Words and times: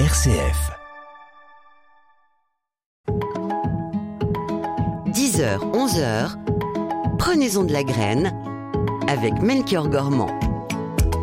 RCF. 0.00 0.72
10h, 5.12 5.58
11h, 5.72 7.16
prenez-en 7.16 7.62
de 7.62 7.72
la 7.72 7.84
graine 7.84 8.34
avec 9.06 9.40
Melchior 9.40 9.88
Gormand. 9.88 10.36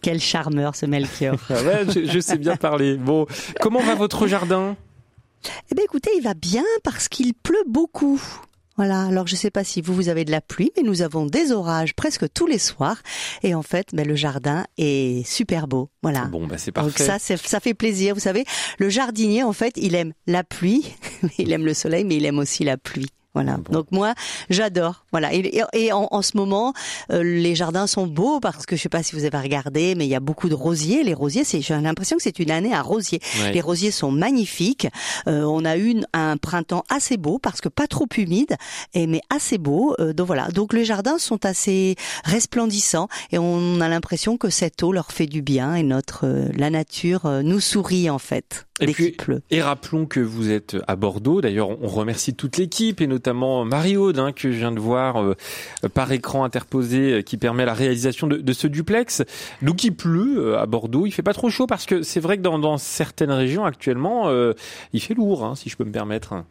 Quel 0.03 0.19
charmeur 0.19 0.75
ce 0.75 0.85
Melchior. 0.85 1.37
Ah 1.49 1.63
ouais, 1.63 1.85
je, 1.95 2.07
je, 2.07 2.19
sais 2.19 2.39
bien 2.39 2.57
parler. 2.57 2.97
Bon, 2.97 3.25
comment 3.61 3.81
va 3.81 3.95
votre 3.95 4.27
jardin? 4.27 4.75
Eh 5.71 5.77
bien 5.77 5.85
écoutez, 5.85 6.11
il 6.17 6.23
va 6.25 6.35
bien 6.35 6.65
parce 6.83 7.09
qu'il 7.09 7.35
pleut 7.35 7.65
beaucoup. 7.69 8.21
Voilà, 8.77 9.03
alors 9.03 9.27
je 9.27 9.35
ne 9.35 9.39
sais 9.39 9.51
pas 9.51 9.65
si 9.65 9.83
vous, 9.83 9.95
vous 9.95 10.09
avez 10.09 10.25
de 10.25 10.31
la 10.31 10.41
pluie, 10.41 10.73
mais 10.77 10.83
nous 10.83 11.03
avons 11.03 11.27
des 11.27 11.53
orages 11.53 11.95
presque 11.95 12.33
tous 12.33 12.47
les 12.47 12.59
soirs. 12.59 13.03
Et 13.43 13.55
en 13.55 13.63
fait, 13.63 13.89
ben, 13.93 14.07
le 14.07 14.15
jardin 14.15 14.65
est 14.79 15.27
super 15.27 15.69
beau. 15.69 15.91
Voilà. 16.03 16.25
Bon, 16.27 16.47
bah 16.47 16.57
c'est 16.57 16.73
parfait. 16.73 16.89
Donc 16.89 16.99
ça, 16.99 17.37
ça 17.37 17.61
fait 17.61 17.75
plaisir. 17.75 18.15
Vous 18.15 18.21
savez, 18.21 18.45
le 18.79 18.89
jardinier, 18.89 19.43
en 19.43 19.53
fait, 19.53 19.75
il 19.77 19.95
aime 19.95 20.13
la 20.27 20.45
pluie, 20.45 20.95
il 21.39 21.53
aime 21.53 21.67
le 21.67 21.75
soleil, 21.75 22.05
mais 22.05 22.17
il 22.17 22.25
aime 22.25 22.39
aussi 22.39 22.65
la 22.65 22.77
pluie. 22.79 23.11
Voilà. 23.35 23.57
Bon. 23.59 23.73
Donc 23.73 23.87
moi, 23.93 24.15
j'adore. 24.49 25.05
Voilà. 25.13 25.33
Et, 25.33 25.63
et 25.73 25.93
en, 25.93 26.09
en, 26.11 26.23
ce 26.23 26.37
moment, 26.37 26.73
euh, 27.13 27.23
les 27.23 27.55
jardins 27.55 27.87
sont 27.87 28.07
beaux 28.07 28.41
parce 28.41 28.67
que 28.67 28.77
je 28.77 28.83
sais 28.83 28.89
pas 28.89 29.03
si 29.03 29.15
vous 29.15 29.25
avez 29.25 29.39
regardé, 29.39 29.95
mais 29.95 30.07
il 30.07 30.11
y 30.11 30.15
a 30.15 30.21
beaucoup 30.21 30.49
de 30.49 30.55
rosiers. 30.55 31.05
Les 31.05 31.15
rosiers, 31.15 31.45
c'est 31.45 31.61
j'ai 31.61 31.79
l'impression 31.79 32.17
que 32.17 32.23
c'est 32.23 32.39
une 32.39 32.51
année 32.51 32.75
à 32.75 32.83
rosiers. 32.83 33.21
Ouais. 33.41 33.53
Les 33.53 33.61
rosiers 33.61 33.91
sont 33.91 34.11
magnifiques. 34.11 34.89
Euh, 35.29 35.43
on 35.45 35.65
a 35.65 35.77
eu 35.77 36.03
un 36.13 36.37
printemps 36.37 36.85
assez 36.89 37.17
beau 37.17 37.39
parce 37.39 37.61
que 37.61 37.69
pas 37.69 37.87
trop 37.87 38.07
humide, 38.17 38.57
et 38.95 39.07
mais 39.07 39.21
assez 39.31 39.59
beau. 39.59 39.95
Euh, 40.01 40.13
donc 40.13 40.27
voilà. 40.27 40.49
Donc 40.49 40.73
les 40.73 40.85
jardins 40.85 41.19
sont 41.19 41.45
assez 41.45 41.97
resplendissants 42.25 43.09
et 43.31 43.39
on 43.39 43.81
a 43.81 43.89
l'impression 43.89 44.37
que 44.37 44.51
cette 44.51 44.83
eau 44.83 44.93
leur 44.93 45.13
fait 45.13 45.27
du 45.27 45.43
bien 45.43 45.75
et 45.75 45.83
notre 45.83 46.27
euh, 46.27 46.49
la 46.57 46.71
nature 46.71 47.27
euh, 47.27 47.43
nous 47.43 47.61
sourit 47.61 48.11
en 48.11 48.19
fait. 48.19 48.67
Et 48.81 48.87
puis, 48.87 49.17
et 49.51 49.63
rappelons 49.63 50.07
que 50.07 50.21
vous 50.21 50.51
êtes 50.51 50.77
à 50.87 50.97
Bordeaux. 50.97 51.41
D'ailleurs, 51.41 51.71
on 51.83 51.87
remercie 51.87 52.35
toute 52.35 52.57
l'équipe 52.57 53.01
et 53.01 53.07
notamment 53.07 53.65
Marie-Aude, 53.65 54.19
hein, 54.19 54.33
que 54.33 54.51
je 54.51 54.57
viens 54.57 54.73
de 54.73 54.81
voir 54.81 55.23
euh, 55.23 55.37
par 55.93 56.11
écran 56.13 56.45
interposé, 56.45 57.13
euh, 57.13 57.23
qui 57.23 57.37
permet 57.37 57.65
la 57.65 57.75
réalisation 57.75 58.27
de, 58.27 58.37
de, 58.39 58.53
ce 58.53 58.67
duplex. 58.67 59.23
Donc, 59.63 59.85
il 59.85 59.95
pleut 59.95 60.39
euh, 60.39 60.59
à 60.59 60.67
Bordeaux. 60.67 61.07
Il 61.07 61.13
fait 61.13 61.23
pas 61.23 61.35
trop 61.35 61.51
chaud 61.51 61.67
parce 61.67 61.87
que 61.87 62.03
c'est 62.03 62.21
vrai 62.21 62.39
que 62.39 62.43
dans, 62.43 62.59
dans, 62.59 62.79
certaines 62.79 63.33
régions 63.33 63.65
actuellement, 63.65 64.29
euh, 64.29 64.55
il 64.93 65.01
fait 65.01 65.15
lourd, 65.15 65.45
hein, 65.45 65.55
si 65.55 65.69
je 65.69 65.77
peux 65.77 65.85
me 65.85 65.93
permettre. 65.93 66.45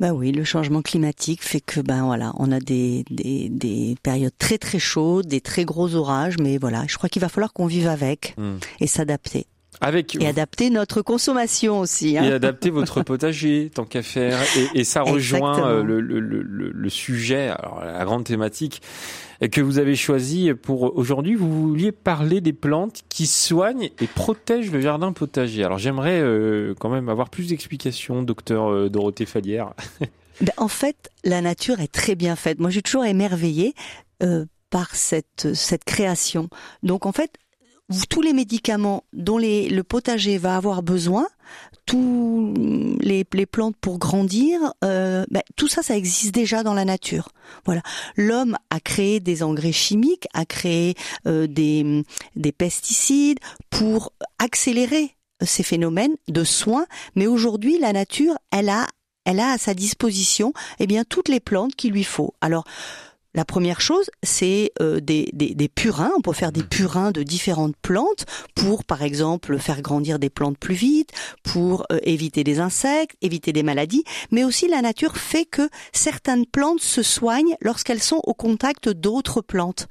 Ben 0.00 0.12
oui, 0.12 0.30
le 0.30 0.44
changement 0.44 0.80
climatique 0.80 1.42
fait 1.42 1.60
que 1.60 1.80
ben 1.80 2.04
voilà, 2.04 2.32
on 2.36 2.52
a 2.52 2.60
des, 2.60 3.04
des, 3.10 3.48
des 3.48 3.96
périodes 4.02 4.36
très 4.38 4.56
très 4.58 4.78
chaudes, 4.78 5.26
des 5.26 5.40
très 5.40 5.64
gros 5.64 5.96
orages, 5.96 6.36
mais 6.38 6.56
voilà, 6.56 6.84
je 6.86 6.96
crois 6.96 7.08
qu'il 7.08 7.20
va 7.20 7.28
falloir 7.28 7.52
qu'on 7.52 7.66
vive 7.66 7.88
avec 7.88 8.34
Mm. 8.36 8.58
et 8.80 8.86
s'adapter. 8.86 9.46
Avec 9.80 10.16
et 10.20 10.26
adapter 10.26 10.70
notre 10.70 11.02
consommation 11.02 11.80
aussi. 11.80 12.18
Hein. 12.18 12.24
Et 12.24 12.32
adapter 12.32 12.70
votre 12.70 13.02
potager, 13.02 13.70
tant 13.72 13.84
qu'à 13.84 14.02
faire. 14.02 14.38
Et, 14.56 14.80
et 14.80 14.84
ça 14.84 15.02
rejoint 15.02 15.68
euh, 15.68 15.82
le, 15.82 16.00
le, 16.00 16.20
le, 16.20 16.42
le, 16.42 16.88
sujet, 16.88 17.48
alors 17.48 17.84
la 17.84 18.04
grande 18.04 18.24
thématique 18.24 18.82
que 19.46 19.60
vous 19.60 19.78
avez 19.78 19.94
choisi 19.94 20.52
pour 20.54 20.96
aujourd'hui. 20.96 21.36
Vous 21.36 21.68
vouliez 21.68 21.92
parler 21.92 22.40
des 22.40 22.52
plantes 22.52 23.02
qui 23.08 23.26
soignent 23.26 23.90
et 24.00 24.06
protègent 24.08 24.72
le 24.72 24.80
jardin 24.80 25.12
potager. 25.12 25.62
Alors 25.62 25.78
j'aimerais 25.78 26.20
euh, 26.20 26.74
quand 26.80 26.88
même 26.88 27.08
avoir 27.08 27.30
plus 27.30 27.48
d'explications, 27.48 28.22
docteur 28.22 28.68
euh, 28.68 28.88
Dorothée 28.88 29.26
Fallière. 29.26 29.74
ben, 30.40 30.52
en 30.56 30.68
fait, 30.68 31.10
la 31.22 31.40
nature 31.40 31.78
est 31.80 31.92
très 31.92 32.16
bien 32.16 32.34
faite. 32.34 32.58
Moi, 32.58 32.70
j'ai 32.70 32.82
toujours 32.82 33.04
émerveillé 33.04 33.74
euh, 34.24 34.44
par 34.70 34.96
cette, 34.96 35.54
cette 35.54 35.84
création. 35.84 36.48
Donc 36.82 37.06
en 37.06 37.12
fait, 37.12 37.30
tous 38.08 38.20
les 38.22 38.32
médicaments 38.32 39.04
dont 39.12 39.38
les, 39.38 39.68
le 39.68 39.82
potager 39.82 40.38
va 40.38 40.56
avoir 40.56 40.82
besoin, 40.82 41.26
tous 41.86 42.52
les, 43.00 43.26
les 43.32 43.46
plantes 43.46 43.76
pour 43.80 43.98
grandir, 43.98 44.60
euh, 44.84 45.24
ben, 45.30 45.42
tout 45.56 45.68
ça, 45.68 45.82
ça 45.82 45.96
existe 45.96 46.34
déjà 46.34 46.62
dans 46.62 46.74
la 46.74 46.84
nature. 46.84 47.30
Voilà, 47.64 47.80
l'homme 48.16 48.58
a 48.68 48.80
créé 48.80 49.20
des 49.20 49.42
engrais 49.42 49.72
chimiques, 49.72 50.28
a 50.34 50.44
créé 50.44 50.94
euh, 51.26 51.46
des, 51.46 52.04
des 52.36 52.52
pesticides 52.52 53.38
pour 53.70 54.12
accélérer 54.38 55.14
ces 55.40 55.62
phénomènes 55.62 56.16
de 56.28 56.44
soins, 56.44 56.86
mais 57.14 57.26
aujourd'hui, 57.26 57.78
la 57.78 57.92
nature, 57.92 58.36
elle 58.50 58.68
a, 58.68 58.86
elle 59.24 59.40
a 59.40 59.52
à 59.52 59.58
sa 59.58 59.72
disposition, 59.72 60.52
eh 60.78 60.86
bien, 60.86 61.04
toutes 61.04 61.28
les 61.28 61.40
plantes 61.40 61.74
qu'il 61.74 61.92
lui 61.92 62.04
faut. 62.04 62.34
Alors, 62.40 62.64
la 63.38 63.44
première 63.44 63.80
chose, 63.80 64.10
c'est 64.24 64.72
euh, 64.82 64.98
des, 64.98 65.30
des, 65.32 65.54
des, 65.54 65.68
purins. 65.68 66.10
On 66.16 66.20
peut 66.22 66.32
faire 66.32 66.50
des 66.50 66.64
purins 66.64 67.12
de 67.12 67.22
différentes 67.22 67.76
plantes 67.76 68.26
pour, 68.56 68.82
par 68.82 69.04
exemple, 69.04 69.60
faire 69.60 69.80
grandir 69.80 70.18
des 70.18 70.28
plantes 70.28 70.58
plus 70.58 70.74
vite, 70.74 71.12
pour 71.44 71.86
euh, 71.92 72.00
éviter 72.02 72.42
des 72.42 72.58
insectes, 72.58 73.16
éviter 73.22 73.52
des 73.52 73.62
maladies. 73.62 74.02
Mais 74.32 74.42
aussi, 74.42 74.66
la 74.66 74.82
nature 74.82 75.16
fait 75.16 75.44
que 75.44 75.68
certaines 75.92 76.46
plantes 76.46 76.80
se 76.80 77.04
soignent 77.04 77.54
lorsqu'elles 77.60 78.02
sont 78.02 78.20
au 78.24 78.34
contact 78.34 78.88
d'autres 78.88 79.40
plantes. 79.40 79.86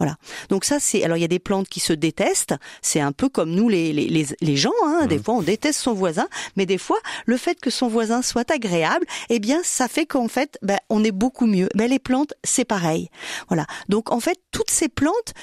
Voilà. 0.00 0.16
Donc 0.48 0.64
ça, 0.64 0.80
c'est 0.80 1.04
alors 1.04 1.18
il 1.18 1.20
y 1.20 1.24
a 1.24 1.28
des 1.28 1.38
plantes 1.38 1.68
qui 1.68 1.78
se 1.78 1.92
détestent. 1.92 2.54
C'est 2.82 3.00
un 3.00 3.12
peu 3.12 3.28
comme 3.28 3.50
nous 3.50 3.68
les 3.68 3.92
les 3.92 4.08
les, 4.08 4.26
les 4.40 4.56
gens. 4.56 4.72
Hein. 4.84 5.02
Mmh. 5.04 5.06
Des 5.08 5.18
fois, 5.18 5.34
on 5.34 5.42
déteste 5.42 5.78
son 5.78 5.92
voisin, 5.92 6.26
mais 6.56 6.66
des 6.66 6.78
fois, 6.78 6.98
le 7.26 7.36
fait 7.36 7.60
que 7.60 7.70
son 7.70 7.86
voisin 7.86 8.22
soit 8.22 8.50
agréable, 8.50 9.06
eh 9.28 9.38
bien, 9.38 9.60
ça 9.62 9.86
fait 9.86 10.06
qu'en 10.06 10.26
fait, 10.26 10.58
ben, 10.62 10.78
on 10.88 11.04
est 11.04 11.12
beaucoup 11.12 11.46
mieux. 11.46 11.68
Ben, 11.74 11.88
les 11.88 11.98
plantes, 11.98 12.32
c'est 12.42 12.64
pareil. 12.64 13.10
Voilà. 13.48 13.66
Donc 13.88 14.10
en 14.10 14.20
fait, 14.20 14.40
toutes 14.50 14.70
ces 14.70 14.88
plantes 14.88 15.34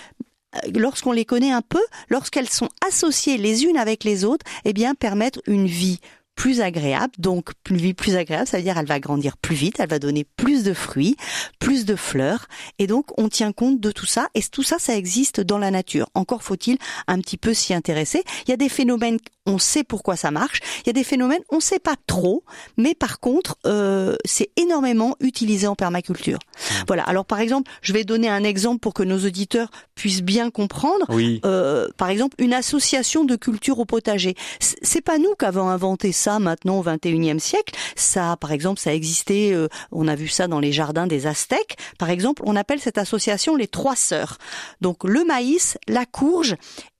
lorsqu'on 0.73 1.12
les 1.12 1.25
connaît 1.25 1.51
un 1.51 1.62
peu, 1.62 1.84
lorsqu'elles 2.09 2.50
sont 2.50 2.69
associées 2.88 3.38
les 3.38 3.66
unes 3.66 3.78
avec 3.78 4.03
les 4.03 4.25
autres, 4.25 4.46
eh 4.66 4.73
bien 4.73 4.96
permettre 4.96 5.40
une 5.46 5.67
vie 5.67 6.00
plus 6.38 6.62
agréable. 6.62 7.12
Donc, 7.18 7.52
plus 7.64 8.16
agréable, 8.16 8.48
ça 8.48 8.58
veut 8.58 8.64
dire 8.64 8.78
elle 8.78 8.86
va 8.86 9.02
grandir 9.02 9.36
plus 9.36 9.56
vite, 9.56 9.80
elle 9.80 9.90
va 9.90 10.00
donner 10.00 10.24
plus 10.24 10.64
de 10.64 10.74
fruits, 10.74 11.18
plus 11.59 11.84
de 11.84 11.98
fleurs. 11.98 12.48
Et 12.80 12.88
donc, 12.88 13.08
on 13.20 13.28
tient 13.28 13.52
compte 13.52 13.81
de 13.81 13.92
tout 13.92 14.06
ça. 14.06 14.28
Et 14.36 14.42
tout 14.44 14.64
ça, 14.64 14.78
ça 14.80 14.96
existe 14.96 15.42
dans 15.42 15.58
la 15.58 15.72
nature. 15.72 16.08
Encore 16.14 16.44
faut-il 16.44 16.78
un 17.08 17.20
petit 17.20 17.38
peu 17.38 17.53
s'y 17.53 17.74
intéresser. 17.74 18.24
Il 18.46 18.52
y 18.52 18.53
a 18.53 18.58
des 18.58 18.70
phénomènes, 18.70 19.18
on 19.47 19.58
sait 19.58 19.84
pourquoi 19.84 20.16
ça 20.16 20.30
marche. 20.30 20.59
Il 20.81 20.88
y 20.88 20.90
a 20.91 20.94
des 20.94 21.03
phénomènes, 21.03 21.41
on 21.50 21.56
ne 21.56 21.62
sait 21.62 21.80
pas 21.80 21.96
trop. 22.06 22.44
Mais 22.78 22.94
par 22.94 23.19
contre, 23.19 23.58
euh, 23.66 24.16
c'est 24.25 24.52
énormément 24.58 25.16
utilisé 25.19 25.66
en 25.66 25.75
permaculture. 25.75 26.38
Mmh. 26.38 26.74
Voilà. 26.85 27.03
Alors, 27.03 27.25
par 27.25 27.40
exemple, 27.40 27.72
je 27.81 27.94
vais 27.94 28.03
donner 28.03 28.29
un 28.29 28.44
exemple 28.44 28.79
pour 28.79 28.94
que 28.94 29.03
nos 29.03 29.26
auditeurs 29.26 29.70
puissent 29.96 30.22
bien 30.22 30.52
comprendre. 30.52 31.05
Oui. 31.09 31.41
Euh, 31.46 31.88
par 31.97 32.09
exemple, 32.09 32.35
une 32.38 32.53
association 32.53 33.26
de 33.26 33.35
culture 33.35 33.79
au 33.79 33.85
potager. 33.85 34.35
C'est 34.59 35.02
pas 35.02 35.17
nous 35.17 35.34
qui 35.40 35.46
avons 35.46 35.70
inventé 35.70 36.11
ça 36.11 36.28
ça 36.28 36.40
maintenant 36.40 36.79
au 36.79 36.84
21e 36.84 37.40
siècle. 37.40 37.73
Ça, 37.96 38.35
par 38.41 38.52
exemple, 38.52 38.82
ça 38.82 38.94
existait, 38.94 39.53
euh, 39.53 39.70
on 39.94 40.09
a 40.09 40.16
vu 40.16 40.28
ça 40.28 40.47
dans 40.47 40.59
les 40.59 40.73
jardins 40.73 41.08
des 41.08 41.26
Aztèques. 41.26 41.78
Par 41.97 42.09
exemple, 42.09 42.41
on 42.46 42.58
appelle 42.58 42.82
cette 42.82 42.97
association 42.97 43.55
les 43.55 43.67
trois 43.67 43.96
sœurs. 43.96 44.38
Donc 44.82 45.05
le 45.05 45.23
maïs, 45.23 45.78
la 45.88 46.05
courge 46.05 46.55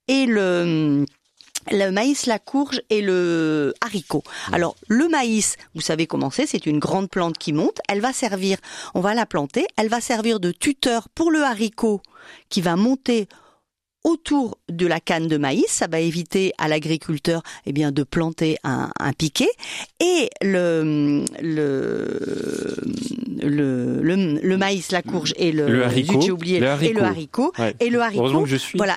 et 0.06 0.24
le 0.24 1.04
le 1.70 1.90
maïs, 1.90 2.26
la 2.26 2.38
courge 2.38 2.80
et 2.90 3.02
le 3.02 3.74
haricot. 3.80 4.22
Alors 4.52 4.76
le 4.88 5.08
maïs, 5.08 5.56
vous 5.74 5.80
savez 5.80 6.06
comment 6.06 6.30
c'est, 6.30 6.46
c'est 6.46 6.66
une 6.66 6.78
grande 6.78 7.08
plante 7.08 7.38
qui 7.38 7.52
monte, 7.52 7.78
elle 7.88 8.00
va 8.00 8.12
servir, 8.12 8.58
on 8.94 9.00
va 9.00 9.14
la 9.14 9.26
planter, 9.26 9.66
elle 9.76 9.88
va 9.88 10.00
servir 10.00 10.40
de 10.40 10.50
tuteur 10.52 11.08
pour 11.14 11.30
le 11.30 11.42
haricot 11.42 12.00
qui 12.48 12.60
va 12.60 12.76
monter 12.76 13.28
autour 14.04 14.58
de 14.68 14.86
la 14.86 15.00
canne 15.00 15.26
de 15.26 15.36
maïs. 15.36 15.66
Ça 15.68 15.86
va 15.86 15.98
éviter 16.00 16.52
à 16.56 16.68
l'agriculteur 16.68 17.42
eh 17.66 17.72
bien 17.72 17.90
de 17.90 18.04
planter 18.04 18.56
un, 18.64 18.90
un 18.98 19.12
piquet 19.12 19.50
et 20.00 20.30
le 20.40 21.24
le, 21.42 22.08
le 23.42 24.40
le 24.40 24.56
maïs, 24.56 24.92
la 24.92 25.02
courge 25.02 25.34
et 25.36 25.52
le, 25.52 25.66
le 25.68 25.84
haricot, 25.84 26.20
j'ai 26.20 26.30
oublié, 26.30 26.56
et 26.58 26.92
le 26.92 27.02
haricot 27.02 27.52
ouais. 27.58 27.74
et 27.80 27.90
le 27.90 28.00
haricot. 28.00 28.20
Heureusement 28.22 28.42
que 28.44 28.48
je 28.48 28.56
suis. 28.56 28.78
Voilà, 28.78 28.96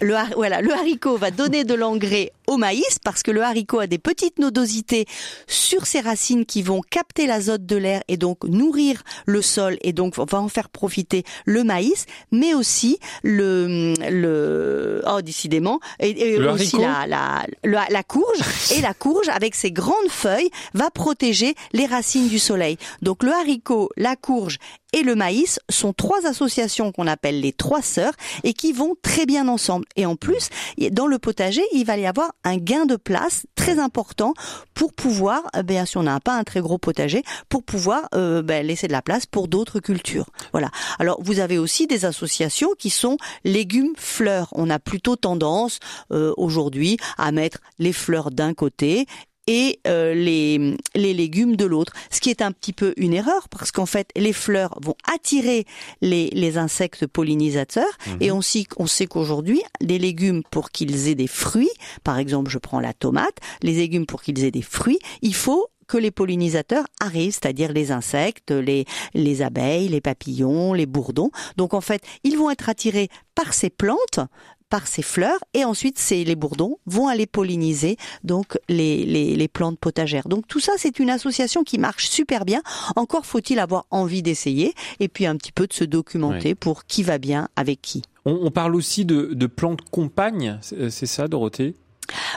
le, 0.00 0.14
voilà, 0.34 0.60
le 0.60 0.72
haricot 0.72 1.16
va 1.16 1.30
donner 1.30 1.64
de 1.64 1.74
l'engrais 1.74 2.32
au 2.46 2.56
maïs 2.56 2.98
parce 3.04 3.22
que 3.22 3.30
le 3.30 3.42
haricot 3.42 3.80
a 3.80 3.86
des 3.86 3.98
petites 3.98 4.38
nodosités 4.38 5.06
sur 5.46 5.86
ses 5.86 6.00
racines 6.00 6.46
qui 6.46 6.62
vont 6.62 6.80
capter 6.80 7.26
l'azote 7.26 7.66
de 7.66 7.76
l'air 7.76 8.02
et 8.08 8.16
donc 8.16 8.44
nourrir 8.44 9.02
le 9.26 9.42
sol 9.42 9.78
et 9.82 9.92
donc 9.92 10.16
va 10.16 10.38
en 10.38 10.48
faire 10.48 10.68
profiter 10.68 11.24
le 11.44 11.64
maïs, 11.64 12.06
mais 12.32 12.54
aussi 12.54 12.98
le 13.22 13.94
le 14.10 15.02
oh 15.06 15.22
décidément 15.22 15.80
et, 16.00 16.10
et 16.10 16.38
le 16.38 16.50
aussi 16.50 16.78
la, 16.78 17.06
la, 17.06 17.46
la 17.64 17.86
la 17.88 18.02
courge 18.02 18.40
et 18.76 18.80
la 18.80 18.94
courge 18.94 19.28
avec 19.28 19.54
ses 19.54 19.70
grandes 19.70 20.10
feuilles 20.10 20.50
va 20.74 20.90
protéger 20.90 21.54
les 21.72 21.86
racines 21.86 22.28
du 22.28 22.38
soleil. 22.38 22.76
Donc 23.02 23.22
le 23.22 23.32
haricot, 23.32 23.90
la 23.96 24.16
courge 24.16 24.58
et 24.92 25.02
le 25.02 25.14
maïs 25.14 25.58
sont 25.68 25.92
trois 25.92 26.26
associations 26.26 26.92
qu'on 26.92 27.06
appelle 27.06 27.40
les 27.40 27.52
trois 27.52 27.82
sœurs 27.82 28.14
et 28.44 28.54
qui 28.54 28.72
vont 28.72 28.94
très 29.02 29.26
bien 29.26 29.48
ensemble. 29.48 29.84
Et 29.96 30.06
en 30.06 30.16
plus, 30.16 30.48
dans 30.90 31.06
le 31.06 31.18
potager, 31.18 31.62
il 31.72 31.84
va 31.84 31.98
y 31.98 32.06
avoir 32.06 32.32
un 32.44 32.58
gain 32.58 32.86
de 32.86 32.96
place 32.96 33.46
très 33.54 33.78
important 33.78 34.34
pour 34.74 34.92
pouvoir, 34.92 35.42
bien 35.64 35.84
si 35.84 35.96
on 35.96 36.04
n'a 36.04 36.20
pas 36.20 36.36
un 36.36 36.44
très 36.44 36.60
gros 36.60 36.78
potager, 36.78 37.22
pour 37.48 37.64
pouvoir 37.64 38.08
euh, 38.14 38.42
ben, 38.42 38.64
laisser 38.64 38.86
de 38.86 38.92
la 38.92 39.02
place 39.02 39.26
pour 39.26 39.48
d'autres 39.48 39.80
cultures. 39.80 40.26
Voilà. 40.52 40.70
Alors 40.98 41.20
vous 41.22 41.40
avez 41.40 41.58
aussi 41.58 41.86
des 41.86 42.04
associations 42.04 42.70
qui 42.78 42.90
sont 42.90 43.16
légumes 43.44 43.94
fleurs. 43.96 44.48
On 44.52 44.70
a 44.70 44.78
plutôt 44.78 45.16
tendance 45.16 45.80
euh, 46.12 46.32
aujourd'hui 46.36 46.98
à 47.18 47.32
mettre 47.32 47.58
les 47.78 47.92
fleurs 47.92 48.30
d'un 48.30 48.54
côté 48.54 49.06
et 49.46 49.80
euh, 49.86 50.14
les, 50.14 50.76
les 50.94 51.14
légumes 51.14 51.56
de 51.56 51.64
l'autre. 51.64 51.92
Ce 52.10 52.20
qui 52.20 52.30
est 52.30 52.42
un 52.42 52.52
petit 52.52 52.72
peu 52.72 52.92
une 52.96 53.12
erreur 53.14 53.48
parce 53.48 53.70
qu'en 53.72 53.86
fait, 53.86 54.08
les 54.16 54.32
fleurs 54.32 54.78
vont 54.82 54.96
attirer 55.12 55.64
les, 56.00 56.30
les 56.30 56.58
insectes 56.58 57.06
pollinisateurs 57.06 57.84
Mhm. 58.06 58.16
et 58.20 58.32
on, 58.32 58.42
sait- 58.42 58.66
on 58.76 58.86
sait 58.86 59.06
qu'aujourd'hui, 59.06 59.62
les 59.80 59.98
légumes 59.98 60.42
pour 60.50 60.70
qu'ils 60.70 61.08
aient 61.08 61.14
des 61.14 61.26
fruits, 61.26 61.70
par 62.04 62.18
exemple, 62.18 62.50
je 62.50 62.58
prends 62.58 62.80
la 62.80 62.92
tomate, 62.92 63.36
les 63.62 63.74
légumes 63.74 64.06
pour 64.06 64.22
qu'ils 64.22 64.42
aient 64.44 64.50
des 64.50 64.62
fruits, 64.62 64.98
il 65.22 65.34
faut 65.34 65.66
que 65.86 65.96
les 65.98 66.10
pollinisateurs 66.10 66.84
arrivent, 67.00 67.32
c'est-à-dire 67.32 67.72
les 67.72 67.92
insectes, 67.92 68.50
les, 68.50 68.86
les 69.14 69.42
abeilles, 69.42 69.86
les 69.88 70.00
papillons, 70.00 70.72
les 70.72 70.84
bourdons. 70.86 71.30
Donc 71.56 71.74
en 71.74 71.80
fait, 71.80 72.02
ils 72.24 72.36
vont 72.36 72.50
être 72.50 72.68
attirés 72.68 73.08
par 73.36 73.54
ces 73.54 73.70
plantes, 73.70 74.18
par 74.68 74.86
ces 74.86 75.02
fleurs, 75.02 75.38
et 75.54 75.64
ensuite 75.64 75.98
ces, 75.98 76.24
les 76.24 76.34
bourdons 76.34 76.78
vont 76.86 77.08
aller 77.08 77.26
polliniser 77.26 77.96
donc 78.24 78.58
les, 78.68 79.04
les, 79.04 79.36
les 79.36 79.48
plantes 79.48 79.78
potagères. 79.78 80.28
Donc 80.28 80.46
tout 80.48 80.60
ça, 80.60 80.72
c'est 80.76 80.98
une 80.98 81.10
association 81.10 81.62
qui 81.62 81.78
marche 81.78 82.08
super 82.08 82.44
bien. 82.44 82.62
Encore 82.96 83.26
faut-il 83.26 83.58
avoir 83.58 83.86
envie 83.90 84.22
d'essayer 84.22 84.74
et 85.00 85.08
puis 85.08 85.26
un 85.26 85.36
petit 85.36 85.52
peu 85.52 85.66
de 85.66 85.72
se 85.72 85.84
documenter 85.84 86.54
pour 86.54 86.84
qui 86.84 87.02
va 87.02 87.18
bien 87.18 87.48
avec 87.56 87.80
qui. 87.80 88.02
On, 88.24 88.38
on 88.42 88.50
parle 88.50 88.74
aussi 88.74 89.04
de, 89.04 89.30
de 89.32 89.46
plantes 89.46 89.82
compagnes, 89.90 90.58
c'est 90.62 90.90
c'est 90.90 91.06
ça, 91.06 91.28
Dorothée? 91.28 91.74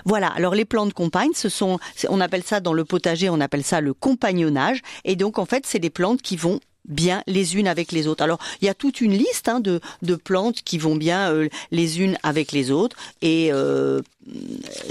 Voilà. 0.06 0.28
Alors 0.30 0.56
les 0.56 0.66
plantes 0.66 0.94
compagnes, 0.94 1.34
ce 1.36 1.48
sont, 1.50 1.78
c'est- 1.96 2.08
on 2.10 2.20
appelle 2.22 2.44
ça 2.44 2.60
dans 2.60 2.74
le 2.74 2.86
potager, 2.86 3.30
on 3.30 3.40
appelle 3.40 3.64
ça 3.64 3.82
le 3.82 3.94
compagnonnage. 3.94 4.82
Et 5.06 5.16
donc 5.16 5.38
en 5.38 5.46
fait, 5.46 5.66
c'est 5.68 5.80
des 5.80 5.90
plantes 5.92 6.22
qui 6.24 6.36
vont 6.38 6.60
bien 6.88 7.22
les 7.28 7.58
unes 7.58 7.68
avec 7.68 7.92
les 7.92 8.08
autres. 8.08 8.24
Alors 8.24 8.40
il 8.62 8.66
y 8.66 8.70
a 8.70 8.74
toute 8.74 9.02
une 9.02 9.14
liste 9.14 9.48
hein, 9.50 9.60
de, 9.60 9.80
de 10.02 10.16
plantes 10.16 10.62
qui 10.64 10.78
vont 10.78 10.96
bien 10.96 11.32
euh, 11.32 11.48
les 11.72 12.02
unes 12.02 12.18
avec 12.24 12.52
les 12.52 12.72
autres 12.72 12.96
et 13.22 13.50
euh, 13.52 14.02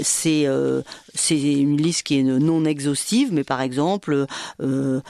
c'est 0.01 0.43
euh, 0.45 0.81
c'est 1.13 1.39
une 1.39 1.77
liste 1.77 2.03
qui 2.03 2.19
est 2.19 2.23
non 2.23 2.65
exhaustive, 2.65 3.29
mais 3.31 3.43
par 3.43 3.61
exemple. 3.61 4.25
euh, 4.61 5.01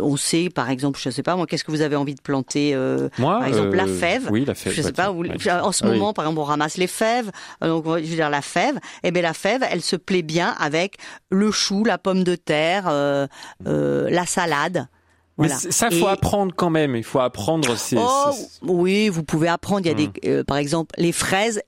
on 0.00 0.16
sait, 0.16 0.48
par 0.48 0.70
exemple, 0.70 0.98
je 0.98 1.10
sais 1.10 1.22
pas 1.22 1.36
moi, 1.36 1.46
qu'est-ce 1.46 1.62
que 1.62 1.70
vous 1.70 1.82
avez 1.82 1.96
envie 1.96 2.14
de 2.14 2.20
planter 2.22 2.74
euh, 2.74 3.10
Moi, 3.18 3.38
Par 3.40 3.46
exemple, 3.46 3.76
la 3.76 3.84
euh, 3.84 3.98
fève. 3.98 4.26
Oui, 4.30 4.46
la 4.46 4.54
fève. 4.54 4.72
je 4.72 4.80
sais 4.80 4.90
bah, 4.92 5.04
pas, 5.08 5.12
ouais. 5.12 5.28
en 5.50 5.70
ce 5.70 5.84
Ah 5.84 5.88
oui. 5.90 5.98
moment, 5.98 6.14
par 6.14 6.24
exemple, 6.24 6.40
on 6.40 6.44
ramasse 6.44 6.78
les 6.78 6.86
fèves. 6.86 7.30
euh, 7.62 7.68
Donc, 7.68 7.84
je 7.84 7.90
veux 7.90 8.16
dire, 8.16 8.30
la 8.30 8.40
fève, 8.40 8.78
eh 9.02 9.10
bien, 9.10 9.20
la 9.20 9.34
fève, 9.34 9.62
elle 9.70 9.82
se 9.82 9.96
plaît 9.96 10.22
bien 10.22 10.54
avec 10.58 10.94
le 11.28 11.50
chou, 11.50 11.84
la 11.84 11.98
pomme 11.98 12.24
de 12.24 12.36
terre, 12.36 12.86
euh, 12.88 13.26
euh, 13.66 14.08
la 14.08 14.24
salade. 14.24 14.88
Mais 15.38 15.48
Voilà. 15.48 15.60
ça, 15.70 15.90
faut 15.90 16.06
Et- 16.06 16.10
apprendre 16.10 16.52
quand 16.56 16.70
même. 16.70 16.96
Il 16.96 17.04
faut 17.04 17.20
apprendre. 17.20 17.76
C'est, 17.76 17.96
Oh, 17.98 18.30
oui, 18.62 19.08
vous 19.08 19.22
pouvez 19.22 19.48
apprendre. 19.48 19.82
Il 19.84 19.88
y 19.88 19.90
a 19.90 19.94
des, 19.94 20.10
euh, 20.28 20.44
par 20.44 20.56
exemple, 20.56 20.94
les 20.98 21.12
fraises 21.12 21.60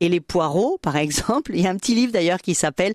et 0.00 0.08
les 0.10 0.20
poireaux, 0.20 0.78
par 0.82 0.94
exemple. 0.96 1.52
Il 1.54 1.60
y 1.62 1.66
a 1.66 1.70
un 1.70 1.76
petit 1.76 1.94
livre 1.94 2.12
d'ailleurs 2.12 2.38
qui 2.40 2.54
s'appelle 2.54 2.92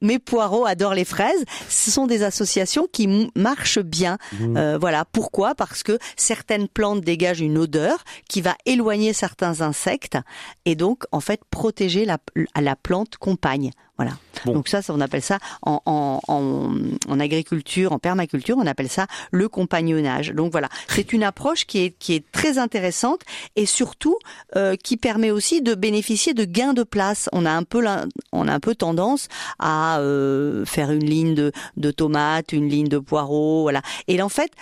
Mes 0.00 0.18
poireaux 0.20 0.64
adorent 0.64 0.94
les 0.94 1.04
fraises. 1.04 1.44
Ce 1.68 1.90
sont 1.90 2.06
des 2.06 2.22
associations 2.22 2.86
qui 2.92 3.28
marchent 3.34 3.80
bien. 3.80 4.18
Mhm. 4.40 4.56
Euh, 4.56 4.78
voilà. 4.78 5.04
Pourquoi? 5.04 5.54
Parce 5.54 5.82
que 5.82 5.98
certaines 6.16 6.68
plantes 6.68 7.00
dégagent 7.02 7.40
une 7.40 7.58
odeur 7.58 8.04
qui 8.28 8.40
va 8.40 8.54
éloigner 8.66 9.12
certains 9.12 9.60
insectes 9.62 10.16
et 10.64 10.76
donc 10.76 11.04
en 11.12 11.20
fait 11.20 11.40
protéger 11.50 12.04
la, 12.04 12.18
la 12.58 12.76
plante 12.76 13.16
compagne. 13.16 13.70
Voilà. 13.98 14.12
Bon. 14.44 14.52
Donc 14.52 14.68
ça, 14.68 14.82
ça, 14.82 14.94
on 14.94 15.00
appelle 15.00 15.22
ça 15.22 15.38
en, 15.62 15.82
en, 15.84 16.20
en, 16.28 16.72
en 17.08 17.20
agriculture, 17.20 17.92
en 17.92 17.98
permaculture, 17.98 18.56
on 18.56 18.66
appelle 18.66 18.88
ça 18.88 19.08
le 19.32 19.48
compagnonnage. 19.48 20.30
Donc 20.30 20.52
voilà, 20.52 20.68
c'est 20.88 21.12
une 21.12 21.24
approche 21.24 21.66
qui 21.66 21.80
est 21.80 21.90
qui 21.98 22.14
est 22.14 22.24
très 22.30 22.58
intéressante 22.58 23.22
et 23.56 23.66
surtout 23.66 24.16
euh, 24.54 24.76
qui 24.76 24.96
permet 24.96 25.32
aussi 25.32 25.60
de 25.60 25.74
bénéficier 25.74 26.34
de 26.34 26.44
gains 26.44 26.72
de 26.72 26.84
place. 26.84 27.28
On 27.32 27.44
a 27.44 27.50
un 27.50 27.64
peu 27.64 27.84
on 28.30 28.46
a 28.46 28.52
un 28.52 28.60
peu 28.60 28.76
tendance 28.76 29.26
à 29.58 29.98
euh, 29.98 30.64
faire 30.64 30.92
une 30.92 31.04
ligne 31.04 31.34
de, 31.34 31.50
de 31.76 31.90
tomates, 31.90 32.52
une 32.52 32.68
ligne 32.68 32.88
de 32.88 32.98
poireaux, 32.98 33.62
voilà. 33.62 33.82
Et 34.06 34.22
en 34.22 34.28
fait, 34.28 34.52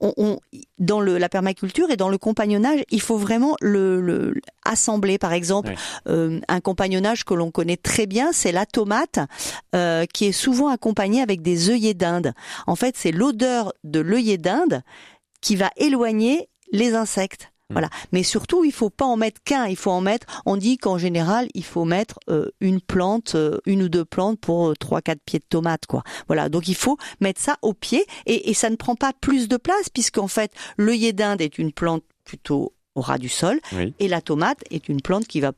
on, 0.00 0.12
on- 0.16 0.38
dans 0.78 1.00
le, 1.00 1.18
la 1.18 1.28
permaculture 1.28 1.90
et 1.90 1.96
dans 1.96 2.08
le 2.08 2.18
compagnonnage, 2.18 2.82
il 2.90 3.00
faut 3.00 3.16
vraiment 3.16 3.56
le, 3.60 4.00
le 4.00 4.34
assembler. 4.64 5.18
Par 5.18 5.32
exemple, 5.32 5.70
euh, 6.08 6.40
un 6.48 6.60
compagnonnage 6.60 7.24
que 7.24 7.34
l'on 7.34 7.50
connaît 7.50 7.76
très 7.78 8.06
bien, 8.06 8.32
c'est 8.32 8.52
la 8.52 8.66
tomate, 8.66 9.18
euh, 9.74 10.04
qui 10.12 10.26
est 10.26 10.32
souvent 10.32 10.68
accompagnée 10.68 11.22
avec 11.22 11.40
des 11.42 11.70
œillets 11.70 11.94
d'Inde. 11.94 12.32
En 12.66 12.76
fait, 12.76 12.96
c'est 12.96 13.12
l'odeur 13.12 13.72
de 13.84 14.00
l'œillet 14.00 14.38
d'Inde 14.38 14.82
qui 15.40 15.56
va 15.56 15.70
éloigner 15.76 16.48
les 16.72 16.94
insectes. 16.94 17.52
Hmm. 17.68 17.74
Voilà. 17.74 17.90
Mais 18.12 18.22
surtout, 18.22 18.64
il 18.64 18.72
faut 18.72 18.90
pas 18.90 19.04
en 19.04 19.16
mettre 19.16 19.40
qu'un. 19.44 19.66
Il 19.66 19.76
faut 19.76 19.90
en 19.90 20.00
mettre. 20.00 20.26
On 20.46 20.56
dit 20.56 20.78
qu'en 20.78 20.98
général, 20.98 21.48
il 21.54 21.64
faut 21.64 21.84
mettre 21.84 22.18
euh, 22.30 22.50
une 22.60 22.80
plante, 22.80 23.34
euh, 23.34 23.58
une 23.66 23.82
ou 23.82 23.88
deux 23.88 24.04
plantes 24.04 24.38
pour 24.38 24.68
euh, 24.68 24.74
trois, 24.78 25.02
quatre 25.02 25.20
pieds 25.24 25.40
de 25.40 25.44
tomates, 25.48 25.86
quoi. 25.86 26.02
Voilà. 26.28 26.48
Donc 26.48 26.68
il 26.68 26.76
faut 26.76 26.96
mettre 27.20 27.40
ça 27.40 27.56
au 27.62 27.74
pied 27.74 28.04
et, 28.26 28.50
et 28.50 28.54
ça 28.54 28.70
ne 28.70 28.76
prend 28.76 28.94
pas 28.94 29.12
plus 29.20 29.48
de 29.48 29.56
place 29.56 29.88
puisqu'en 29.88 30.28
fait, 30.28 30.52
l'œillet 30.76 31.12
d'Inde 31.12 31.40
est 31.40 31.58
une 31.58 31.72
plante 31.72 32.04
plutôt 32.24 32.72
au 32.94 33.00
ras 33.00 33.18
du 33.18 33.28
sol 33.28 33.60
Oui. 33.72 33.94
et 33.98 34.08
la 34.08 34.20
tomate 34.20 34.64
est 34.70 34.88
une 34.88 35.02
plante 35.02 35.26
qui 35.26 35.40
va 35.40 35.52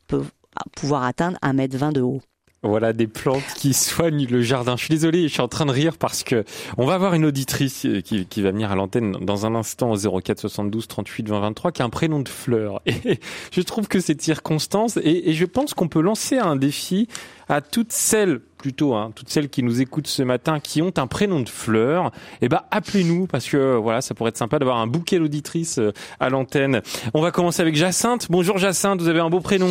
pouvoir 0.77 1.05
atteindre 1.05 1.39
un 1.41 1.53
mètre 1.53 1.77
vingt 1.77 1.93
de 1.93 2.01
haut. 2.01 2.21
Voilà 2.69 2.93
des 2.93 3.07
plantes 3.07 3.43
qui 3.57 3.73
soignent 3.73 4.27
le 4.27 4.43
jardin. 4.43 4.77
Je 4.77 4.85
suis 4.85 4.93
désolé, 4.93 5.23
je 5.23 5.33
suis 5.33 5.41
en 5.41 5.49
train 5.49 5.65
de 5.65 5.71
rire 5.71 5.97
parce 5.97 6.23
que 6.23 6.45
on 6.77 6.85
va 6.85 6.95
avoir 6.95 7.15
une 7.15 7.25
auditrice 7.25 7.87
euh, 7.87 8.03
qui, 8.03 8.43
va 8.43 8.51
venir 8.51 8.71
à 8.71 8.77
l'antenne 8.77 9.13
dans 9.23 9.47
un 9.47 9.55
instant 9.55 9.91
au 9.91 10.21
04 10.21 10.39
72 10.39 10.87
38 10.87 11.29
20 11.31 11.41
23 11.41 11.73
qui 11.73 11.81
a 11.81 11.87
un 11.87 11.91
prénom 11.91 12.21
de 12.21 12.29
fleur. 12.29 12.83
Et 12.87 13.21
je 13.53 13.61
trouve 13.63 13.89
que 13.89 14.01
c'est 14.01 14.21
circonstance 14.21 14.99
et, 14.99 15.31
et 15.31 15.33
je 15.33 15.47
pense 15.47 15.73
qu'on 15.73 15.89
peut 15.89 16.03
lancer 16.03 16.37
un 16.37 16.57
défi 16.57 17.09
à 17.49 17.63
toutes 17.63 17.93
celles 17.93 18.41
plutôt 18.59 18.95
hein, 18.95 19.13
toutes 19.15 19.31
celles 19.31 19.49
qui 19.49 19.63
nous 19.63 19.81
écoutent 19.81 20.09
ce 20.09 20.23
matin 20.23 20.61
qui 20.61 20.83
ont 20.83 20.93
un 20.99 21.07
prénom 21.07 21.41
de 21.41 21.49
fleur. 21.49 22.11
Eh 22.43 22.49
ben 22.49 22.61
appelez-nous 22.71 23.27
parce 23.27 23.49
que 23.49 23.77
voilà 23.77 24.03
ça 24.03 24.15
pourrait 24.15 24.31
être 24.31 24.37
sympa 24.37 24.59
d'avoir 24.59 24.77
un 24.77 24.87
bouquet 24.87 25.19
d'auditrices 25.19 25.79
euh, 25.79 25.93
à 26.21 26.29
l'antenne. 26.29 26.83
On 27.15 27.23
va 27.23 27.31
commencer 27.31 27.63
avec 27.63 27.77
Jacinthe. 27.77 28.27
Bonjour 28.29 28.59
Jacinthe, 28.59 29.01
vous 29.01 29.09
avez 29.09 29.21
un 29.21 29.31
beau 29.31 29.41
prénom. 29.41 29.71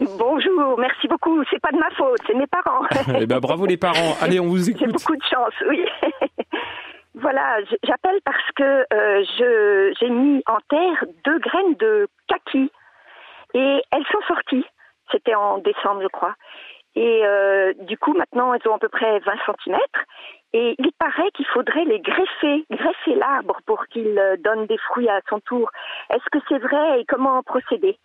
Bonjour, 0.00 0.78
merci 0.78 1.08
beaucoup. 1.08 1.42
C'est 1.50 1.60
pas 1.60 1.72
de 1.72 1.78
ma 1.78 1.90
faute, 1.90 2.18
c'est 2.26 2.34
mes 2.34 2.46
parents. 2.46 2.82
Eh 3.20 3.26
ben 3.26 3.38
bravo 3.38 3.66
les 3.66 3.76
parents. 3.76 4.16
Allez 4.22 4.40
on 4.40 4.46
vous 4.46 4.58
J'ai 4.58 4.70
écoute. 4.70 4.92
beaucoup 4.92 5.16
de 5.16 5.22
chance, 5.30 5.52
oui. 5.68 5.84
voilà, 7.14 7.58
j'appelle 7.82 8.18
parce 8.24 8.50
que 8.56 8.62
euh, 8.92 9.24
je 9.38 9.92
j'ai 10.00 10.08
mis 10.08 10.42
en 10.46 10.58
terre 10.68 11.04
deux 11.24 11.38
graines 11.38 11.74
de 11.78 12.08
kaki 12.28 12.70
et 13.54 13.82
elles 13.92 14.06
sont 14.10 14.22
sorties. 14.26 14.64
C'était 15.12 15.34
en 15.34 15.58
décembre, 15.58 16.02
je 16.02 16.08
crois. 16.08 16.34
Et 16.96 17.22
euh, 17.24 17.72
du 17.82 17.96
coup, 17.98 18.14
maintenant, 18.14 18.54
elles 18.54 18.66
ont 18.68 18.74
à 18.74 18.78
peu 18.78 18.88
près 18.88 19.18
20 19.20 19.32
cm. 19.64 19.78
Et 20.52 20.74
il 20.78 20.90
paraît 20.98 21.30
qu'il 21.34 21.46
faudrait 21.46 21.84
les 21.84 22.00
greffer, 22.00 22.64
greffer 22.70 23.14
l'arbre 23.16 23.58
pour 23.66 23.86
qu'il 23.86 24.18
euh, 24.18 24.36
donne 24.38 24.66
des 24.66 24.78
fruits 24.78 25.08
à 25.08 25.20
son 25.28 25.38
tour. 25.40 25.70
Est-ce 26.10 26.24
que 26.32 26.38
c'est 26.48 26.58
vrai 26.58 27.00
et 27.00 27.04
comment 27.06 27.42
procéder? 27.42 27.98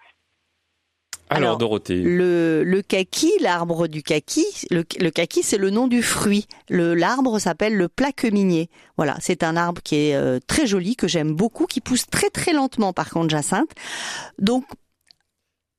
Alors, 1.29 1.47
Alors, 1.47 1.57
Dorothée. 1.57 2.01
Le, 2.01 2.63
le 2.63 2.81
kaki, 2.81 3.31
l'arbre 3.41 3.87
du 3.87 4.03
kaki, 4.03 4.45
le, 4.69 4.83
le 4.99 5.09
kaki, 5.09 5.41
c'est 5.41 5.57
le 5.57 5.71
nom 5.71 5.87
du 5.87 6.03
fruit. 6.03 6.45
Le 6.69 6.93
l'arbre 6.93 7.39
s'appelle 7.39 7.75
le 7.75 7.87
plaqueminier. 7.87 8.69
Voilà, 8.97 9.15
c'est 9.19 9.43
un 9.43 9.57
arbre 9.57 9.81
qui 9.81 9.95
est 9.95 10.15
euh, 10.15 10.39
très 10.45 10.67
joli, 10.67 10.95
que 10.95 11.07
j'aime 11.07 11.33
beaucoup, 11.33 11.65
qui 11.65 11.81
pousse 11.81 12.05
très 12.05 12.29
très 12.29 12.53
lentement 12.53 12.93
par 12.93 13.09
contre, 13.09 13.29
Jacinthe. 13.29 13.71
Donc 14.37 14.65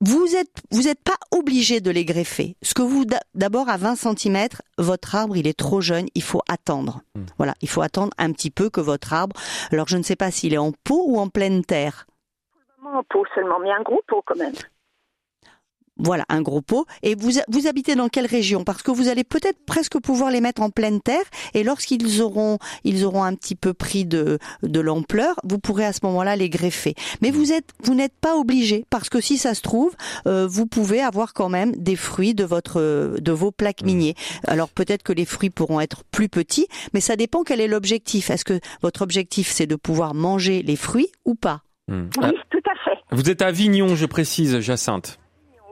vous 0.00 0.36
êtes 0.36 0.62
vous 0.72 0.88
êtes 0.88 1.02
pas 1.02 1.16
obligé 1.30 1.80
de 1.80 1.90
les 1.90 2.04
greffer. 2.04 2.56
Ce 2.62 2.74
que 2.74 2.82
vous 2.82 3.04
d'abord 3.34 3.68
à 3.68 3.76
20 3.76 3.94
cm, 3.94 4.48
votre 4.78 5.14
arbre 5.14 5.36
il 5.36 5.46
est 5.46 5.58
trop 5.58 5.80
jeune, 5.80 6.06
il 6.14 6.22
faut 6.22 6.42
attendre. 6.48 7.00
Hmm. 7.14 7.24
Voilà, 7.38 7.54
il 7.62 7.68
faut 7.68 7.82
attendre 7.82 8.12
un 8.18 8.32
petit 8.32 8.50
peu 8.50 8.68
que 8.68 8.80
votre 8.80 9.12
arbre. 9.12 9.36
Alors 9.72 9.88
je 9.88 9.96
ne 9.96 10.02
sais 10.02 10.16
pas 10.16 10.30
s'il 10.30 10.54
est 10.54 10.58
en 10.58 10.72
pot 10.72 11.04
ou 11.06 11.18
en 11.18 11.28
pleine 11.28 11.64
terre. 11.64 12.06
En 12.84 13.02
pot 13.04 13.24
seulement, 13.34 13.58
mais 13.60 13.70
un 13.70 13.82
gros 13.82 14.02
pot 14.06 14.22
quand 14.26 14.36
même. 14.36 14.54
Voilà, 15.98 16.24
un 16.28 16.42
gros 16.42 16.60
pot. 16.60 16.86
Et 17.02 17.14
vous, 17.14 17.30
vous 17.48 17.66
habitez 17.66 17.94
dans 17.94 18.08
quelle 18.08 18.26
région? 18.26 18.64
Parce 18.64 18.82
que 18.82 18.90
vous 18.90 19.08
allez 19.08 19.24
peut-être 19.24 19.58
presque 19.64 19.98
pouvoir 19.98 20.30
les 20.30 20.40
mettre 20.40 20.62
en 20.62 20.70
pleine 20.70 21.00
terre. 21.00 21.24
Et 21.54 21.64
lorsqu'ils 21.64 22.20
auront, 22.20 22.58
ils 22.84 23.04
auront 23.04 23.22
un 23.22 23.34
petit 23.34 23.54
peu 23.54 23.72
pris 23.72 24.04
de, 24.04 24.38
de 24.62 24.80
l'ampleur, 24.80 25.36
vous 25.44 25.58
pourrez 25.58 25.86
à 25.86 25.92
ce 25.92 26.00
moment-là 26.04 26.36
les 26.36 26.50
greffer. 26.50 26.94
Mais 27.22 27.30
vous 27.30 27.52
êtes, 27.52 27.70
vous 27.82 27.94
n'êtes 27.94 28.14
pas 28.20 28.36
obligé 28.36 28.84
parce 28.90 29.08
que 29.08 29.20
si 29.20 29.38
ça 29.38 29.54
se 29.54 29.62
trouve, 29.62 29.94
euh, 30.26 30.46
vous 30.46 30.66
pouvez 30.66 31.00
avoir 31.00 31.32
quand 31.32 31.48
même 31.48 31.72
des 31.76 31.96
fruits 31.96 32.34
de 32.34 32.44
votre, 32.44 33.16
de 33.18 33.32
vos 33.32 33.50
plaques 33.50 33.82
mmh. 33.82 33.86
miniers. 33.86 34.14
Alors 34.46 34.68
peut-être 34.68 35.02
que 35.02 35.12
les 35.12 35.24
fruits 35.24 35.50
pourront 35.50 35.80
être 35.80 36.04
plus 36.04 36.28
petits, 36.28 36.66
mais 36.92 37.00
ça 37.00 37.16
dépend 37.16 37.42
quel 37.42 37.60
est 37.60 37.68
l'objectif. 37.68 38.30
Est-ce 38.30 38.44
que 38.44 38.60
votre 38.82 39.02
objectif 39.02 39.50
c'est 39.50 39.66
de 39.66 39.76
pouvoir 39.76 40.14
manger 40.14 40.62
les 40.62 40.76
fruits 40.76 41.08
ou 41.24 41.34
pas? 41.34 41.62
Hmm. 41.88 42.08
Oui, 42.18 42.32
tout 42.50 42.58
à 42.68 42.74
fait. 42.84 42.98
Vous 43.12 43.30
êtes 43.30 43.42
à 43.42 43.46
Avignon, 43.46 43.94
je 43.94 44.06
précise, 44.06 44.60
Jacinthe. 44.60 45.18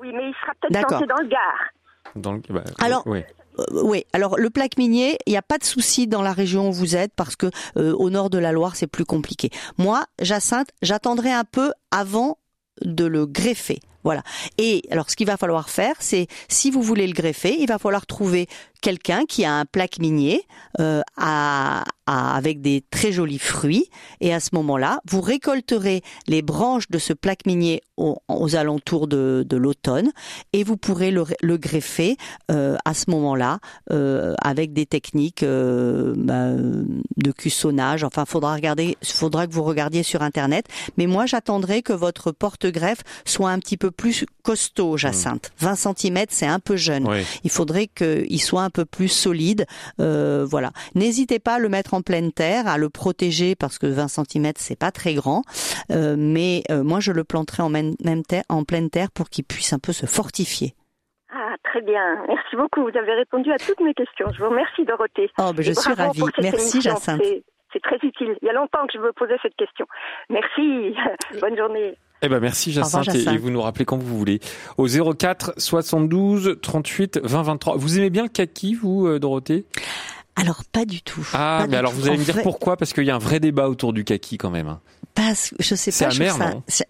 Oui, 0.05 0.13
mais 0.15 0.29
il 0.29 0.35
sera 0.41 0.53
peut-être 0.61 0.87
planté 0.87 1.07
dans 1.07 1.23
le 1.23 1.29
Gard. 1.29 2.15
Dans 2.17 2.33
le- 2.35 2.43
bah, 2.51 2.63
Alors, 2.81 3.03
oui. 3.07 3.23
Euh, 3.59 3.65
oui, 3.85 4.05
alors 4.13 4.37
le 4.37 4.51
plaque 4.51 4.77
minier, 4.79 5.17
il 5.27 5.31
n'y 5.31 5.37
a 5.37 5.43
pas 5.43 5.59
de 5.59 5.65
souci 5.65 6.07
dans 6.09 6.23
la 6.23 6.33
région 6.33 6.69
où 6.69 6.73
vous 6.73 6.97
êtes 6.97 7.13
parce 7.15 7.37
que 7.37 7.47
euh, 7.77 7.95
au 7.95 8.11
nord 8.11 8.29
de 8.29 8.39
la 8.39 8.51
Loire, 8.53 8.75
c'est 8.77 8.89
plus 8.89 9.05
compliqué. 9.05 9.51
Moi, 9.79 10.05
Jacinthe, 10.21 10.71
j'attendrai 10.83 11.31
un 11.33 11.45
peu 11.45 11.73
avant 11.93 12.39
de 12.83 13.05
le 13.05 13.27
greffer. 13.27 13.79
Voilà. 14.03 14.23
Et 14.59 14.83
alors, 14.91 15.09
ce 15.09 15.17
qu'il 15.17 15.27
va 15.29 15.37
falloir 15.37 15.71
faire, 15.71 15.95
c'est 16.01 16.27
si 16.49 16.71
vous 16.71 16.83
voulez 16.83 17.07
le 17.07 17.13
greffer, 17.15 17.57
il 17.59 17.67
va 17.69 17.79
falloir 17.79 18.07
trouver 18.07 18.49
quelqu'un 18.85 19.25
qui 19.27 19.47
a 19.47 19.53
un 19.55 19.65
plaque 19.65 19.99
minier 19.99 20.43
euh, 20.79 21.01
à- 21.17 21.85
à- 22.07 22.37
avec 22.37 22.61
des 22.61 22.85
très 22.91 23.13
jolis 23.13 23.39
fruits. 23.39 23.89
Et 24.21 24.35
à 24.35 24.41
ce 24.41 24.51
moment-là, 24.53 25.01
vous 25.09 25.23
récolterez 25.23 26.03
les 26.27 26.43
branches 26.43 26.91
de 26.91 26.99
ce 26.99 27.15
plaque 27.15 27.47
minier 27.47 27.81
au- 27.97 28.19
aux 28.29 28.57
alentours 28.57 29.07
de, 29.09 29.43
de 29.49 29.57
l'automne 29.57 30.11
et 30.53 30.65
vous 30.65 30.77
pourrez 30.77 31.11
le, 31.11 31.25
le 31.41 31.57
greffer 31.57 32.19
euh, 32.51 32.77
à 32.85 32.93
ce 32.93 33.11
moment-là 33.11 33.59
euh, 33.91 34.35
avec 34.43 34.75
des 34.75 34.85
techniques 34.85 35.43
euh, 35.45 36.13
bah, 36.19 36.51
de 36.53 37.33
cuissonnage. 37.33 38.05
Enfin, 38.05 38.27
faudra 38.27 38.53
regarder, 38.55 38.99
faudra 39.03 39.47
que 39.47 39.53
vous 39.53 39.63
regardiez 39.65 40.03
sur 40.03 40.21
internet. 40.21 40.67
Mais 40.99 41.07
moi, 41.07 41.25
j'attendrai 41.25 41.81
que 41.81 41.95
votre 41.95 42.33
porte-greffe 42.33 43.01
soit 43.25 43.49
un 43.51 43.59
petit 43.61 43.79
peu 43.79 43.91
plus 43.91 44.27
costaud, 44.43 44.99
Jacinthe. 44.99 45.53
20 45.59 45.75
cm, 45.77 46.25
c'est 46.29 46.47
un 46.47 46.59
peu 46.61 46.77
jeune. 46.77 47.09
Oui. 47.09 47.21
Il 47.45 47.51
faudrait 47.51 47.87
qu'il 47.87 48.43
soit 48.43 48.63
un 48.63 48.71
peu 48.75 48.85
plus 48.85 49.09
solide. 49.09 49.65
Euh, 50.01 50.45
voilà. 50.45 50.73
N'hésitez 50.95 51.39
pas 51.39 51.55
à 51.55 51.59
le 51.59 51.69
mettre 51.71 51.95
en 51.95 52.03
pleine 52.03 52.33
terre, 52.33 52.67
à 52.67 52.77
le 52.77 52.91
protéger 52.91 53.55
parce 53.55 53.79
que 53.79 53.87
20 53.87 54.09
cm 54.09 54.53
c'est 54.57 54.79
pas 54.79 54.91
très 54.91 55.15
grand. 55.15 55.43
Euh, 55.91 56.17
mais 56.19 56.63
euh, 56.71 56.83
moi 56.83 57.01
je 57.01 57.13
le 57.13 57.25
planterai 57.25 57.63
en 57.63 57.71
même, 57.71 57.95
même 58.05 58.23
terre, 58.23 58.43
en 58.49 58.65
pleine 58.65 58.91
terre 58.91 59.11
pour 59.15 59.31
qu'il 59.31 59.45
puisse 59.45 59.73
un 59.73 59.79
peu 59.79 59.93
se 59.93 60.07
fortifier. 60.07 60.75
Ah, 61.33 61.55
très 61.65 61.81
bien. 61.81 62.25
Merci 62.29 62.57
beaucoup. 62.57 62.83
Vous 62.83 62.97
avez 62.99 63.15
répondu 63.15 63.51
à 63.53 63.57
toutes 63.59 63.81
mes 63.81 63.95
questions. 63.95 64.27
Je 64.33 64.43
vous 64.43 64.51
remercie, 64.51 64.85
Dorothée. 64.85 65.31
Oh, 65.39 65.53
ben, 65.57 65.63
je 65.65 65.73
suis 65.73 65.93
ravie. 65.95 66.23
Merci 66.43 66.61
émission. 66.77 66.81
Jacinthe. 66.93 67.21
C'est- 67.25 67.45
C'est 67.73 67.83
très 67.83 67.97
utile. 68.07 68.37
Il 68.41 68.47
y 68.47 68.51
a 68.51 68.53
longtemps 68.53 68.87
que 68.87 68.93
je 68.95 68.99
me 69.01 69.13
posais 69.13 69.35
cette 69.43 69.57
question. 69.57 69.85
Merci. 70.31 70.95
Bonne 71.41 71.57
journée. 71.57 71.97
Eh 72.25 72.29
ben 72.29 72.41
merci 72.41 72.71
revoir, 72.71 73.03
Jacinthe, 73.05 73.35
et- 73.35 73.39
vous 73.39 73.51
nous 73.51 73.61
rappelez 73.61 73.85
quand 73.85 73.99
vous 73.99 74.17
voulez. 74.17 74.41
Au 74.79 74.87
04 74.87 75.53
72 75.59 76.57
38 76.63 77.21
20 77.23 77.43
23. 77.43 77.77
Vous 77.77 77.99
aimez 77.99 78.11
bien 78.11 78.23
le 78.23 78.29
kaki, 78.31 78.75
vous, 78.75 79.07
euh, 79.07 79.19
Dorothée? 79.19 79.65
Alors 80.37 80.65
pas 80.65 80.85
du 80.85 81.03
tout. 81.03 81.27
Ah, 81.35 81.59
Pas 81.63 81.67
mais 81.69 81.77
alors 81.77 81.93
tout. 81.93 81.99
vous 81.99 82.07
allez 82.09 82.17
En 82.17 82.21
me 82.21 82.25
dire 82.25 82.35
vrai, 82.35 82.43
pourquoi? 82.43 82.77
Parce 82.77 82.93
qu'il 82.93 83.05
y 83.05 83.11
a 83.11 83.15
un 83.15 83.19
vrai 83.19 83.41
débat 83.41 83.69
autour 83.69 83.93
du 83.93 84.05
kaki 84.05 84.39
quand 84.39 84.51
même. 84.51 84.69
hein. 84.69 84.81
Parce 85.15 85.51
que 85.51 85.57
je 85.61 85.75
sais 85.75 85.91
C'est 85.91 86.07
pas. 86.07 86.11
trouve 86.11 86.23
amer, 86.23 86.37
ça- 86.37 86.51
non? 86.55 86.63
c'est- 86.67 86.89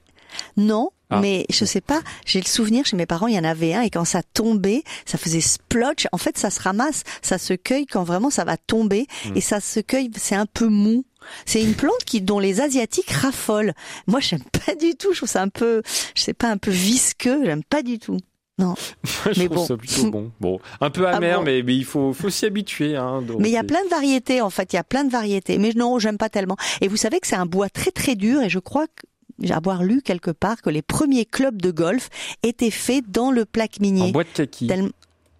Non, 0.57 0.91
Ah. 1.11 1.21
mais 1.21 1.47
je 1.50 1.64
sais 1.64 1.81
pas. 1.81 2.00
J'ai 2.26 2.41
le 2.41 2.47
souvenir 2.47 2.85
chez 2.87 2.97
mes 2.97 3.07
parents, 3.07 3.26
il 3.29 3.35
y 3.35 3.38
en 3.38 3.45
avait 3.45 3.75
un 3.75 3.83
et 3.83 3.91
quand 3.91 4.05
ça 4.05 4.23
tombait, 4.23 4.83
ça 5.07 5.17
faisait 5.19 5.41
splotch. 5.41 6.07
En 6.11 6.19
fait, 6.19 6.38
ça 6.38 6.50
se 6.50 6.61
ramasse, 6.61 7.03
ça 7.23 7.38
se 7.38 7.55
cueille 7.55 7.87
quand 7.87 8.03
vraiment 8.03 8.31
ça 8.31 8.45
va 8.45 8.57
tomber 8.57 9.07
Hmm. 9.26 9.37
et 9.37 9.41
ça 9.41 9.61
se 9.61 9.79
cueille. 9.81 10.11
C'est 10.17 10.35
un 10.37 10.47
peu 10.47 10.67
mou. 10.69 11.05
C'est 11.47 11.62
une 11.62 11.75
plante 11.75 12.04
qui 12.07 12.21
dont 12.21 12.38
les 12.38 12.61
asiatiques 12.61 13.11
raffolent. 13.11 13.73
Moi, 14.07 14.21
j'aime 14.21 14.43
pas 14.66 14.75
du 14.75 14.95
tout. 14.97 15.12
Je 15.12 15.19
trouve 15.19 15.28
ça 15.28 15.43
un 15.43 15.49
peu, 15.49 15.83
je 16.14 16.23
sais 16.23 16.35
pas, 16.35 16.49
un 16.50 16.57
peu 16.59 16.71
visqueux. 16.71 17.45
J'aime 17.45 17.64
pas 17.64 17.83
du 17.83 17.99
tout. 17.99 18.19
je 18.59 19.40
Mais 19.40 19.47
trouve 19.47 19.57
bon. 19.57 19.66
ça 19.66 19.76
plutôt 19.76 20.11
bon. 20.11 20.31
Bon, 20.40 20.61
un 20.81 20.88
peu 20.90 21.09
Ah 21.09 21.16
amer, 21.16 21.38
bon 21.40 21.45
mais, 21.45 21.62
mais 21.64 21.75
il 21.75 21.85
faut, 21.85 22.12
faut 22.12 22.31
s'y 22.31 22.47
habituer. 22.47 22.95
Hein, 22.97 23.25
Mais 23.40 23.49
il 23.49 23.52
y 23.52 23.57
a 23.59 23.64
plein 23.64 23.83
de 23.85 23.88
variétés 23.88 24.40
en 24.40 24.49
fait, 24.50 24.73
il 24.73 24.76
y 24.76 24.78
a 24.78 24.85
plein 24.85 25.02
de 25.02 25.11
variétés. 25.11 25.59
Mais 25.59 25.73
non, 25.75 25.99
j'aime 25.99 26.19
pas 26.19 26.28
tellement. 26.28 26.57
Et 26.81 26.87
vous 26.87 26.97
savez 26.97 27.19
que 27.19 27.26
c'est 27.26 27.35
un 27.35 27.47
bois 27.47 27.69
très 27.69 27.90
très 27.90 28.14
dur 28.14 28.40
et 28.43 28.49
je 28.49 28.61
crois 28.61 28.87
que 28.87 29.52
avoir 29.52 29.83
lu 29.83 30.00
quelque 30.02 30.31
part 30.31 30.62
que 30.62 30.71
les 30.71 30.83
premiers 30.83 31.25
clubs 31.25 31.61
de 31.61 31.73
golf 31.73 32.09
étaient 32.45 32.71
faits 32.71 33.04
dans 33.11 33.33
le 33.33 33.45
plaque 33.45 33.78
En 33.81 33.83
minier. 33.83 34.12
bois 34.12 34.23
de 34.23 34.28
kaki. 34.33 34.69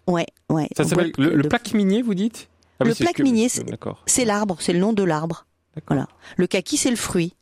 Ouais, 0.07 0.25
ouais. 0.49 0.67
Ça 0.75 0.83
en 0.83 0.87
s'appelle 0.89 1.13
de- 1.17 1.23
le, 1.23 1.35
le 1.37 1.47
plaque 1.47 1.73
minier, 1.73 2.01
vous 2.01 2.15
dites? 2.15 2.49
Ah 2.81 2.83
Le 2.83 2.93
plaque 2.93 3.15
que- 3.15 3.23
minier. 3.23 3.47
C'est 4.05 4.25
l'arbre, 4.25 4.57
c'est 4.59 4.73
le 4.73 4.79
nom 4.79 4.91
de 4.91 5.03
l'arbre. 5.03 5.45
Voilà. 5.87 6.07
Le 6.37 6.47
kaki, 6.47 6.77
c'est 6.77 6.89
le 6.89 6.95
fruit. 6.95 7.35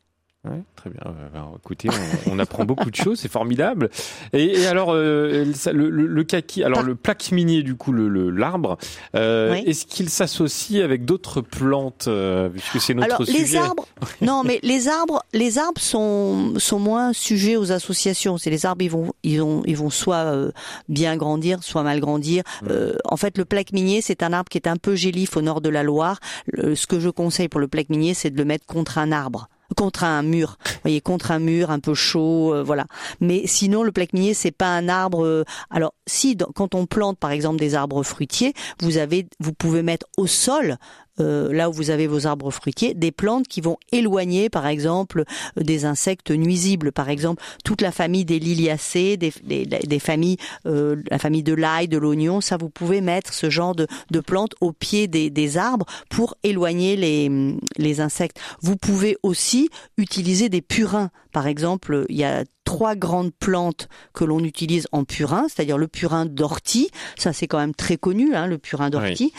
Ouais, 0.46 0.62
très 0.76 0.90
bien. 0.90 1.00
Alors, 1.34 1.56
écoutez, 1.58 1.88
on, 2.28 2.34
on 2.34 2.40
apprend 2.40 2.66
beaucoup 2.66 2.92
de 2.92 2.96
choses, 2.96 3.18
c'est 3.22 3.32
formidable. 3.32 3.90
Et, 4.34 4.60
et 4.60 4.68
alors, 4.68 4.90
euh, 4.92 5.46
le, 5.72 5.90
le, 5.90 6.06
le 6.06 6.24
kaki, 6.26 6.66
alors 6.66 6.84
le 6.84 6.96
plaque 6.96 7.32
minier, 7.32 7.64
du 7.64 7.76
coup, 7.76 7.94
le 7.94 8.10
le- 8.10 8.30
l'arbre, 8.30 8.78
euh, 9.16 9.54
Oui. 9.54 9.64
est-ce 9.66 9.86
qu'il 9.86 10.10
s'associe 10.10 10.84
avec 10.84 11.06
d'autres 11.06 11.40
plantes, 11.40 12.10
euh, 12.10 12.50
puisque 12.50 12.82
c'est 12.82 12.94
notre 12.94 13.16
Alors 13.16 13.26
sujet 13.26 13.40
les 13.40 13.56
arbres, 13.56 13.88
non 14.22 14.44
mais 14.44 14.60
les 14.64 14.90
arbres, 14.90 15.24
les 15.32 15.58
arbres 15.60 15.80
sont 15.80 16.56
sont 16.58 16.80
moins 16.80 17.14
sujets 17.14 17.56
aux 17.56 17.72
associations. 17.72 18.38
C'est 18.38 18.50
les 18.50 18.66
arbres, 18.66 18.82
ils 18.84 18.92
vont 18.92 19.14
ils 19.24 19.40
vont 19.40 19.64
ils 19.66 19.78
vont 19.78 19.90
soit 19.90 20.26
euh, 20.26 20.52
bien 20.90 21.16
grandir, 21.16 21.64
soit 21.64 21.84
mal 21.84 22.02
grandir. 22.02 22.44
Euh, 22.70 22.98
en 23.06 23.16
fait, 23.16 23.38
le 23.38 23.46
plaque 23.46 23.72
minier, 23.72 24.02
c'est 24.02 24.22
un 24.24 24.34
arbre 24.34 24.50
qui 24.50 24.58
est 24.58 24.68
un 24.68 24.76
peu 24.76 24.96
gélif 24.96 25.38
au 25.38 25.42
nord 25.42 25.62
de 25.62 25.70
la 25.70 25.84
Loire. 25.84 26.20
Le- 26.48 26.76
ce 26.76 26.86
que 26.86 27.00
je 27.00 27.10
conseille 27.10 27.48
pour 27.48 27.62
le 27.62 27.70
plaque 27.70 27.88
minier, 27.88 28.14
c'est 28.14 28.30
de 28.30 28.38
le 28.38 28.44
mettre 28.44 28.66
contre 28.66 28.98
un 28.98 29.14
arbre 29.14 29.48
contre 29.74 30.04
un 30.04 30.22
mur, 30.22 30.58
vous 30.66 30.80
voyez, 30.84 31.02
contre 31.02 31.32
un 31.32 31.40
mur 31.40 31.72
un 31.72 31.80
peu 31.80 31.94
chaud, 31.94 32.54
euh, 32.54 32.64
voilà. 32.64 32.86
Mais 33.20 33.44
sinon, 33.46 33.84
le 33.84 33.92
plaque 33.92 34.14
minier, 34.14 34.34
c'est 34.34 34.52
pas 34.52 34.68
un 34.68 34.90
arbre. 34.90 35.26
euh, 35.26 35.44
alors, 35.70 35.94
si 36.08 36.38
quand 36.56 36.76
on 36.76 36.86
plante, 36.86 37.18
par 37.18 37.32
exemple, 37.32 37.60
des 37.60 37.76
arbres 37.76 38.04
fruitiers, 38.04 38.54
vous 38.82 38.98
avez, 38.98 39.28
vous 39.40 39.54
pouvez 39.54 39.84
mettre 39.84 40.08
au 40.18 40.28
sol 40.28 40.78
euh, 41.20 41.54
là 41.54 41.70
où 41.70 41.74
vous 41.74 41.90
avez 41.90 42.08
vos 42.08 42.28
arbres 42.28 42.52
fruitiers, 42.52 42.94
des 42.94 43.12
plantes 43.12 43.48
qui 43.48 43.62
vont 43.62 43.78
éloigner, 43.92 44.50
par 44.50 44.68
exemple, 44.68 45.24
euh, 45.58 45.64
des 45.64 45.86
insectes 45.86 46.32
nuisibles. 46.32 46.92
Par 46.92 47.10
exemple, 47.10 47.44
toute 47.64 47.82
la 47.82 47.92
famille 47.92 48.26
des 48.26 48.40
liliacées, 48.40 49.18
des, 49.18 49.34
des, 49.44 49.66
des 49.66 50.00
familles, 50.00 50.38
euh, 50.66 50.96
la 51.10 51.20
famille 51.20 51.44
de 51.44 51.54
l'ail, 51.54 51.88
de 51.88 51.98
l'oignon, 51.98 52.42
ça 52.42 52.58
vous 52.58 52.70
pouvez 52.70 53.02
mettre 53.02 53.34
ce 53.34 53.50
genre 53.50 53.76
de, 53.76 53.88
de 54.12 54.20
plantes 54.20 54.56
au 54.62 54.72
pied 54.72 55.08
des, 55.08 55.30
des 55.30 55.58
arbres 55.58 55.86
pour 56.10 56.36
éloigner 56.44 56.96
les, 56.96 57.56
les 57.78 58.02
insectes. 58.02 58.40
Vous 58.62 58.76
pouvez 58.76 59.18
aussi 59.24 59.70
utiliser 59.98 60.50
des 60.50 60.62
purins. 60.62 61.10
Par 61.32 61.48
exemple, 61.48 62.06
il 62.10 62.18
y 62.18 62.24
a 62.24 62.44
trois 62.64 62.96
grandes 62.96 63.34
plantes 63.34 63.88
que 64.14 64.24
l'on 64.24 64.40
utilise 64.40 64.88
en 64.92 65.04
purin, 65.04 65.48
c'est-à-dire 65.48 65.78
le 65.78 65.88
purin 65.88 66.26
d'ortie, 66.26 66.90
ça 67.18 67.34
c'est 67.34 67.48
quand 67.48 67.58
même 67.58 67.76
très 67.76 67.98
connu, 67.98 68.36
hein, 68.36 68.48
le 68.48 68.58
purin 68.58 68.90
d'ortie. 68.90 69.34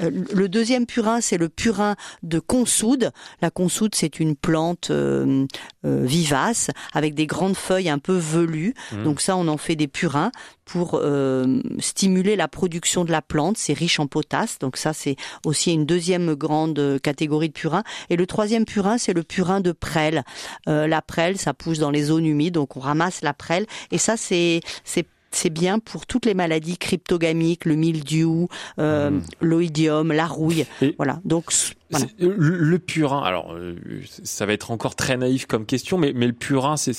Euh, 0.00 0.10
Le 0.32 0.48
deuxième 0.48 0.86
purin, 0.86 1.20
c'est 1.20 1.38
le 1.38 1.48
purin 1.48 1.96
de 2.22 2.38
consoude. 2.38 3.12
La 3.42 3.50
consoude, 3.50 3.94
c'est 3.94 4.20
une 4.20 4.36
plante 4.36 4.90
euh, 4.90 5.46
euh, 5.84 6.04
vivace 6.04 6.70
avec 6.92 7.14
des 7.14 7.26
grandes 7.26 7.56
feuilles 7.56 7.88
un 7.88 7.98
peu 7.98 8.16
velues. 8.16 8.74
Mhm. 8.92 9.04
Donc 9.04 9.20
ça, 9.20 9.36
on 9.36 9.48
en 9.48 9.56
fait 9.56 9.76
des 9.76 9.88
purins 9.88 10.32
pour 10.64 11.00
euh, 11.02 11.60
stimuler 11.78 12.36
la 12.36 12.46
production 12.46 13.04
de 13.04 13.10
la 13.10 13.22
plante. 13.22 13.58
C'est 13.58 13.72
riche 13.72 13.98
en 13.98 14.06
potasse, 14.06 14.58
donc 14.60 14.76
ça 14.76 14.92
c'est 14.92 15.16
aussi 15.44 15.72
une 15.72 15.84
deuxième 15.84 16.34
grande 16.34 17.00
catégorie 17.02 17.48
de 17.48 17.54
purins. 17.54 17.82
Et 18.08 18.16
le 18.16 18.26
troisième 18.26 18.64
purin, 18.64 18.96
c'est 18.96 19.12
le 19.12 19.24
purin 19.24 19.60
de 19.60 19.72
prêle. 19.72 20.22
La 20.66 21.02
prêle, 21.02 21.38
ça 21.38 21.54
pousse 21.54 21.78
dans 21.78 21.90
les 21.90 22.04
zones 22.04 22.24
humides, 22.24 22.39
donc 22.48 22.76
on 22.76 22.80
ramasse 22.80 23.20
la 23.20 23.34
prêle. 23.34 23.66
Et 23.90 23.98
ça, 23.98 24.16
c'est 24.16 24.60
c'est 24.84 25.06
c'est 25.32 25.50
bien 25.50 25.78
pour 25.78 26.06
toutes 26.06 26.26
les 26.26 26.34
maladies 26.34 26.76
cryptogamiques, 26.78 27.64
le 27.64 27.76
mildiou, 27.76 28.48
euh, 28.78 29.10
Mhm. 29.10 29.22
l'oïdium, 29.40 30.12
la 30.12 30.26
rouille. 30.26 30.66
Et- 30.82 30.94
Voilà. 30.96 31.20
Donc 31.24 31.52
voilà. 31.90 32.06
C'est- 32.18 32.24
Le, 32.24 32.78
purin, 32.78 33.22
alors 33.22 33.52
euh, 33.52 33.74
ça 34.22 34.46
va 34.46 34.52
être 34.52 34.70
encore 34.70 34.94
très 34.94 35.16
naïf 35.16 35.46
comme 35.46 35.66
question, 35.66 35.98
mais, 35.98 36.12
mais 36.14 36.26
le 36.28 36.32
purin, 36.32 36.76
c'est- 36.76 36.92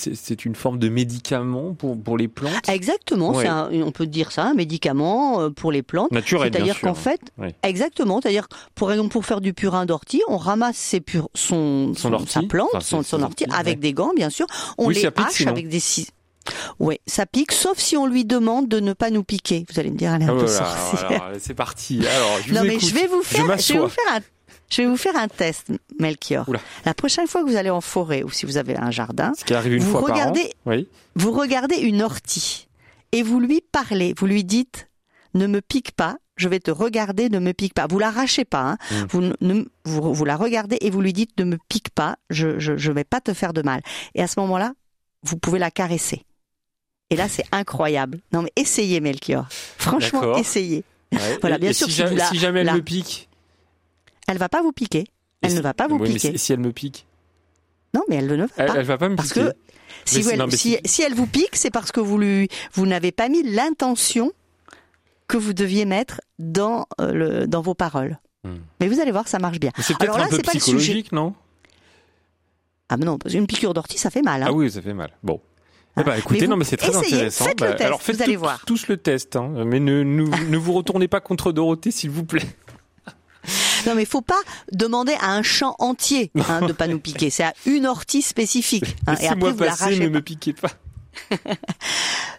une 0.45 0.55
forme 0.55 0.79
de 0.79 0.89
médicament 0.89 1.73
pour, 1.73 1.97
pour 2.01 2.17
les 2.17 2.27
plantes? 2.27 2.67
Exactement, 2.67 3.31
Ouais. 3.31 3.43
c'est 3.43 3.47
un- 3.49 3.69
on 3.85 3.91
peut 3.91 4.07
dire 4.07 4.31
ça, 4.31 4.43
un 4.45 4.53
médicament 4.53 5.41
euh, 5.41 5.49
pour 5.49 5.71
les 5.71 5.81
plantes. 5.81 6.11
naturelles, 6.11 6.49
bien 6.51 6.59
C'est-à-dire 6.65 6.81
qu'en 6.81 6.93
fait, 6.93 7.21
Oui. 7.37 7.49
exactement, 7.63 8.19
c'est-à-dire 8.21 8.47
pour 8.75 8.91
pour 9.09 9.25
faire 9.25 9.39
du 9.41 9.53
purin 9.53 9.85
d'ortie, 9.85 10.21
on 10.27 10.37
ramasse 10.37 10.75
ses 10.77 10.99
pur- 10.99 11.29
son, 11.35 11.93
Son 11.95 12.11
ortie. 12.13 12.27
sa 12.31 12.41
plante, 12.43 12.69
Enfin, 12.73 12.81
son, 13.03 13.21
ortie 13.23 13.43
ortie, 13.45 13.45
avec 13.57 13.75
ouais. 13.75 13.81
des 13.81 13.93
gants 13.93 14.11
bien 14.15 14.29
sûr, 14.29 14.45
on 14.77 14.87
Oui, 14.87 14.95
les 14.95 15.05
hache 15.05 15.47
avec 15.47 15.69
des 15.69 15.79
scies. 15.79 16.07
Oui, 16.79 16.99
ça 17.07 17.25
pique, 17.25 17.51
sauf 17.51 17.77
si 17.77 17.95
on 17.97 18.07
lui 18.07 18.25
demande 18.25 18.67
de 18.67 18.79
ne 18.79 18.93
pas 18.93 19.09
nous 19.09 19.23
piquer. 19.23 19.65
Vous 19.71 19.79
allez 19.79 19.91
me 19.91 19.97
dire, 19.97 20.13
elle 20.13 20.23
est 20.23 20.25
un 20.25 20.37
Ah, 20.37 20.39
peu 20.41 20.47
sorcière. 20.47 21.23
alors, 21.23 21.37
c'est 21.39 21.53
parti. 21.53 21.99
Alors, 22.07 22.37
je 22.43 22.49
vous 22.49 22.55
non, 22.55 22.63
mais 22.63 22.75
écoute. 22.75 22.87
je 22.89 22.93
vais 22.95 23.07
vous 23.07 23.21
faire, 23.23 23.57
je 23.59 23.73
vais 23.73 23.79
vous 23.79 23.87
faire 23.89 24.13
un, 24.15 24.19
je 24.69 24.81
vais 24.81 24.87
vous 24.87 24.97
faire 24.97 25.15
un 25.17 25.27
test, 25.27 25.67
Melchior. 25.99 26.47
Oula. 26.49 26.59
La 26.85 26.93
prochaine 26.93 27.27
fois 27.27 27.43
que 27.43 27.49
vous 27.49 27.55
allez 27.57 27.69
en 27.69 27.81
forêt 27.81 28.23
ou 28.23 28.29
si 28.31 28.45
vous 28.45 28.57
avez 28.57 28.75
un 28.77 28.89
jardin, 28.91 29.33
Ce 29.37 29.45
qui 29.45 29.53
arrive 29.53 29.73
une 29.73 29.83
vous 29.83 29.91
fois 29.91 30.01
regardez- 30.01 30.51
par 30.63 30.73
an. 30.73 30.77
Oui. 30.77 30.87
vous 31.15 31.31
regardez 31.31 31.75
une 31.77 32.01
ortie 32.01 32.67
et 33.11 33.21
vous 33.23 33.39
lui 33.39 33.61
parlez, 33.71 34.13
vous 34.17 34.25
lui 34.25 34.43
dites 34.43 34.87
ne 35.33 35.47
me 35.47 35.61
pique 35.61 35.91
pas, 35.93 36.17
je 36.35 36.49
vais 36.49 36.59
te 36.59 36.71
regarder, 36.71 37.29
ne 37.29 37.39
me 37.39 37.53
pique 37.53 37.73
pas. 37.73 37.87
Vous 37.87 37.99
l'arrachez 37.99 38.43
pas, 38.45 38.61
hein. 38.63 38.77
Mm. 38.91 38.95
vous, 39.09 39.21
ne- 39.21 39.33
ne- 39.41 39.65
vous, 39.85 40.13
vous 40.13 40.25
la 40.25 40.35
regardez 40.35 40.77
et 40.81 40.89
vous 40.89 40.99
lui 41.01 41.13
dites 41.13 41.37
ne 41.39 41.43
me 41.45 41.57
pique 41.69 41.89
pas, 41.91 42.15
je, 42.29 42.57
je, 42.59 42.75
je 42.77 42.91
vais 42.91 43.03
pas 43.05 43.21
te 43.21 43.33
faire 43.33 43.53
de 43.53 43.61
mal. 43.61 43.81
Et 44.15 44.21
à 44.23 44.27
ce 44.27 44.39
moment-là, 44.41 44.73
vous 45.23 45.37
pouvez 45.37 45.59
la 45.59 45.69
caresser. 45.71 46.25
Et 47.11 47.15
là, 47.15 47.29
c'est 47.29 47.43
incroyable. 47.51 48.19
Non 48.33 48.41
mais 48.41 48.51
essayez, 48.55 48.99
Melchior. 49.01 49.45
Franchement, 49.77 50.35
essayez. 50.37 50.83
Ouais. 51.11 51.37
Voilà, 51.41 51.57
bien 51.59 51.69
et 51.69 51.73
sûr, 51.73 51.87
Si, 51.87 51.93
si 51.93 52.01
la- 52.15 52.25
si 52.29 52.39
jamais 52.39 52.61
elle 52.61 52.65
la- 52.67 52.73
me 52.75 52.81
pique. 52.81 53.29
Elle 54.27 54.37
va 54.37 54.49
pas 54.49 54.61
vous 54.63 54.71
piquer. 54.71 55.05
Elle 55.41 55.51
si- 55.51 55.57
ne 55.57 55.61
va 55.61 55.73
pas 55.73 55.87
vous 55.87 55.97
Oui, 55.97 56.13
piquer. 56.13 56.31
si- 56.31 56.37
si 56.39 56.53
elle 56.53 56.59
me 56.61 56.71
pique. 56.71 57.05
Non, 57.93 58.01
mais 58.09 58.15
elle 58.15 58.27
ne 58.27 58.45
va 58.45 58.53
Elle, 58.57 58.65
pas. 58.67 58.75
elle 58.77 58.85
va 58.85 58.97
pas 58.97 59.09
me 59.09 59.15
Parce 59.17 59.29
piquer. 59.33 59.41
que 59.41 59.53
si, 60.05 60.23
non, 60.37 60.47
elle 60.47 61.13
vous 61.13 61.27
pique, 61.27 61.55
c'est 61.55 61.69
parce 61.69 61.91
que 61.91 61.99
vous 61.99 62.17
lui, 62.17 62.47
vous 62.73 62.85
n'avez 62.87 63.11
pas 63.11 63.27
mis 63.27 63.43
l'intention 63.43 64.31
que 65.27 65.35
vous 65.37 65.53
deviez 65.53 65.83
mettre 65.85 66.21
dans 66.39 66.85
euh, 67.01 67.11
le, 67.11 67.47
dans 67.47 67.61
vos 67.61 67.73
paroles. 67.75 68.17
Hmm. 68.45 68.55
Mais 68.79 68.87
vous 68.87 68.99
allez 69.01 69.11
voir, 69.11 69.27
ça 69.27 69.37
marche 69.39 69.59
bien. 69.59 69.71
C'est 69.79 69.97
peut-être 69.97 70.17
un 70.17 70.27
peu 70.29 70.37
c'est 70.37 70.43
pas 70.45 70.53
le 70.53 70.59
sujet. 70.59 70.77
psychologique, 70.77 71.11
non? 71.11 71.33
Ah 72.89 72.97
mais 72.97 73.05
non, 73.05 73.17
parce 73.17 73.33
qu'une 73.33 73.47
piqûre 73.47 73.73
d'ortie, 73.73 73.97
ça 73.97 74.09
fait 74.09 74.21
mal. 74.21 74.43
hein. 74.43 74.47
Ah 74.49 74.53
oui, 74.53 74.71
ça 74.71 74.81
fait 74.81 74.93
mal. 74.93 75.11
Bon. 75.23 75.41
Eh 75.99 76.03
ben, 76.03 76.15
écoutez, 76.15 76.41
Mais 76.41 76.47
non, 76.47 76.55
mais 76.57 76.63
c'est 76.63 76.77
très 76.77 76.89
essayez, 76.89 77.15
intéressant. 77.15 77.45
faites 77.45 77.61
le 77.61 77.67
test, 77.71 77.81
alors 77.81 78.01
faites 78.01 78.15
vous 78.15 78.21
allez 78.23 78.35
voir. 78.37 78.63
tous 78.65 78.87
le 78.87 78.97
test, 78.97 79.35
hein. 79.35 79.51
mais 79.65 79.79
ne, 79.79 80.03
ne, 80.03 80.23
ne 80.23 80.57
vous 80.57 80.71
retournez 80.73 81.07
pas 81.07 81.19
contre 81.19 81.51
Dorothée, 81.51 81.91
s'il 81.91 82.09
vous 82.11 82.23
plaît. 82.25 82.45
Non, 83.87 83.95
mais 83.95 84.03
il 84.03 84.07
faut 84.07 84.21
pas 84.21 84.39
demander 84.71 85.15
à 85.19 85.31
un 85.31 85.41
champ 85.41 85.75
entier 85.79 86.29
hein, 86.47 86.61
de 86.67 86.73
pas 86.73 86.85
nous 86.85 86.99
piquer. 86.99 87.31
C'est 87.31 87.41
à 87.43 87.53
une 87.65 87.87
ortie 87.87 88.21
spécifique. 88.21 88.95
hein, 89.07 89.15
et 89.19 89.27
après, 89.27 89.49
vous 89.51 89.57
passer, 89.57 89.97
ne 89.97 90.05
pas. 90.07 90.13
me 90.13 90.21
piquez 90.21 90.53
pas. 90.53 90.69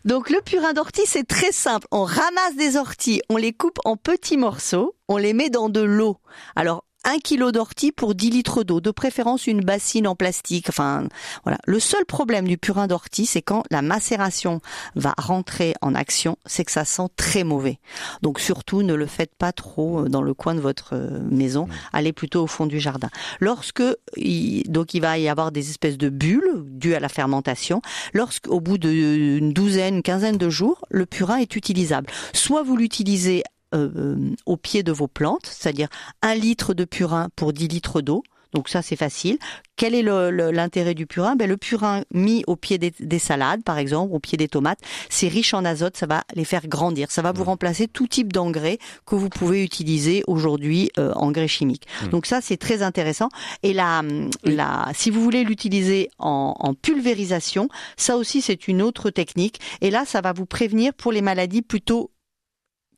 Donc 0.05 0.31
le 0.31 0.41
purin 0.43 0.73
d'ortie, 0.73 1.03
c'est 1.07 1.27
très 1.27 1.51
simple. 1.51 1.87
On 1.91 2.05
ramasse 2.05 2.55
des 2.57 2.77
orties, 2.77 3.21
on 3.29 3.37
les 3.37 3.53
coupe 3.53 3.79
en 3.85 3.97
petits 3.97 4.37
morceaux, 4.37 4.95
on 5.09 5.17
les 5.17 5.33
met 5.33 5.51
dans 5.51 5.69
de 5.69 5.81
l'eau. 5.81 6.19
Alors 6.55 6.85
un 7.05 7.19
kilo 7.19 7.53
d'ortie 7.53 7.93
pour 7.93 8.15
10 8.15 8.31
litres 8.31 8.63
d'eau, 8.63 8.81
de 8.81 8.91
préférence 8.91 9.47
une 9.47 9.61
bassine 9.61 10.07
en 10.07 10.15
plastique. 10.15 10.69
Enfin, 10.69 11.09
voilà. 11.45 11.59
Le 11.67 11.81
seul 11.81 12.05
problème 12.05 12.47
du 12.47 12.59
purin 12.59 12.87
d'ortie, 12.87 13.27
c'est 13.27 13.43
quand 13.43 13.65
la 13.71 13.83
macération 13.83 14.61
va 14.95 15.15
rentrer 15.19 15.75
en 15.81 15.95
action, 15.95 16.37
c'est 16.47 16.65
que 16.65 16.73
ça 16.73 16.85
sent 16.85 17.09
très 17.17 17.45
mauvais. 17.45 17.79
Donc 18.23 18.41
surtout, 18.41 18.83
ne 18.83 18.95
le 18.95 19.07
faites 19.07 19.35
pas 19.35 19.53
trop 19.53 20.01
euh, 20.01 20.09
dans 20.09 20.23
le 20.23 20.35
coin 20.35 20.55
de 20.55 20.61
votre 20.61 20.95
euh, 20.95 21.21
maison. 21.31 21.69
Allez 21.93 22.13
plutôt 22.13 22.45
au 22.45 22.47
fond 22.47 22.67
du 22.67 22.79
jardin. 22.79 23.09
Lorsque 23.41 23.83
il, 24.17 24.71
donc 24.71 24.95
il 24.95 25.01
va 25.01 25.19
y 25.19 25.29
avoir 25.29 25.53
des 25.53 25.71
espèces 25.71 25.99
de 25.99 26.09
bulles 26.09 26.65
dues 26.67 26.95
à 26.95 27.01
la 27.01 27.09
fermentation, 27.09 27.83
lorsqu'au 28.13 28.61
bout 28.61 28.79
d'une 28.79 29.53
douzaine, 29.53 29.97
une 29.97 30.03
quinzaine 30.03 30.39
de 30.39 30.51
jours, 30.51 30.85
le 30.91 31.07
purin 31.07 31.37
est 31.37 31.57
utilisable. 31.57 32.09
Soit 32.33 32.63
vous 32.63 32.77
l'utilisez 32.77 33.43
euh, 33.75 34.31
au 34.47 34.57
pied 34.57 34.83
de 34.83 34.93
vos 34.93 35.09
plantes, 35.09 35.47
c'est-à-dire 35.47 35.89
un 36.23 36.35
litre 36.35 36.75
de 36.75 36.85
purin 36.85 37.29
pour 37.37 37.53
10 37.53 37.69
litres 37.69 38.01
d'eau. 38.01 38.23
Donc 38.53 38.69
ça 38.69 38.83
c'est 38.83 38.97
facile. 38.97 39.39
Quel 39.77 39.95
est 39.95 40.03
l'intérêt 40.03 40.95
du 40.95 41.07
purin? 41.07 41.37
Ben, 41.37 41.49
Le 41.49 41.57
purin 41.57 42.03
mis 42.13 42.45
au 42.47 42.57
pied 42.57 42.79
des, 42.79 42.93
des 43.01 43.19
salades, 43.19 43.65
par 43.65 43.79
exemple, 43.79 44.15
au 44.15 44.19
pied 44.19 44.37
des 44.37 44.49
tomates, 44.49 44.79
c'est 45.09 45.29
riche 45.29 45.55
en 45.55 45.65
azote, 45.65 45.97
ça 45.97 46.07
va 46.07 46.23
les 46.35 46.45
faire 46.45 46.67
grandir. 46.69 47.11
Ça 47.11 47.23
va 47.23 47.33
vous 47.33 47.45
remplacer 47.45 47.89
tout 47.89 48.07
type 48.07 48.33
d'engrais 48.33 48.79
que 49.07 49.15
vous 49.15 49.31
pouvez 49.31 49.65
utiliser 49.65 50.23
aujourd'hui, 50.27 50.91
euh, 50.99 51.13
engrais 51.15 51.49
chimiques. 51.49 51.87
Mm. 52.05 52.09
Donc 52.09 52.27
ça 52.27 52.41
c'est 52.41 52.59
très 52.59 52.83
intéressant. 52.83 53.29
Et 53.63 53.73
la, 53.73 54.03
la, 54.45 54.89
si 54.95 55.11
vous 55.11 55.23
voulez 55.23 55.45
l'utiliser 55.45 56.11
en, 56.19 56.55
en 56.59 56.75
pulvérisation, 56.75 57.69
ça 57.97 58.17
aussi 58.17 58.43
c'est 58.43 58.69
une 58.69 58.83
autre 58.83 59.11
technique. 59.11 59.61
Et 59.81 59.91
là 59.91 60.05
ça 60.05 60.21
va 60.21 60.33
vous 60.33 60.47
prévenir 60.47 60.93
pour 60.93 61.11
les 61.11 61.23
maladies 61.23 61.63
plutôt 61.63 62.11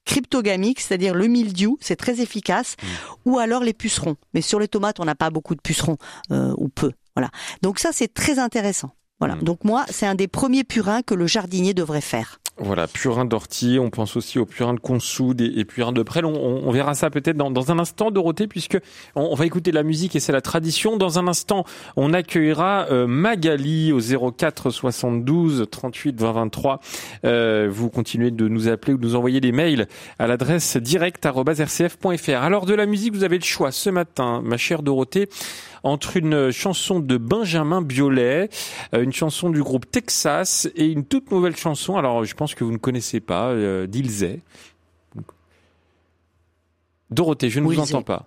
cryptogamiques, 0.05 0.81
c'est-à-dire 0.81 1.14
le 1.14 1.27
mildiou, 1.27 1.79
c'est 1.81 1.97
très 1.97 2.21
efficace, 2.21 2.77
ou 3.25 3.38
alors 3.38 3.62
les 3.62 3.73
pucerons. 3.73 4.17
Mais 4.35 4.40
sur 4.40 4.61
les 4.61 4.69
tomates, 4.69 5.01
on 5.01 5.05
n'a 5.05 5.14
pas 5.14 5.31
beaucoup 5.31 5.55
de 5.55 5.61
pucerons, 5.61 5.97
euh, 6.31 6.55
ou 6.57 6.69
peu. 6.69 6.93
Voilà. 7.17 7.31
Donc 7.62 7.79
ça, 7.79 7.90
c'est 7.93 8.12
très 8.12 8.38
intéressant. 8.38 8.90
Voilà. 9.21 9.37
Mm. 9.37 9.43
Donc 9.43 9.64
moi, 9.64 9.85
c'est 9.90 10.07
un 10.07 10.14
des 10.14 10.29
premiers 10.29 10.64
purins 10.64 11.03
que 11.03 11.14
le 11.14 11.27
jardinier 11.27 11.75
devrait 11.75 12.01
faire. 12.01 12.40
Voilà, 12.57 12.87
purin 12.87 13.25
d'ortie, 13.25 13.79
on 13.81 13.90
pense 13.90 14.17
aussi 14.17 14.38
au 14.38 14.47
purin 14.47 14.75
de 14.75 14.79
consoude 14.79 15.40
et, 15.40 15.64
purin 15.64 15.90
de 15.90 16.05
prêle. 16.05 16.25
On, 16.25 16.35
on- 16.35 16.62
on 16.69 16.71
verra 16.71 16.95
ça 16.95 17.11
peut-être 17.11 17.37
dans, 17.37 17.51
dans 17.51 17.73
un 17.73 17.81
instant, 17.81 18.12
Dorothée, 18.12 18.47
puisque 18.47 18.79
on, 19.17 19.23
on 19.23 19.35
va 19.35 19.45
écouter 19.45 19.73
la 19.73 19.83
musique 19.83 20.14
et 20.14 20.21
c'est 20.21 20.31
la 20.31 20.40
tradition. 20.40 20.97
Dans 20.97 21.19
un 21.19 21.27
instant, 21.27 21.64
on 21.97 22.12
accueillera 22.12 22.87
euh, 22.93 23.09
Magali 23.09 23.93
au 23.93 23.99
04 24.31 24.71
72 24.71 25.67
38 25.69 26.21
20 26.21 26.31
23. 26.33 26.81
Euh, 27.25 27.69
vous 27.69 27.90
continuez 27.90 28.31
de 28.31 28.47
nous 28.47 28.69
appeler 28.69 28.93
ou 28.95 28.99
de 28.99 29.05
nous 29.05 29.17
envoyer 29.17 29.40
des 29.40 29.51
mails 29.51 29.88
à 30.21 30.29
l'adresse 30.29 30.77
direct@rcf.fr. 30.77 32.40
Alors 32.40 32.67
de 32.67 32.75
la 32.75 32.87
musique, 32.87 33.14
vous 33.14 33.25
avez 33.25 33.38
le 33.38 33.45
choix 33.45 33.73
ce 33.73 33.90
matin, 33.90 34.40
ma 34.45 34.57
chère 34.59 34.85
Dorothée, 34.85 35.29
entre 35.85 36.16
une 36.16 36.51
chanson 36.51 36.99
de 36.99 37.16
Benjamin 37.16 37.83
Biolay, 37.83 38.49
euh, 38.94 39.03
une 39.03 39.12
chanson 39.12 39.51
du 39.51 39.62
groupe 39.62 39.88
Texas 39.90 40.68
et 40.75 40.87
une 40.87 41.05
toute 41.05 41.31
nouvelle 41.31 41.57
chanson. 41.57 41.97
Alors, 41.97 42.25
je 42.25 42.35
pense 42.35 42.55
que 42.55 42.64
vous 42.64 42.73
ne 42.73 42.79
connaissez 42.79 43.20
pas, 43.20 43.51
euh. 43.51 43.87
Dorothée, 47.11 47.51
je 47.51 47.61
ne 47.61 47.66
Oui, 47.66 47.77
vous 47.77 47.83
entends 47.83 48.03
pas. 48.03 48.27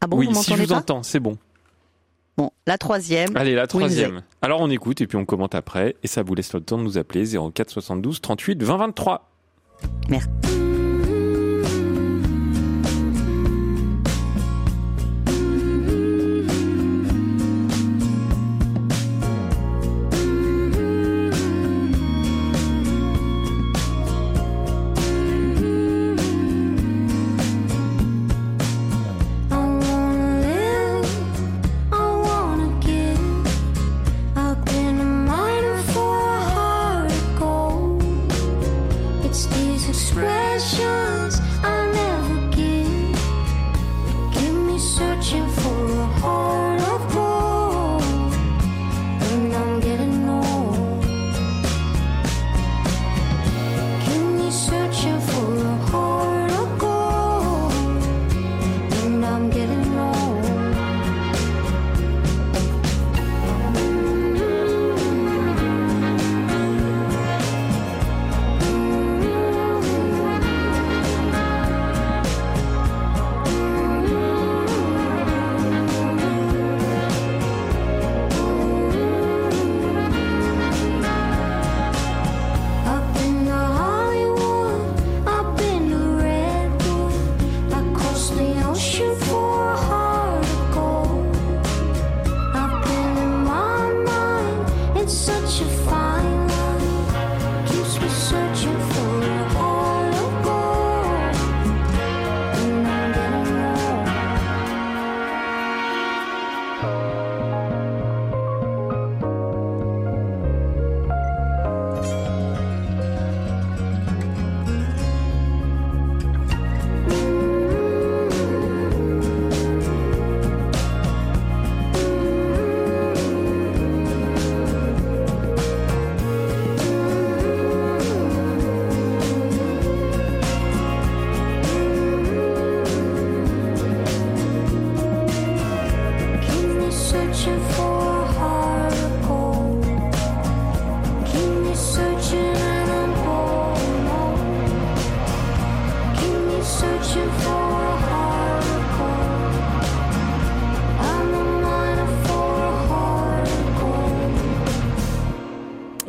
Ah 0.00 0.06
bon, 0.06 0.18
oui, 0.18 0.28
vous 0.30 0.42
si 0.42 0.54
je 0.54 0.62
vous 0.62 0.68
pas 0.68 0.76
entends, 0.76 1.02
c'est 1.02 1.18
bon. 1.18 1.36
Bon, 2.36 2.52
la 2.68 2.78
troisième. 2.78 3.36
Allez, 3.36 3.54
la 3.56 3.66
troisième. 3.66 4.22
Alors, 4.42 4.60
on 4.60 4.70
écoute 4.70 5.00
et 5.00 5.08
puis 5.08 5.16
on 5.16 5.24
commente 5.24 5.56
après. 5.56 5.96
Et 6.04 6.06
ça 6.06 6.22
vous 6.22 6.36
laisse 6.36 6.52
le 6.52 6.60
temps 6.60 6.78
de 6.78 6.84
nous 6.84 6.96
appeler 6.96 7.24
04 7.26 7.70
72 7.70 8.20
38 8.20 8.62
20 8.62 8.76
23. 8.76 9.28
Merci. 10.08 10.28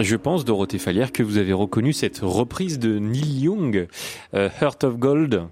Je 0.10 0.16
pense, 0.16 0.44
Dorothée 0.44 0.80
Falière, 0.80 1.12
que 1.12 1.22
vous 1.22 1.38
avez 1.38 1.54
reconnu 1.54 1.94
cette 1.94 2.22
reprise 2.24 2.80
de 2.80 2.98
Neil 2.98 3.42
Young, 3.42 3.88
euh, 4.34 4.50
Heart 4.60 4.86
of 4.86 4.98
Gold. 4.98 5.44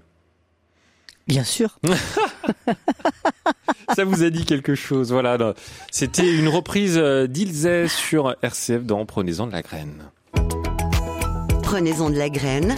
Bien 1.28 1.44
sûr. 1.44 1.78
Ça 3.94 4.02
vous 4.02 4.24
a 4.24 4.30
dit 4.30 4.44
quelque 4.44 4.74
chose, 4.74 5.12
voilà. 5.12 5.54
C'était 5.92 6.28
une 6.28 6.48
reprise 6.48 6.98
euh, 6.98 7.28
d'Ilzé 7.28 7.86
sur 7.86 8.34
RCF 8.42 8.82
dans 8.82 9.06
Prenez-en 9.06 9.46
de 9.46 9.52
la 9.52 9.62
graine. 9.62 10.10
Prenez-en 11.62 12.10
de 12.10 12.16
la 12.16 12.28
graine 12.28 12.74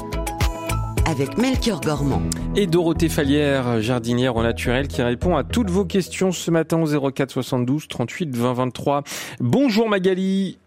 avec 1.07 1.39
Melchior 1.39 1.81
Gormand. 1.81 2.21
Et 2.57 2.67
Dorothée 2.67 3.09
Falière, 3.09 3.81
jardinière 3.81 4.37
au 4.37 4.43
naturel, 4.43 4.87
qui 4.87 5.01
répond 5.01 5.35
à 5.35 5.45
toutes 5.45 5.71
vos 5.71 5.87
questions 5.87 6.31
ce 6.31 6.51
matin 6.51 6.79
au 6.79 7.11
04 7.11 7.31
72 7.31 7.89
38 7.89 8.37
20 8.37 8.53
23. 8.53 9.03
Bonjour 9.41 9.89
Magali. 9.89 10.59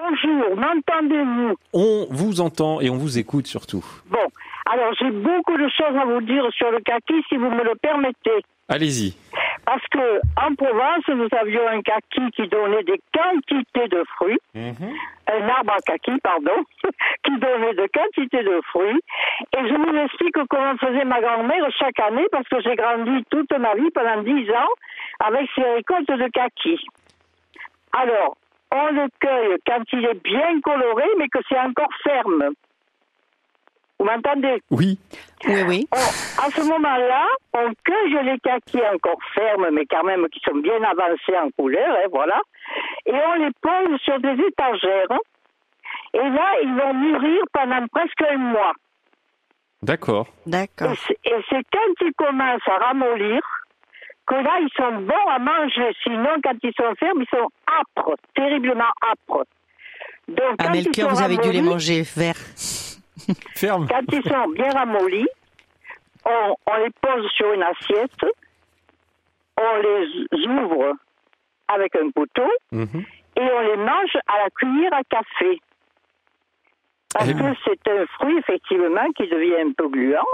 Bonjour, 0.00 0.56
m'entendez-vous 0.56 1.56
On 1.74 2.06
vous 2.10 2.40
entend 2.40 2.80
et 2.80 2.88
on 2.88 2.96
vous 2.96 3.18
écoute 3.18 3.46
surtout. 3.46 3.84
Bon, 4.06 4.26
alors 4.64 4.94
j'ai 4.98 5.10
beaucoup 5.10 5.58
de 5.58 5.68
choses 5.68 5.94
à 5.94 6.06
vous 6.06 6.22
dire 6.22 6.44
sur 6.56 6.70
le 6.70 6.80
kaki 6.80 7.22
si 7.28 7.36
vous 7.36 7.50
me 7.50 7.62
le 7.62 7.74
permettez. 7.74 8.42
Allez-y. 8.70 9.14
Parce 9.66 9.86
que 9.90 10.20
en 10.40 10.54
Provence, 10.54 11.04
nous 11.08 11.28
avions 11.38 11.68
un 11.68 11.82
kaki 11.82 12.30
qui 12.34 12.48
donnait 12.48 12.82
des 12.84 13.00
quantités 13.12 13.88
de 13.88 14.02
fruits, 14.16 14.38
un 14.54 15.48
arbre 15.48 15.74
à 15.74 15.80
kaki, 15.84 16.12
pardon, 16.22 16.64
qui 17.24 17.32
donnait 17.38 17.74
de 17.74 17.86
quantités 17.92 18.42
de 18.42 18.60
fruits. 18.70 19.00
Et 19.54 19.68
je 19.68 19.74
vous 19.74 19.98
explique 19.98 20.36
comment 20.48 20.76
faisait 20.78 21.04
ma 21.04 21.20
grand-mère 21.20 21.66
chaque 21.78 22.00
année, 22.00 22.26
parce 22.32 22.48
que 22.48 22.62
j'ai 22.62 22.74
grandi 22.74 23.22
toute 23.28 23.52
ma 23.58 23.74
vie 23.74 23.90
pendant 23.90 24.22
dix 24.22 24.50
ans 24.50 24.72
avec 25.26 25.46
ces 25.54 25.62
récoltes 25.62 26.08
de 26.08 26.28
kaki. 26.28 26.78
Alors, 27.92 28.36
on 28.72 28.86
le 28.92 29.08
cueille 29.20 29.56
quand 29.66 29.82
il 29.92 30.04
est 30.06 30.22
bien 30.22 30.60
coloré, 30.62 31.04
mais 31.18 31.28
que 31.28 31.38
c'est 31.48 31.58
encore 31.58 31.92
ferme. 32.02 32.50
Vous 33.98 34.06
m'entendez? 34.06 34.62
Oui. 34.70 34.98
Oui, 35.46 35.62
oui. 35.68 35.88
on- 35.92 36.42
à 36.42 36.50
ce 36.50 36.62
moment-là, 36.68 37.26
on 37.54 37.72
cueille 37.84 38.24
les 38.24 38.38
kakis 38.38 38.80
encore 38.94 39.18
fermes, 39.34 39.68
mais 39.72 39.84
quand 39.86 40.04
même 40.04 40.26
qui 40.28 40.40
sont 40.40 40.56
bien 40.58 40.82
avancés 40.82 41.36
en 41.38 41.50
couleur, 41.50 41.96
hein, 41.96 42.08
voilà. 42.10 42.40
Et 43.06 43.12
on 43.14 43.34
les 43.34 43.50
pose 43.60 44.00
sur 44.00 44.18
des 44.20 44.36
étagères. 44.42 45.18
Et 46.14 46.18
là, 46.30 46.52
ils 46.62 46.74
vont 46.74 46.94
mûrir 46.94 47.42
pendant 47.52 47.86
presque 47.88 48.22
un 48.30 48.36
mois. 48.38 48.72
D'accord. 49.82 50.26
D'accord. 50.46 50.92
et 51.24 51.34
c'est 51.48 51.62
quand 51.72 51.94
ils 52.06 52.12
commencent 52.16 52.68
à 52.68 52.84
ramollir 52.86 53.40
que 54.30 54.34
là, 54.36 54.58
ils 54.60 54.70
sont 54.76 54.92
bons 55.02 55.26
à 55.28 55.38
manger. 55.38 55.90
Sinon, 56.04 56.30
quand 56.42 56.54
ils 56.62 56.72
sont 56.78 56.94
fermes, 56.96 57.22
ils 57.22 57.36
sont 57.38 57.48
âpres, 57.80 58.14
terriblement 58.34 58.92
âpres. 59.12 59.44
Donc, 60.28 60.54
Ah, 60.58 60.64
quand 60.66 60.72
ils 60.74 60.84
Melchior, 60.84 61.10
sont 61.10 61.16
vous 61.16 61.22
avez 61.22 61.36
dû 61.38 61.50
les 61.52 61.60
ramollis- 61.60 61.68
manger 61.70 62.02
verts. 62.16 62.44
Ferme. 63.56 63.86
Quand 63.88 64.04
ils 64.12 64.22
sont 64.22 64.48
bien 64.50 64.70
ramollis, 64.70 65.28
on, 66.24 66.54
on 66.66 66.76
les 66.76 66.90
pose 67.02 67.28
sur 67.32 67.52
une 67.52 67.62
assiette, 67.62 68.24
on 69.58 69.76
les 69.82 70.46
ouvre 70.46 70.92
avec 71.68 71.94
un 71.96 72.10
couteau 72.12 72.50
Mhm. 72.72 73.04
et 73.36 73.40
on 73.42 73.60
les 73.60 73.76
mange 73.76 74.16
à 74.26 74.38
la 74.44 74.50
cuillère 74.50 74.94
à 74.94 75.02
café. 75.04 75.60
Parce 77.12 77.28
Eh 77.28 77.34
que 77.34 77.54
c'est 77.64 77.88
un 77.90 78.06
fruit, 78.06 78.38
effectivement, 78.38 79.06
qui 79.16 79.26
devient 79.28 79.60
un 79.68 79.72
peu 79.72 79.88
gluant. 79.88 80.24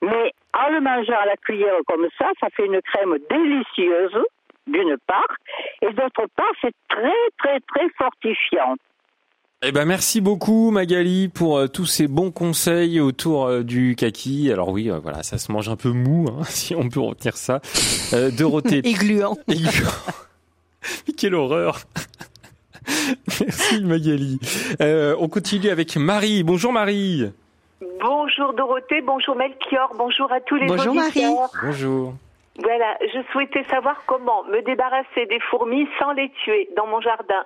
Mais 0.00 0.32
en 0.54 0.70
le 0.70 0.80
mangeant 0.80 1.18
à 1.22 1.26
la 1.26 1.36
cuillère 1.36 1.74
comme 1.86 2.06
ça, 2.18 2.26
ça 2.40 2.48
fait 2.54 2.66
une 2.66 2.80
crème 2.82 3.16
délicieuse, 3.30 4.18
d'une 4.66 4.96
part, 5.06 5.34
et 5.80 5.92
d'autre 5.92 6.26
part, 6.36 6.52
c'est 6.60 6.74
très, 6.88 7.30
très, 7.38 7.60
très 7.60 7.88
fortifiant. 7.98 8.76
Eh 9.64 9.70
ben 9.70 9.84
merci 9.84 10.20
beaucoup 10.20 10.72
Magali 10.72 11.28
pour 11.28 11.56
euh, 11.56 11.68
tous 11.68 11.86
ces 11.86 12.08
bons 12.08 12.32
conseils 12.32 12.98
autour 12.98 13.46
euh, 13.46 13.62
du 13.62 13.94
kaki. 13.94 14.50
Alors 14.50 14.70
oui, 14.70 14.90
euh, 14.90 14.98
voilà, 14.98 15.22
ça 15.22 15.38
se 15.38 15.52
mange 15.52 15.68
un 15.68 15.76
peu 15.76 15.90
mou, 15.90 16.26
hein, 16.28 16.42
si 16.48 16.74
on 16.74 16.88
peut 16.88 16.98
retenir 16.98 17.36
ça. 17.36 17.60
Euh, 18.12 18.32
Dorothée. 18.32 18.78
Et 18.84 18.92
gluant. 18.92 19.36
Mais 19.48 21.14
quelle 21.16 21.36
horreur 21.36 21.78
Merci 23.40 23.82
Magali. 23.82 24.40
Euh, 24.80 25.14
on 25.20 25.28
continue 25.28 25.68
avec 25.68 25.96
Marie. 25.96 26.42
Bonjour 26.42 26.72
Marie. 26.72 27.30
Bonjour 28.00 28.52
Dorothée, 28.54 29.00
bonjour 29.00 29.34
Melchior, 29.34 29.92
bonjour 29.96 30.30
à 30.32 30.40
tous 30.40 30.56
les 30.56 30.66
Bonjour, 30.66 30.94
auditeurs. 30.96 31.50
Bonjour. 31.62 32.14
Voilà, 32.58 32.96
je 33.00 33.20
souhaitais 33.32 33.64
savoir 33.70 34.02
comment 34.06 34.44
me 34.44 34.62
débarrasser 34.62 35.26
des 35.28 35.40
fourmis 35.50 35.88
sans 35.98 36.12
les 36.12 36.30
tuer 36.44 36.68
dans 36.76 36.86
mon 36.86 37.00
jardin. 37.00 37.44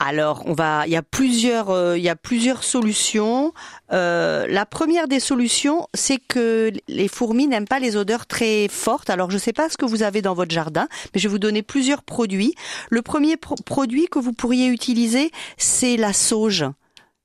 Alors, 0.00 0.42
on 0.46 0.52
va, 0.52 0.86
il 0.86 0.92
y 0.92 0.96
a 0.96 1.02
plusieurs, 1.02 1.70
euh, 1.70 1.98
il 1.98 2.02
y 2.04 2.08
a 2.08 2.16
plusieurs 2.16 2.62
solutions. 2.64 3.52
Euh, 3.92 4.46
la 4.48 4.64
première 4.64 5.06
des 5.06 5.20
solutions, 5.20 5.86
c'est 5.92 6.18
que 6.18 6.72
les 6.88 7.08
fourmis 7.08 7.46
n'aiment 7.46 7.66
pas 7.68 7.78
les 7.80 7.96
odeurs 7.96 8.26
très 8.26 8.68
fortes. 8.68 9.10
Alors, 9.10 9.30
je 9.30 9.34
ne 9.34 9.40
sais 9.40 9.52
pas 9.52 9.68
ce 9.68 9.76
que 9.76 9.84
vous 9.84 10.02
avez 10.02 10.22
dans 10.22 10.34
votre 10.34 10.52
jardin, 10.52 10.88
mais 11.12 11.20
je 11.20 11.28
vais 11.28 11.32
vous 11.32 11.38
donner 11.40 11.62
plusieurs 11.62 12.02
produits. 12.04 12.54
Le 12.90 13.02
premier 13.02 13.36
pro- 13.36 13.56
produit 13.66 14.06
que 14.06 14.18
vous 14.20 14.32
pourriez 14.32 14.68
utiliser, 14.68 15.30
c'est 15.56 15.96
la 15.96 16.12
sauge. 16.12 16.64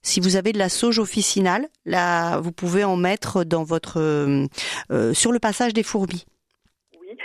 Si 0.03 0.19
vous 0.19 0.35
avez 0.35 0.51
de 0.51 0.57
la 0.59 0.69
sauge 0.69 0.99
officinale, 0.99 1.67
là, 1.85 2.39
vous 2.39 2.51
pouvez 2.51 2.83
en 2.83 2.95
mettre 2.97 3.43
dans 3.43 3.63
votre, 3.63 3.99
euh, 3.99 4.45
euh, 4.91 5.13
sur 5.13 5.31
le 5.31 5.39
passage 5.39 5.73
des 5.73 5.81
fourmis. 5.83 6.25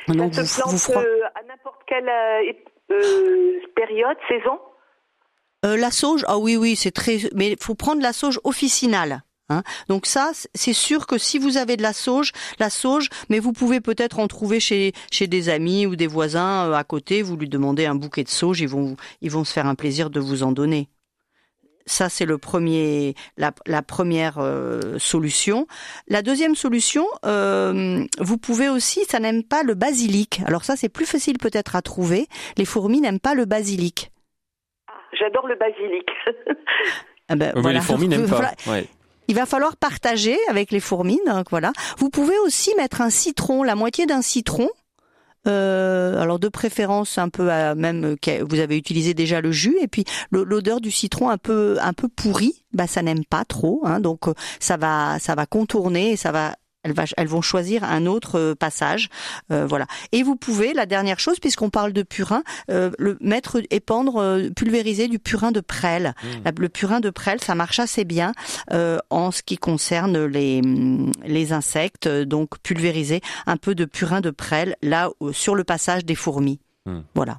Oui. 0.09 0.17
Donc, 0.17 0.35
Ça 0.35 0.43
vous- 0.43 0.47
se 0.49 0.61
plante 0.61 0.71
vous 0.73 0.79
froid- 0.79 1.03
euh, 1.03 1.21
à 1.35 1.43
n'importe 1.49 1.81
quelle 1.87 2.09
euh, 2.09 3.61
période, 3.77 4.17
saison? 4.29 4.59
Euh, 5.67 5.77
la 5.77 5.91
sauge, 5.91 6.25
ah 6.29 6.39
oui, 6.39 6.57
oui, 6.57 6.77
c'est 6.77 6.93
très, 6.93 7.19
mais 7.35 7.51
il 7.51 7.57
faut 7.61 7.75
prendre 7.75 8.01
la 8.01 8.13
sauge 8.13 8.39
officinale. 8.45 9.23
Hein. 9.51 9.63
Donc 9.89 10.07
ça, 10.07 10.31
c'est 10.55 10.73
sûr 10.75 11.07
que 11.07 11.17
si 11.19 11.39
vous 11.39 11.57
avez 11.57 11.77
de 11.77 11.83
la 11.83 11.93
sauge, 11.95 12.33
la 12.61 12.69
sauge, 12.71 13.09
mais 13.29 13.39
vous 13.41 13.53
pouvez 13.53 13.81
peut-être 13.81 14.19
en 14.21 14.29
trouver 14.29 14.61
chez 14.61 14.93
chez 15.11 15.27
des 15.27 15.49
amis 15.49 15.87
ou 15.87 15.97
des 15.97 16.07
voisins 16.07 16.71
à 16.73 16.85
côté. 16.85 17.23
Vous 17.23 17.37
lui 17.37 17.49
demandez 17.49 17.87
un 17.87 17.95
bouquet 17.95 18.25
de 18.25 18.29
sauge, 18.29 18.61
ils 18.61 18.69
vont 18.69 18.97
ils 19.23 19.31
vont 19.31 19.45
se 19.45 19.53
faire 19.53 19.67
un 19.67 19.75
plaisir 19.75 20.11
de 20.11 20.21
vous 20.21 20.43
en 20.43 20.53
donner. 20.53 20.89
Ça, 21.89 22.09
c'est 22.09 22.27
le 22.27 22.39
premier, 22.39 23.15
la, 23.37 23.53
la 23.67 23.83
première 23.83 24.37
euh, 24.39 24.99
solution. 24.99 25.67
La 26.07 26.23
deuxième 26.23 26.55
solution, 26.55 27.07
euh, 27.25 28.05
vous 28.21 28.39
pouvez 28.39 28.69
aussi, 28.69 29.05
ça 29.07 29.19
n'aime 29.21 29.43
pas 29.43 29.63
le 29.63 29.75
basilic. 29.75 30.41
Alors 30.47 30.65
ça, 30.65 30.77
c'est 30.77 30.89
plus 30.91 31.07
facile 31.07 31.39
peut-être 31.39 31.75
à 31.77 31.83
trouver. 31.83 32.29
Les 32.59 32.65
fourmis 32.67 33.01
n'aiment 33.01 33.21
pas 33.21 33.35
le 33.35 33.47
basilic. 33.47 34.13
Ah, 34.87 34.93
J'adore 35.19 35.47
le 35.49 35.57
basilic. 35.57 36.07
Ah 37.29 37.37
ben, 37.37 37.53
voilà. 37.57 37.79
les 37.79 37.85
fourmis 37.85 38.09
n'aiment 38.09 38.25
Voilà. 38.27 38.53
pas. 38.65 38.71
Ouais. 38.73 38.87
Il 39.31 39.35
va 39.35 39.45
falloir 39.45 39.77
partager 39.77 40.39
avec 40.49 40.71
les 40.71 40.81
fourmis. 40.81 41.21
Donc 41.27 41.51
voilà. 41.51 41.73
Vous 41.99 42.09
pouvez 42.09 42.39
aussi 42.39 42.75
mettre 42.77 43.03
un 43.03 43.11
citron, 43.11 43.63
la 43.63 43.75
moitié 43.75 44.07
d'un 44.07 44.23
citron. 44.23 44.69
Euh, 45.49 46.21
alors 46.21 46.39
de 46.39 46.49
préférence 46.49 47.17
un 47.19 47.29
peu 47.29 47.51
à 47.51 47.75
même 47.75 48.17
que 48.21 48.43
vous 48.43 48.61
avez 48.61 48.77
utilisé 48.77 49.15
déjà 49.15 49.41
le 49.41 49.51
jus 49.51 49.77
et 49.81 49.89
puis 49.89 50.05
l'odeur 50.31 50.81
du 50.81 50.91
citron 50.91 51.31
un 51.31 51.39
peu 51.39 51.79
un 51.81 51.93
peu 51.93 52.09
pourri, 52.09 52.65
bah 52.73 52.87
ça 52.87 53.03
n'aime 53.03 53.25
pas 53.25 53.45
trop. 53.45 53.81
Hein, 53.85 54.01
donc 54.01 54.29
euh, 54.29 54.35
ça 54.61 54.77
va 54.77 55.19
ça 55.19 55.35
va 55.35 55.47
contourner 55.47 56.13
et 56.13 56.17
ça 56.17 56.33
va 56.33 56.55
elles, 56.83 56.93
va- 56.93 57.05
elles 57.17 57.27
vont 57.29 57.43
choisir 57.43 57.85
un 57.85 58.07
autre 58.07 58.39
euh, 58.39 58.55
passage, 58.55 59.09
euh, 59.53 59.67
voilà. 59.67 59.87
Et 60.13 60.23
vous 60.23 60.37
pouvez, 60.37 60.73
la 60.75 60.87
dernière 60.87 61.19
chose, 61.19 61.39
puisqu'on 61.41 61.71
parle 61.71 61.93
de 61.93 62.03
purin, 62.03 62.43
euh, 62.71 62.91
le 62.99 63.17
mettre, 63.21 63.61
épandre, 63.71 64.17
euh, 64.19 64.51
pulvériser 64.55 65.09
du 65.09 65.19
purin 65.19 65.53
de 65.53 65.61
prêle. 65.61 66.15
La- 66.45 66.53
Le 66.57 66.69
purin 66.69 67.01
de 67.01 67.11
prêle, 67.11 67.41
ça 67.41 67.55
marche 67.55 67.79
assez 67.79 68.05
bien 68.05 68.33
euh, 68.73 68.99
en 69.11 69.31
ce 69.31 69.43
qui 69.43 69.57
concerne 69.59 70.25
les, 70.27 70.61
hum, 70.65 71.13
les 71.25 71.53
insectes. 71.53 72.09
Donc 72.09 72.59
pulvériser 72.63 73.21
un 73.47 73.57
peu 73.57 73.75
de 73.75 73.85
purin 73.85 74.21
de 74.21 74.31
prêle 74.31 74.77
là 74.83 75.11
sur 75.33 75.55
le 75.55 75.65
passage 75.65 76.05
des 76.05 76.15
fourmis. 76.15 76.61
Hmm. 76.87 77.01
Voilà. 77.15 77.39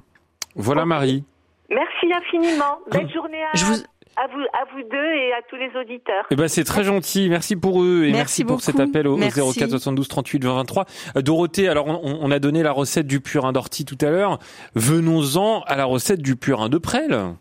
Voilà 0.56 0.84
Marie. 0.84 1.24
Merci 1.68 2.12
infiniment. 2.12 2.78
Belle 2.90 3.10
journée 3.12 3.42
à, 3.42 3.56
Je 3.56 3.64
vous- 3.64 3.82
à, 4.16 4.26
vous, 4.26 4.40
à 4.40 4.64
vous 4.74 4.82
deux 4.90 5.12
et 5.14 5.32
à 5.32 5.42
tous 5.48 5.56
les 5.56 5.70
auditeurs. 5.80 6.24
Eh 6.30 6.36
ben 6.36 6.48
c'est 6.48 6.64
très 6.64 6.84
gentil. 6.84 7.28
Merci 7.28 7.56
pour 7.56 7.82
eux 7.82 8.04
et 8.04 8.12
merci, 8.12 8.42
Merci 8.42 8.44
pour 8.44 8.60
cet 8.60 8.80
appel 8.80 9.06
au, 9.06 9.16
Merci. 9.16 9.40
04 9.40 9.70
72 9.70 10.08
38 10.08 10.44
20 10.44 10.54
23. 10.54 10.84
Euh, 11.16 11.22
Dorothée, 11.22 11.68
alors 11.68 11.86
on, 11.86 12.18
on 12.20 12.30
a 12.30 12.38
donné 12.38 12.62
la 12.62 12.72
recette 12.72 13.06
du 13.06 13.20
purin 13.20 13.52
d'ortie 13.52 13.84
tout 13.84 13.98
à 14.00 14.10
l'heure. 14.10 14.38
Venons-en 14.74 15.62
à 15.62 15.76
la 15.76 15.84
recette 15.84 16.22
du 16.22 16.36
purin 16.36 16.68
de 16.68 16.78
prêle. 16.78 17.34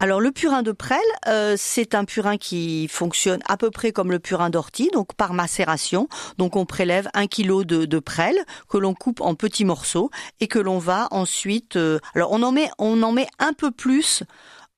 Alors 0.00 0.20
le 0.20 0.32
purin 0.32 0.62
de 0.64 0.72
prêle, 0.72 0.98
euh, 1.28 1.54
c'est 1.56 1.94
un 1.94 2.04
purin 2.04 2.36
qui 2.36 2.88
fonctionne 2.88 3.38
à 3.48 3.56
peu 3.56 3.70
près 3.70 3.92
comme 3.92 4.10
le 4.10 4.18
purin 4.18 4.50
d'ortie, 4.50 4.90
donc 4.92 5.14
par 5.14 5.32
macération. 5.32 6.08
Donc 6.38 6.56
on 6.56 6.66
prélève 6.66 7.08
un 7.14 7.28
kilo 7.28 7.62
de, 7.62 7.84
de 7.84 7.98
prêle 8.00 8.34
que 8.68 8.78
l'on 8.78 8.94
coupe 8.94 9.20
en 9.20 9.36
petits 9.36 9.64
morceaux 9.64 10.10
et 10.40 10.48
que 10.48 10.58
l'on 10.58 10.78
va 10.78 11.06
ensuite. 11.12 11.76
euh, 11.76 12.00
alors 12.16 12.32
on 12.32 12.42
en 12.42 12.50
met, 12.50 12.68
on 12.78 13.00
en 13.04 13.12
met 13.12 13.28
un 13.38 13.52
peu 13.52 13.70
plus. 13.70 14.24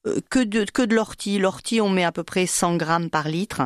Euh, 0.07 0.19
Que 0.31 0.40
de, 0.45 0.64
que 0.64 0.83
de 0.83 0.95
l'ortie. 0.95 1.38
L'ortie, 1.38 1.81
on 1.81 1.88
met 1.90 2.05
à 2.05 2.12
peu 2.12 2.25
près 2.25 2.47
100 2.47 2.77
grammes 2.77 3.11
par 3.11 3.29
litre. 3.29 3.62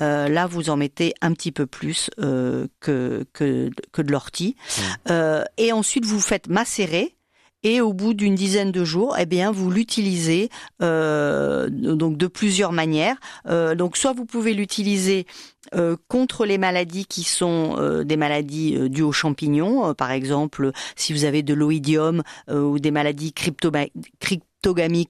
Euh, 0.00 0.28
là, 0.28 0.46
vous 0.46 0.70
en 0.70 0.76
mettez 0.76 1.14
un 1.20 1.32
petit 1.32 1.52
peu 1.52 1.66
plus 1.66 2.10
euh, 2.20 2.66
que, 2.80 3.24
que, 3.32 3.70
que 3.92 4.02
de 4.02 4.10
l'ortie. 4.12 4.56
Euh, 5.10 5.44
et 5.58 5.72
ensuite, 5.72 6.04
vous 6.04 6.20
faites 6.20 6.48
macérer. 6.48 7.14
et 7.62 7.80
au 7.80 7.94
bout 7.94 8.12
d'une 8.12 8.34
dizaine 8.34 8.72
de 8.72 8.84
jours, 8.84 9.16
eh 9.18 9.24
bien, 9.26 9.50
vous 9.50 9.70
l'utilisez 9.70 10.50
euh, 10.82 11.68
donc 11.70 12.16
de 12.18 12.26
plusieurs 12.26 12.72
manières. 12.72 13.16
Euh, 13.48 13.74
donc, 13.74 13.96
soit 13.96 14.12
vous 14.12 14.26
pouvez 14.26 14.52
l'utiliser 14.54 15.26
euh, 15.74 15.96
contre 16.08 16.44
les 16.44 16.58
maladies 16.58 17.06
qui 17.06 17.22
sont 17.24 17.76
euh, 17.78 18.04
des 18.04 18.18
maladies 18.18 18.76
euh, 18.76 18.88
dues 18.90 19.02
aux 19.02 19.12
champignons, 19.12 19.88
euh, 19.88 19.94
par 19.94 20.10
exemple 20.10 20.72
si 20.94 21.14
vous 21.14 21.24
avez 21.24 21.42
de 21.42 21.54
l'oïdium 21.54 22.22
euh, 22.50 22.60
ou 22.60 22.78
des 22.78 22.90
maladies 22.90 23.32
cryptoma- 23.32 23.88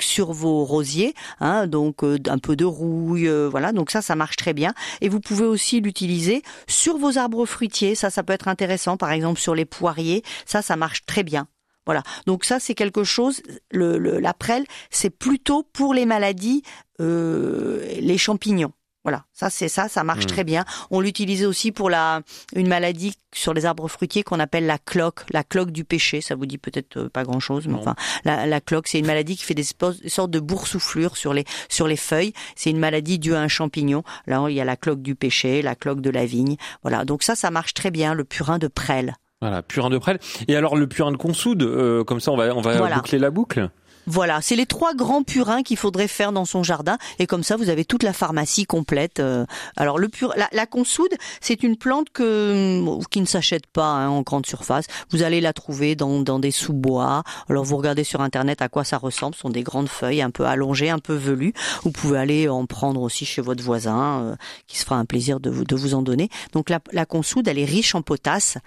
sur 0.00 0.32
vos 0.32 0.64
rosiers, 0.64 1.14
hein, 1.40 1.66
donc 1.66 2.02
euh, 2.02 2.18
un 2.28 2.38
peu 2.38 2.56
de 2.56 2.64
rouille, 2.64 3.28
euh, 3.28 3.48
voilà, 3.48 3.72
donc 3.72 3.90
ça, 3.90 4.02
ça 4.02 4.16
marche 4.16 4.36
très 4.36 4.52
bien. 4.52 4.72
Et 5.00 5.08
vous 5.08 5.20
pouvez 5.20 5.44
aussi 5.44 5.80
l'utiliser 5.80 6.42
sur 6.66 6.98
vos 6.98 7.18
arbres 7.18 7.46
fruitiers, 7.46 7.94
ça, 7.94 8.10
ça 8.10 8.22
peut 8.22 8.32
être 8.32 8.48
intéressant, 8.48 8.96
par 8.96 9.12
exemple 9.12 9.40
sur 9.40 9.54
les 9.54 9.64
poiriers, 9.64 10.22
ça, 10.46 10.62
ça 10.62 10.76
marche 10.76 11.04
très 11.06 11.22
bien. 11.22 11.46
Voilà. 11.86 12.02
Donc 12.26 12.44
ça, 12.44 12.60
c'est 12.60 12.74
quelque 12.74 13.04
chose. 13.04 13.42
Le- 13.70 13.98
la 13.98 14.32
prêle, 14.32 14.64
c'est 14.90 15.10
plutôt 15.10 15.62
pour 15.62 15.92
les 15.92 16.06
maladies, 16.06 16.62
euh, 17.00 17.84
les 18.00 18.16
champignons. 18.16 18.72
Voilà. 19.04 19.24
Ça, 19.34 19.50
c'est 19.50 19.68
ça, 19.68 19.88
ça 19.88 20.02
marche 20.02 20.24
Mm. 20.24 20.28
très 20.28 20.44
bien. 20.44 20.64
On 20.90 21.00
l'utilisait 21.00 21.44
aussi 21.46 21.72
pour 21.72 21.90
la 21.90 22.22
une 22.56 22.68
maladie 22.68 23.14
sur 23.34 23.52
les 23.52 23.66
arbres 23.66 23.86
fruitiers 23.88 24.22
qu'on 24.22 24.40
appelle 24.40 24.64
la 24.66 24.78
cloque, 24.78 25.20
la 25.30 25.44
cloque 25.44 25.70
du 25.72 25.84
péché. 25.84 26.20
Ça 26.22 26.34
vous 26.34 26.46
dit 26.46 26.56
peut-être 26.58 26.96
euh, 26.96 27.08
pas 27.10 27.22
grand 27.24 27.38
chose, 27.40 27.66
mais 27.66 27.74
Non. 27.74 27.80
enfin, 27.80 27.96
la, 28.24 28.46
la 28.46 28.60
cloque, 28.62 28.88
c'est 28.88 28.98
une 28.98 29.06
maladie 29.06 29.36
qui 29.36 29.44
fait 29.44 29.54
des, 29.54 29.64
sortes 30.08 30.30
de 30.30 30.40
boursouflures 30.40 31.16
sur 31.18 31.34
les 31.34 31.44
sur 31.68 31.86
les 31.86 31.96
feuilles. 31.96 32.32
C'est 32.56 32.70
une 32.70 32.78
maladie 32.78 33.18
due 33.18 33.34
à 33.34 33.40
un 33.40 33.48
champignon. 33.48 34.02
Là, 34.26 34.44
il 34.48 34.54
y 34.54 34.60
a 34.60 34.64
la 34.64 34.76
cloque 34.76 35.02
du 35.02 35.14
péché, 35.14 35.60
la 35.60 35.74
cloque 35.74 36.00
de 36.00 36.10
la 36.10 36.24
vigne. 36.24 36.56
Voilà. 36.82 37.04
Donc 37.04 37.22
ça, 37.22 37.34
ça 37.34 37.50
marche 37.50 37.74
très 37.74 37.90
bien. 37.90 38.14
Le 38.14 38.24
purin 38.24 38.58
de 38.58 38.68
prêle. 38.68 39.16
Voilà, 39.42 39.60
purin 39.62 39.90
de 39.90 39.98
prêle. 39.98 40.18
Et 40.48 40.56
alors 40.56 40.74
le 40.76 40.86
purin 40.86 41.12
de 41.12 41.18
consoude, 41.18 41.62
euh, 41.62 42.02
comme 42.04 42.20
ça 42.20 42.32
on 42.32 42.36
va 42.36 42.54
on 42.56 42.62
va 42.62 42.78
Voilà. 42.78 42.96
boucler 42.96 43.18
la 43.18 43.30
boucle? 43.30 43.68
Voilà, 44.06 44.40
c'est 44.42 44.56
les 44.56 44.66
trois 44.66 44.94
grands 44.94 45.22
purins 45.22 45.62
qu'il 45.62 45.76
faudrait 45.78 46.08
faire 46.08 46.30
dans 46.32 46.44
son 46.44 46.62
jardin 46.62 46.98
et 47.18 47.26
comme 47.26 47.42
ça 47.42 47.56
vous 47.56 47.70
avez 47.70 47.84
toute 47.84 48.02
la 48.02 48.12
pharmacie 48.12 48.66
complète. 48.66 49.18
euh. 49.20 49.46
Alors 49.76 49.98
le 49.98 50.08
pur, 50.08 50.34
la, 50.36 50.48
la 50.52 50.66
consoude, 50.66 51.12
c'est 51.40 51.62
une 51.62 51.76
plante 51.76 52.08
que 52.12 52.80
qui 53.10 53.20
ne 53.20 53.26
s'achète 53.26 53.66
pas 53.66 53.86
hein, 53.86 54.08
en 54.08 54.22
grande 54.22 54.46
surface. 54.46 54.86
Vous 55.10 55.22
allez 55.22 55.40
la 55.40 55.52
trouver 55.52 55.96
dans, 55.96 56.20
dans 56.20 56.38
des 56.38 56.50
sous-bois. 56.50 57.22
Alors 57.48 57.64
vous 57.64 57.76
regardez 57.76 58.04
sur 58.04 58.20
internet 58.20 58.60
à 58.60 58.68
quoi 58.68 58.84
ça 58.84 58.98
ressemble. 58.98 59.34
Ce 59.34 59.40
sont 59.40 59.50
des 59.50 59.62
grandes 59.62 59.88
feuilles 59.88 60.22
un 60.22 60.30
peu 60.30 60.44
allongées, 60.44 60.90
un 60.90 60.98
peu 60.98 61.14
velues. 61.14 61.54
Vous 61.82 61.90
pouvez 61.90 62.18
aller 62.18 62.48
en 62.48 62.66
prendre 62.66 63.00
aussi 63.00 63.24
chez 63.24 63.40
votre 63.40 63.62
voisin 63.64 64.20
euh, 64.20 64.36
qui 64.66 64.78
se 64.78 64.84
fera 64.84 64.96
un 64.96 65.06
plaisir 65.06 65.40
de 65.40 65.50
vous 65.50 65.64
de 65.64 65.76
vous 65.76 65.94
en 65.94 66.02
donner. 66.02 66.28
Donc 66.52 66.68
la, 66.68 66.80
la 66.92 67.06
consoude, 67.06 67.48
elle 67.48 67.58
est 67.58 67.64
riche 67.64 67.94
en 67.94 68.02
potasse 68.02 68.58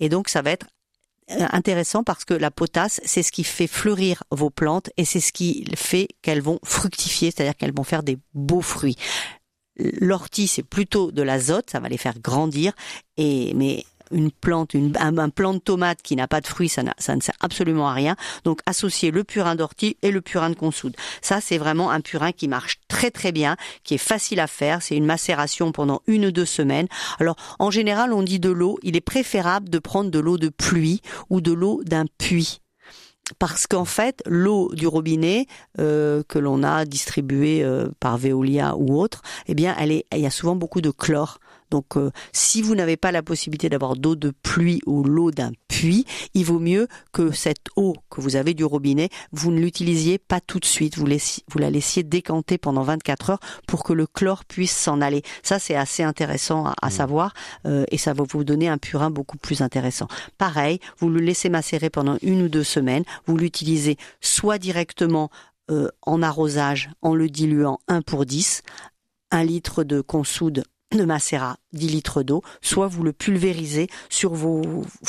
et 0.00 0.08
donc 0.08 0.28
ça 0.28 0.40
va 0.42 0.52
être 0.52 0.66
intéressant 1.28 2.04
parce 2.04 2.24
que 2.24 2.34
la 2.34 2.50
potasse, 2.50 3.00
c'est 3.04 3.22
ce 3.22 3.32
qui 3.32 3.44
fait 3.44 3.66
fleurir 3.66 4.22
vos 4.30 4.50
plantes 4.50 4.90
et 4.96 5.04
c'est 5.04 5.20
ce 5.20 5.32
qui 5.32 5.64
fait 5.74 6.08
qu'elles 6.22 6.42
vont 6.42 6.58
fructifier, 6.62 7.30
c'est-à-dire 7.30 7.56
qu'elles 7.56 7.74
vont 7.74 7.84
faire 7.84 8.02
des 8.02 8.18
beaux 8.34 8.62
fruits. 8.62 8.96
L'ortie, 9.78 10.48
c'est 10.48 10.62
plutôt 10.62 11.12
de 11.12 11.22
l'azote, 11.22 11.70
ça 11.70 11.80
va 11.80 11.88
les 11.88 11.98
faire 11.98 12.18
grandir, 12.18 12.72
et 13.16 13.52
mais 13.54 13.84
une 14.10 14.30
plante, 14.30 14.74
une, 14.74 14.92
un, 14.98 15.16
un 15.18 15.28
plant 15.28 15.54
de 15.54 15.58
tomate 15.58 16.02
qui 16.02 16.16
n'a 16.16 16.28
pas 16.28 16.40
de 16.40 16.46
fruits, 16.46 16.68
ça, 16.68 16.82
ça 16.98 17.16
ne 17.16 17.20
sert 17.20 17.34
absolument 17.40 17.88
à 17.88 17.92
rien. 17.92 18.16
Donc 18.44 18.60
associer 18.66 19.10
le 19.10 19.24
purin 19.24 19.54
d'ortie 19.54 19.96
et 20.02 20.10
le 20.10 20.20
purin 20.20 20.50
de 20.50 20.54
consoude. 20.54 20.96
Ça, 21.22 21.40
c'est 21.40 21.58
vraiment 21.58 21.90
un 21.90 22.00
purin 22.00 22.32
qui 22.32 22.48
marche 22.48 22.80
très 22.88 23.10
très 23.10 23.32
bien, 23.32 23.56
qui 23.84 23.94
est 23.94 23.98
facile 23.98 24.40
à 24.40 24.46
faire. 24.46 24.82
C'est 24.82 24.96
une 24.96 25.06
macération 25.06 25.72
pendant 25.72 26.02
une 26.06 26.26
ou 26.26 26.30
deux 26.30 26.44
semaines. 26.44 26.88
Alors 27.18 27.36
en 27.58 27.70
général, 27.70 28.12
on 28.12 28.22
dit 28.22 28.40
de 28.40 28.50
l'eau. 28.50 28.78
Il 28.82 28.96
est 28.96 29.00
préférable 29.00 29.68
de 29.68 29.78
prendre 29.78 30.10
de 30.10 30.18
l'eau 30.18 30.38
de 30.38 30.48
pluie 30.48 31.02
ou 31.30 31.40
de 31.40 31.52
l'eau 31.52 31.82
d'un 31.84 32.04
puits. 32.18 32.60
Parce 33.40 33.66
qu'en 33.66 33.84
fait, 33.84 34.22
l'eau 34.24 34.72
du 34.72 34.86
robinet 34.86 35.46
euh, 35.80 36.22
que 36.28 36.38
l'on 36.38 36.62
a 36.62 36.84
distribuée 36.84 37.64
euh, 37.64 37.88
par 37.98 38.18
Veolia 38.18 38.76
ou 38.76 39.00
autre, 39.00 39.22
eh 39.48 39.54
bien, 39.54 39.74
elle 39.78 39.90
est, 39.90 40.06
il 40.12 40.20
y 40.20 40.26
a 40.26 40.30
souvent 40.30 40.54
beaucoup 40.54 40.80
de 40.80 40.90
chlore. 40.90 41.40
Donc, 41.70 41.96
euh, 41.96 42.10
si 42.32 42.62
vous 42.62 42.74
n'avez 42.74 42.96
pas 42.96 43.12
la 43.12 43.22
possibilité 43.22 43.68
d'avoir 43.68 43.96
d'eau 43.96 44.14
de 44.16 44.32
pluie 44.42 44.80
ou 44.86 45.02
l'eau 45.02 45.30
d'un 45.30 45.52
puits, 45.68 46.06
il 46.34 46.44
vaut 46.44 46.58
mieux 46.58 46.86
que 47.12 47.32
cette 47.32 47.66
eau 47.76 47.94
que 48.10 48.20
vous 48.20 48.36
avez 48.36 48.54
du 48.54 48.64
robinet, 48.64 49.08
vous 49.32 49.50
ne 49.50 49.60
l'utilisiez 49.60 50.18
pas 50.18 50.40
tout 50.40 50.58
de 50.60 50.64
suite. 50.64 50.96
Vous, 50.96 51.06
laissiez- 51.06 51.42
vous 51.48 51.58
la 51.58 51.70
laissiez 51.70 52.02
décanter 52.02 52.56
pendant 52.58 52.82
24 52.82 53.30
heures 53.30 53.40
pour 53.66 53.84
que 53.84 53.92
le 53.92 54.06
chlore 54.06 54.44
puisse 54.44 54.76
s'en 54.76 55.00
aller. 55.00 55.22
Ça, 55.42 55.58
c'est 55.58 55.74
assez 55.76 56.02
intéressant 56.02 56.66
à, 56.66 56.74
à 56.82 56.90
savoir 56.90 57.34
euh, 57.66 57.84
et 57.90 57.98
ça 57.98 58.12
va 58.12 58.24
vous 58.28 58.44
donner 58.44 58.68
un 58.68 58.78
purin 58.78 59.10
beaucoup 59.10 59.36
plus 59.38 59.60
intéressant. 59.60 60.08
Pareil, 60.38 60.78
vous 60.98 61.08
le 61.08 61.20
laissez 61.20 61.48
macérer 61.48 61.90
pendant 61.90 62.16
une 62.22 62.42
ou 62.42 62.48
deux 62.48 62.64
semaines. 62.64 63.04
Vous 63.26 63.36
l'utilisez 63.36 63.96
soit 64.20 64.58
directement 64.58 65.30
euh, 65.70 65.88
en 66.02 66.22
arrosage 66.22 66.90
en 67.02 67.14
le 67.14 67.28
diluant 67.28 67.78
1 67.88 68.02
pour 68.02 68.24
10, 68.24 68.62
un 69.32 69.42
litre 69.44 69.82
de 69.82 70.00
consoude 70.00 70.62
de 70.94 71.04
macérat, 71.04 71.56
10 71.72 71.88
litres 71.88 72.22
d'eau, 72.22 72.42
soit 72.62 72.86
vous 72.86 73.02
le 73.02 73.12
pulvérisez 73.12 73.88
sur 74.08 74.34
vos 74.34 74.62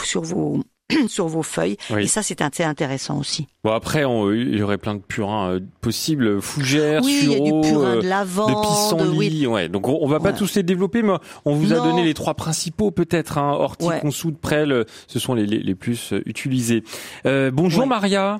sur 0.03 0.21
vos 0.23 0.63
sur 1.07 1.27
vos 1.27 1.43
feuilles 1.43 1.75
Oui. 1.89 2.03
et 2.03 2.07
ça 2.07 2.23
c'est 2.23 2.41
assez 2.41 2.63
intéressant 2.63 3.19
aussi. 3.19 3.47
Bon 3.63 3.73
après 3.73 4.05
on- 4.05 4.31
il 4.31 4.57
y 4.57 4.63
aurait 4.63 4.77
plein 4.77 4.95
de 4.95 5.01
purins 5.01 5.51
euh, 5.51 5.59
possibles, 5.81 6.41
fougères, 6.41 7.01
oui, 7.03 7.19
il 7.23 7.31
y 7.31 7.35
a 7.35 7.39
du 7.39 7.51
purin 7.61 7.91
euh, 7.91 7.95
de 7.97 8.01
de 8.03 8.07
lavande, 8.07 8.63
pissenlit, 8.65 9.17
oui. 9.45 9.47
ouais. 9.47 9.69
Donc 9.69 9.87
on, 9.87 9.99
on 10.01 10.07
va 10.07 10.19
pas 10.19 10.31
Ouais. 10.31 10.37
tous 10.37 10.55
les 10.55 10.63
développer, 10.63 11.03
mais 11.03 11.13
on 11.45 11.53
vous 11.55 11.73
a 11.73 11.77
donné 11.79 12.03
les 12.05 12.13
trois 12.13 12.33
principaux 12.35 12.89
peut-être. 12.91 13.37
Hein, 13.37 13.51
ortie, 13.51 13.85
Ouais. 13.85 13.99
consoude, 13.99 14.37
prêle, 14.39 14.71
euh, 14.71 14.83
ce 15.07 15.19
sont 15.19 15.33
les, 15.35 15.45
les, 15.45 15.59
les 15.59 15.75
plus 15.75 16.13
euh, 16.13 16.21
utilisés. 16.25 16.83
Euh, 17.25 17.51
bonjour 17.51 17.81
Ouais. 17.83 17.89
Maria. 17.89 18.39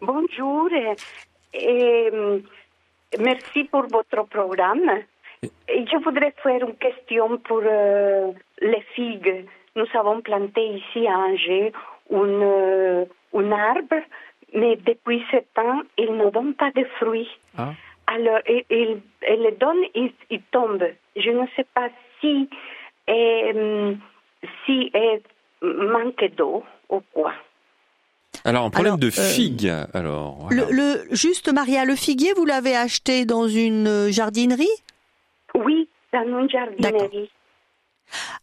Bonjour 0.00 0.68
et, 0.72 0.94
et, 1.58 2.10
euh, 2.14 2.38
merci 3.20 3.64
pour 3.64 3.82
votre 3.92 4.26
programme. 4.28 4.80
Et 5.42 5.84
je 5.86 5.96
voudrais 6.02 6.34
faire 6.42 6.62
une 6.66 6.76
question 6.76 7.38
pour 7.38 7.62
euh, 7.64 8.32
les 8.60 8.82
figues. 8.94 9.44
Nous 9.76 9.86
avons 9.94 10.20
planté 10.20 10.60
ici 10.66 11.06
à 11.06 11.16
Angers 11.16 11.72
un, 12.12 12.42
euh, 12.42 13.04
un 13.34 13.52
arbre, 13.52 14.02
mais 14.54 14.76
depuis 14.76 15.22
ce 15.30 15.36
temps, 15.54 15.82
il 15.96 16.16
ne 16.16 16.30
donne 16.30 16.54
pas 16.54 16.70
de 16.74 16.84
fruits. 16.98 17.28
Ah. 17.56 17.72
Alors, 18.06 18.40
il, 18.48 18.64
il, 18.70 19.00
il 19.30 19.42
le 19.42 19.52
donne, 19.52 19.82
il, 19.94 20.12
il 20.30 20.40
tombe. 20.50 20.84
Je 21.14 21.30
ne 21.30 21.46
sais 21.54 21.66
pas 21.74 21.88
si, 22.20 22.48
euh, 23.08 23.94
si 24.64 24.90
il 24.94 25.20
manque 25.62 26.24
d'eau 26.36 26.64
ou 26.88 27.02
quoi. 27.12 27.32
Alors 28.44 28.64
un 28.64 28.70
problème 28.70 28.94
Alors, 28.94 28.98
de 29.00 29.08
euh, 29.08 29.10
figue. 29.10 29.72
Alors 29.92 30.36
voilà. 30.40 30.64
Le, 30.70 30.72
le 30.72 31.14
juste 31.14 31.52
Maria, 31.52 31.84
le 31.84 31.96
figuier, 31.96 32.32
vous 32.34 32.46
l'avez 32.46 32.76
acheté 32.76 33.26
dans 33.26 33.46
une 33.46 33.86
euh, 33.86 34.10
jardinerie? 34.10 34.66
Oui, 35.64 35.88
dans 36.12 36.22
une 36.40 36.48
jardinerie. 36.50 37.30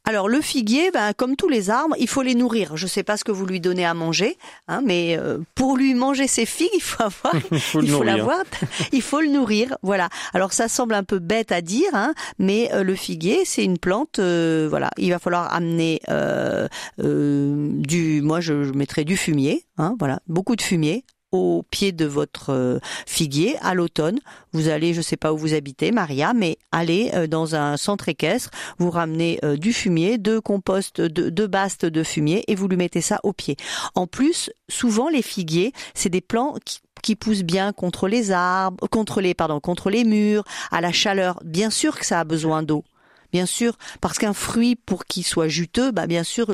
Alors 0.03 0.29
le 0.29 0.41
figuier, 0.41 0.91
ben, 0.91 1.13
comme 1.13 1.35
tous 1.35 1.49
les 1.49 1.71
arbres, 1.71 1.95
il 1.97 2.07
faut 2.07 2.21
les 2.21 2.35
nourrir. 2.35 2.77
Je 2.77 2.85
ne 2.85 2.87
sais 2.89 3.01
pas 3.01 3.17
ce 3.17 3.23
que 3.23 3.31
vous 3.31 3.47
lui 3.47 3.59
donnez 3.59 3.83
à 3.83 3.95
manger, 3.95 4.37
hein, 4.67 4.81
mais 4.85 5.17
euh, 5.17 5.39
pour 5.55 5.75
lui 5.75 5.95
manger 5.95 6.27
ses 6.27 6.45
figues, 6.45 6.69
il 6.75 6.81
faut 6.83 7.01
avoir, 7.01 7.33
Il 7.51 7.59
faut 7.59 7.79
le 7.79 7.85
il 7.85 7.89
faut 7.89 7.97
nourrir. 8.03 8.17
l'avoir, 8.17 8.43
il 8.91 9.01
faut 9.01 9.21
le 9.21 9.29
nourrir. 9.29 9.75
Voilà. 9.81 10.09
Alors 10.35 10.53
ça 10.53 10.67
semble 10.67 10.93
un 10.93 11.03
peu 11.03 11.17
bête 11.17 11.51
à 11.51 11.61
dire, 11.61 11.89
hein, 11.93 12.13
mais 12.37 12.69
euh, 12.73 12.83
le 12.83 12.93
figuier, 12.93 13.43
c'est 13.45 13.63
une 13.63 13.79
plante. 13.79 14.19
euh, 14.19 14.67
voilà, 14.69 14.91
il 14.97 15.09
va 15.09 15.17
falloir 15.17 15.51
amener 15.51 15.99
euh, 16.09 16.67
euh, 16.99 17.69
du, 17.71 18.21
moi 18.21 18.41
je 18.41 18.53
mettrais 18.53 19.03
du 19.03 19.17
fumier, 19.17 19.63
hein, 19.79 19.95
voilà, 19.97 20.19
beaucoup 20.27 20.55
de 20.55 20.61
fumier 20.61 21.03
au 21.35 21.63
pied 21.63 21.91
de 21.91 22.05
votre 22.05 22.51
euh, 22.51 22.79
figuier 23.05 23.57
à 23.61 23.73
l'automne. 23.73 24.19
Vous 24.53 24.69
allez, 24.69 24.93
je 24.93 25.01
sais 25.01 25.17
pas 25.17 25.33
où 25.33 25.37
vous 25.37 25.53
habitez, 25.53 25.91
Maria, 25.91 26.33
mais 26.33 26.57
allez 26.71 27.11
euh, 27.13 27.27
dans 27.27 27.55
un 27.55 27.77
centre 27.77 28.09
équestre, 28.09 28.49
vous 28.77 28.89
ramenez 28.89 29.39
euh, 29.43 29.57
du 29.57 29.73
fumier, 29.73 30.17
deux 30.17 30.41
compost, 30.41 31.01
deux, 31.01 31.31
deux 31.31 31.47
bastes 31.47 31.85
de 31.85 32.03
fumier 32.03 32.43
et 32.47 32.55
vous 32.55 32.67
lui 32.67 32.77
mettez 32.77 33.01
ça 33.01 33.19
au 33.23 33.33
pied. 33.33 33.57
En 33.93 34.07
plus, 34.07 34.49
souvent 34.69 35.09
les 35.09 35.21
figuiers, 35.21 35.73
c'est 35.93 36.09
des 36.09 36.21
plants 36.21 36.55
qui 36.63 36.79
qui 37.01 37.15
poussent 37.15 37.43
bien 37.43 37.71
contre 37.71 38.07
les 38.07 38.31
arbres, 38.31 38.87
contre 38.87 39.21
les 39.21 39.35
pardon, 39.35 39.59
contre 39.59 39.91
les 39.91 40.03
murs, 40.03 40.43
à 40.71 40.81
la 40.81 40.91
chaleur. 40.91 41.39
Bien 41.45 41.69
sûr 41.69 41.99
que 41.99 42.05
ça 42.05 42.19
a 42.19 42.23
besoin 42.23 42.63
d'eau. 42.63 42.83
Bien 43.31 43.45
sûr, 43.45 43.77
parce 44.01 44.17
qu'un 44.17 44.33
fruit 44.33 44.75
pour 44.75 45.05
qu'il 45.05 45.23
soit 45.23 45.47
juteux, 45.47 45.91
bah 45.91 46.07
bien 46.07 46.23
sûr 46.23 46.47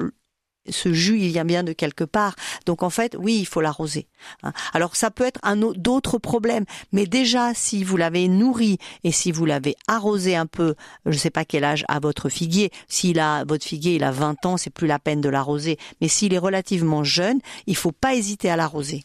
ce 0.69 0.93
jus, 0.93 1.19
il 1.19 1.29
vient 1.29 1.45
bien 1.45 1.63
de 1.63 1.73
quelque 1.73 2.03
part. 2.03 2.35
Donc 2.65 2.83
en 2.83 2.89
fait, 2.89 3.15
oui, 3.19 3.37
il 3.39 3.45
faut 3.45 3.61
l'arroser. 3.61 4.07
hein. 4.43 4.53
Alors 4.73 4.95
ça 4.95 5.11
peut 5.11 5.23
être 5.23 5.39
un 5.43 5.61
autre 5.61 5.79
d'autres 5.79 6.17
problèmes, 6.17 6.65
mais 6.91 7.05
déjà 7.05 7.53
si 7.53 7.83
vous 7.83 7.97
l'avez 7.97 8.27
nourri 8.27 8.77
et 9.03 9.11
si 9.11 9.31
vous 9.31 9.45
l'avez 9.45 9.75
arrosé 9.87 10.35
un 10.35 10.45
peu, 10.45 10.75
je 11.05 11.11
ne 11.11 11.17
sais 11.17 11.29
pas 11.31 11.45
quel 11.45 11.63
âge 11.63 11.83
a 11.87 11.99
votre 11.99 12.29
figuier. 12.29 12.69
S'il 12.87 13.19
a 13.19 13.43
votre 13.45 13.65
figuier, 13.65 13.95
il 13.95 14.03
a 14.03 14.11
20 14.11 14.45
ans, 14.45 14.57
c'est 14.57 14.69
plus 14.69 14.87
la 14.87 14.99
peine 14.99 15.21
de 15.21 15.29
l'arroser. 15.29 15.77
Mais 15.99 16.07
s'il 16.07 16.33
est 16.33 16.37
relativement 16.37 17.03
jeune, 17.03 17.39
il 17.67 17.75
faut 17.75 17.91
pas 17.91 18.13
hésiter 18.15 18.49
à 18.49 18.55
l'arroser. 18.55 19.03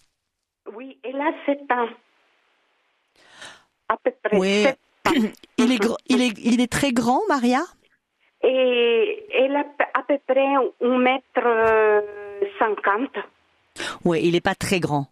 Oui, 0.75 0.99
et 1.05 1.12
là, 1.12 1.31
c'est 1.47 1.59
un. 1.71 1.88
À 3.88 3.97
peu 4.03 4.11
près. 4.23 4.37
Oui. 4.38 4.66
Il 5.59 5.73
est 5.73 5.79
il 6.09 6.21
est 6.21 6.35
il 6.42 6.61
est 6.61 6.71
très 6.71 6.92
grand, 6.92 7.21
Maria? 7.29 7.62
Et 8.46 9.26
elle 9.35 9.56
a 9.56 9.64
à 9.94 10.02
peu 10.06 10.18
près 10.26 10.54
un 10.54 10.98
mètre 10.98 11.44
euh, 11.44 12.00
cinquante. 12.59 13.16
Ouais, 14.04 14.22
il 14.22 14.35
est 14.35 14.40
pas 14.40 14.54
très 14.54 14.80
grand. 14.80 15.09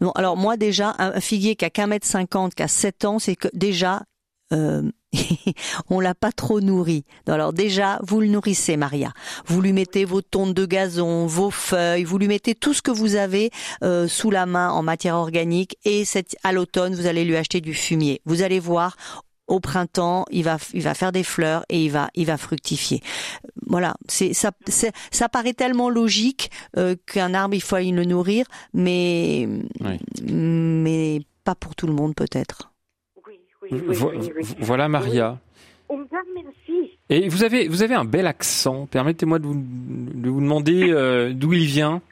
Bon, 0.00 0.10
alors 0.12 0.36
moi 0.36 0.56
déjà, 0.56 0.94
un 0.98 1.12
un 1.14 1.20
figuier 1.20 1.56
qui 1.56 1.64
a 1.64 1.70
qu'un 1.70 1.86
mètre 1.86 2.06
cinquante, 2.06 2.54
qui 2.54 2.62
a 2.62 2.68
7 2.68 3.04
ans, 3.04 3.18
c'est 3.18 3.36
que 3.36 3.48
déjà, 3.52 4.02
euh, 4.52 4.82
on 5.90 6.00
l'a 6.00 6.14
pas 6.14 6.32
trop 6.32 6.60
nourri. 6.60 7.04
Alors 7.26 7.52
déjà, 7.52 7.98
vous 8.02 8.20
le 8.20 8.28
nourrissez, 8.28 8.76
Maria. 8.76 9.12
Vous 9.46 9.60
lui 9.60 9.72
mettez 9.72 10.04
vos 10.04 10.22
tontes 10.22 10.54
de 10.54 10.66
gazon, 10.66 11.26
vos 11.26 11.50
feuilles, 11.50 12.04
vous 12.04 12.18
lui 12.18 12.28
mettez 12.28 12.54
tout 12.54 12.74
ce 12.74 12.82
que 12.82 12.90
vous 12.90 13.16
avez 13.16 13.50
euh, 13.82 14.06
sous 14.08 14.30
la 14.30 14.46
main 14.46 14.70
en 14.70 14.82
matière 14.82 15.16
organique. 15.16 15.76
Et 15.84 16.04
cette, 16.04 16.36
à 16.44 16.52
l'automne, 16.52 16.94
vous 16.94 17.06
allez 17.06 17.24
lui 17.24 17.36
acheter 17.36 17.60
du 17.60 17.74
fumier. 17.74 18.20
Vous 18.24 18.42
allez 18.42 18.60
voir. 18.60 18.96
Au 19.48 19.60
printemps, 19.60 20.24
il 20.30 20.42
va, 20.42 20.58
il 20.74 20.82
va 20.82 20.94
faire 20.94 21.12
des 21.12 21.22
fleurs 21.22 21.64
et 21.68 21.84
il 21.84 21.90
va, 21.90 22.08
il 22.14 22.26
va 22.26 22.36
fructifier. 22.36 23.00
Voilà, 23.66 23.94
c'est 24.08 24.32
ça, 24.32 24.50
c'est- 24.66 24.92
ça 25.12 25.28
paraît 25.28 25.52
tellement 25.54 25.88
logique 25.88 26.50
euh, 26.76 26.96
qu'un 27.06 27.32
arbre 27.32 27.54
il 27.54 27.62
faut 27.62 27.76
le 27.76 28.04
nourrir, 28.04 28.46
mais 28.74 29.48
Oui. 29.80 29.98
mais 30.32 31.20
pas 31.44 31.54
pour 31.54 31.76
tout 31.76 31.86
le 31.86 31.92
monde 31.92 32.14
peut-être. 32.16 32.72
Oui, 33.26 33.38
oui, 33.62 33.94
Vo-. 33.94 34.12
Voilà 34.58 34.88
Maria. 34.88 35.38
Et 37.08 37.28
vous 37.28 37.44
avez, 37.44 37.68
vous 37.68 37.82
avez 37.84 37.94
un 37.94 38.04
bel 38.04 38.26
accent. 38.26 38.86
Permettez-moi 38.86 39.38
de 39.38 39.46
vous, 39.46 39.54
de 39.56 40.28
vous 40.28 40.40
demander 40.40 40.90
euh, 40.90 41.32
d'où 41.32 41.52
il 41.52 41.64
vient. 41.66 42.02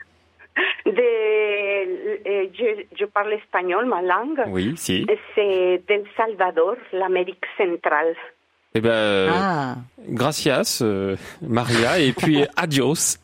Je, 2.53 2.85
je 2.99 3.05
parle 3.05 3.33
espagnol, 3.35 3.87
ma 3.87 4.03
langue. 4.03 4.43
Oui, 4.49 4.75
si. 4.77 5.07
C'est 5.35 5.83
d'El 5.87 6.05
Salvador, 6.17 6.77
l'Amérique 6.93 7.45
centrale. 7.57 8.15
Eh 8.77 8.81
ben, 8.81 8.91
euh, 8.91 9.31
Ah, 9.33 9.77
gracias, 10.09 10.81
euh, 10.83 11.15
Maria, 11.47 12.01
et 12.01 12.13
puis 12.13 12.45
adios. 12.57 13.19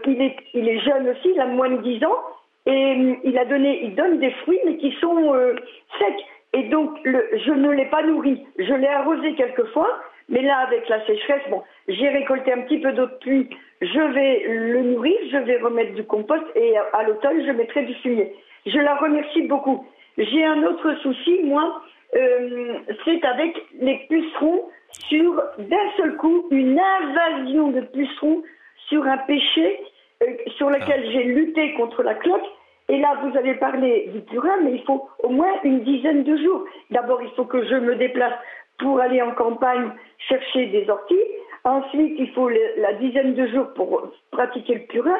il, 0.06 0.22
est, 0.22 0.38
il 0.54 0.70
est 0.70 0.80
jeune 0.80 1.10
aussi, 1.10 1.32
il 1.34 1.42
a 1.42 1.48
moins 1.48 1.70
de 1.70 1.82
10 1.82 2.06
ans. 2.06 2.20
Et 2.66 2.94
hum, 2.94 3.18
il 3.24 3.38
a 3.38 3.46
donné, 3.46 3.84
il 3.84 3.96
donne 3.96 4.20
des 4.20 4.32
fruits, 4.32 4.60
mais 4.66 4.78
qui 4.78 4.92
sont 5.00 5.34
euh, 5.34 5.56
secs. 6.00 6.26
Et 6.54 6.64
donc, 6.70 6.98
le, 7.04 7.28
je 7.46 7.52
ne 7.52 7.70
l'ai 7.72 7.86
pas 7.86 8.04
nourri. 8.04 8.46
Je 8.58 8.74
l'ai 8.74 8.88
arrosé 8.88 9.36
quelquefois, 9.36 9.90
mais 10.30 10.42
là, 10.42 10.60
avec 10.60 10.88
la 10.90 11.06
sécheresse, 11.06 11.44
bon, 11.50 11.62
j'ai 11.88 12.10
récolté 12.10 12.54
un 12.54 12.62
petit 12.62 12.80
peu 12.80 12.92
d'eau 12.94 13.06
de 13.08 13.18
pluie. 13.20 13.50
Je 13.82 14.00
vais 14.14 14.46
le 14.48 14.82
nourrir, 14.82 15.16
je 15.32 15.38
vais 15.38 15.58
remettre 15.58 15.94
du 15.94 16.04
compost 16.06 16.44
et 16.56 16.78
à, 16.78 16.84
à 16.94 17.04
l'automne, 17.04 17.46
je 17.46 17.52
mettrai 17.52 17.84
du 17.84 17.94
fumier. 17.96 18.34
Je 18.66 18.80
la 18.80 18.96
remercie 18.96 19.44
beaucoup. 19.44 19.86
J'ai 20.18 20.46
un 20.46 20.64
autre 20.64 20.94
souci, 21.02 21.42
moi, 21.44 21.82
euh, 22.16 22.74
c'est 23.04 23.24
avec 23.26 23.56
les 23.80 23.98
pucerons 24.10 24.64
sur, 25.10 25.44
d'un 25.58 25.92
seul 25.98 26.16
coup, 26.16 26.48
une 26.52 26.80
invasion 26.80 27.72
de 27.72 27.82
pucerons 27.82 28.44
sur 28.88 29.06
un 29.06 29.18
péché 29.18 29.80
euh, 30.24 30.26
sur 30.58 30.70
lequel 30.70 31.12
j'ai 31.12 31.24
lutté 31.24 31.74
contre 31.74 32.04
la 32.04 32.14
cloque. 32.16 32.46
Et 32.88 33.00
là, 33.00 33.20
vous 33.24 33.36
avez 33.38 33.56
parlé 33.56 34.10
du 34.14 34.22
purin, 34.22 34.58
mais 34.64 34.74
il 34.74 34.84
faut 34.84 35.10
au 35.24 35.30
moins 35.30 35.52
une 35.64 35.82
dizaine 35.84 36.24
de 36.24 36.38
jours. 36.38 36.66
D'abord, 36.92 37.22
il 37.22 37.30
faut 37.32 37.46
que 37.46 37.66
je 37.66 37.76
me 37.76 37.96
déplace 37.96 38.34
pour 38.78 39.00
aller 39.00 39.22
en 39.22 39.32
campagne 39.32 39.90
chercher 40.30 40.68
des 40.68 40.88
orties. 40.90 41.16
Ensuite, 41.64 42.16
il 42.20 42.30
faut 42.34 42.48
le- 42.48 42.74
la 42.82 42.94
dizaine 42.94 43.34
de 43.34 43.48
jours 43.48 43.74
pour 43.76 44.04
pratiquer 44.32 44.76
le 44.76 44.82
purin. 44.82 45.18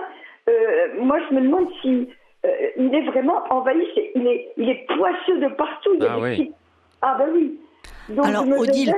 Euh, 0.48 0.54
moi, 1.00 1.18
je 1.28 1.36
me 1.36 1.42
demande 1.42 1.68
si 1.82 2.08
euh, 2.46 2.50
il 2.78 2.94
est 2.94 3.02
vraiment 3.10 3.42
envahi. 3.50 3.84
C'est- 3.96 4.12
Il 4.14 4.28
est, 4.28 4.52
il 4.58 4.70
est 4.70 4.86
poisseux 4.96 5.40
de 5.40 5.48
partout. 5.56 5.90
Il 5.96 6.04
y 6.04 6.06
a 6.06 6.12
Ah 6.12 6.16
des 6.18 6.22
petits- 6.38 6.54
Ah 7.02 7.16
ben 7.18 7.30
oui. 7.34 7.60
Donc, 8.10 8.28
Alors, 8.28 8.46
Odile, 8.60 8.94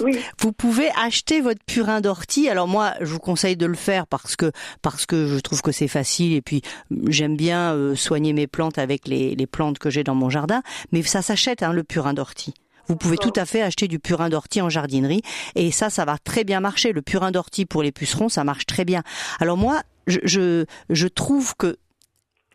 Oui. 0.00 0.18
Vous 0.40 0.52
pouvez 0.52 0.90
acheter 0.96 1.40
votre 1.40 1.62
purin 1.64 2.00
d'ortie. 2.00 2.48
Alors 2.48 2.68
moi, 2.68 2.94
je 3.00 3.06
vous 3.06 3.18
conseille 3.18 3.56
de 3.56 3.66
le 3.66 3.74
faire 3.74 4.06
parce 4.06 4.36
que 4.36 4.52
parce 4.82 5.06
que 5.06 5.26
je 5.26 5.38
trouve 5.38 5.62
que 5.62 5.72
c'est 5.72 5.88
facile 5.88 6.34
et 6.34 6.42
puis 6.42 6.62
j'aime 7.08 7.36
bien 7.36 7.74
euh, 7.74 7.94
soigner 7.94 8.32
mes 8.32 8.46
plantes 8.46 8.78
avec 8.78 9.08
les, 9.08 9.34
les 9.34 9.46
plantes 9.46 9.78
que 9.78 9.90
j'ai 9.90 10.04
dans 10.04 10.14
mon 10.14 10.30
jardin. 10.30 10.62
Mais 10.92 11.02
ça 11.02 11.22
s'achète 11.22 11.62
hein, 11.62 11.72
le 11.72 11.84
purin 11.84 12.14
d'ortie. 12.14 12.54
Vous 12.88 12.96
pouvez 12.96 13.18
tout 13.18 13.32
à 13.36 13.44
fait 13.44 13.60
acheter 13.60 13.86
du 13.86 13.98
purin 13.98 14.30
d'ortie 14.30 14.62
en 14.62 14.70
jardinerie 14.70 15.20
et 15.54 15.70
ça, 15.70 15.90
ça 15.90 16.06
va 16.06 16.16
très 16.16 16.44
bien 16.44 16.60
marcher. 16.60 16.92
Le 16.92 17.02
purin 17.02 17.30
d'ortie 17.30 17.66
pour 17.66 17.82
les 17.82 17.92
pucerons, 17.92 18.30
ça 18.30 18.44
marche 18.44 18.64
très 18.64 18.86
bien. 18.86 19.02
Alors 19.40 19.58
moi, 19.58 19.82
je, 20.06 20.20
je, 20.24 20.64
je 20.88 21.06
trouve 21.06 21.54
que 21.54 21.76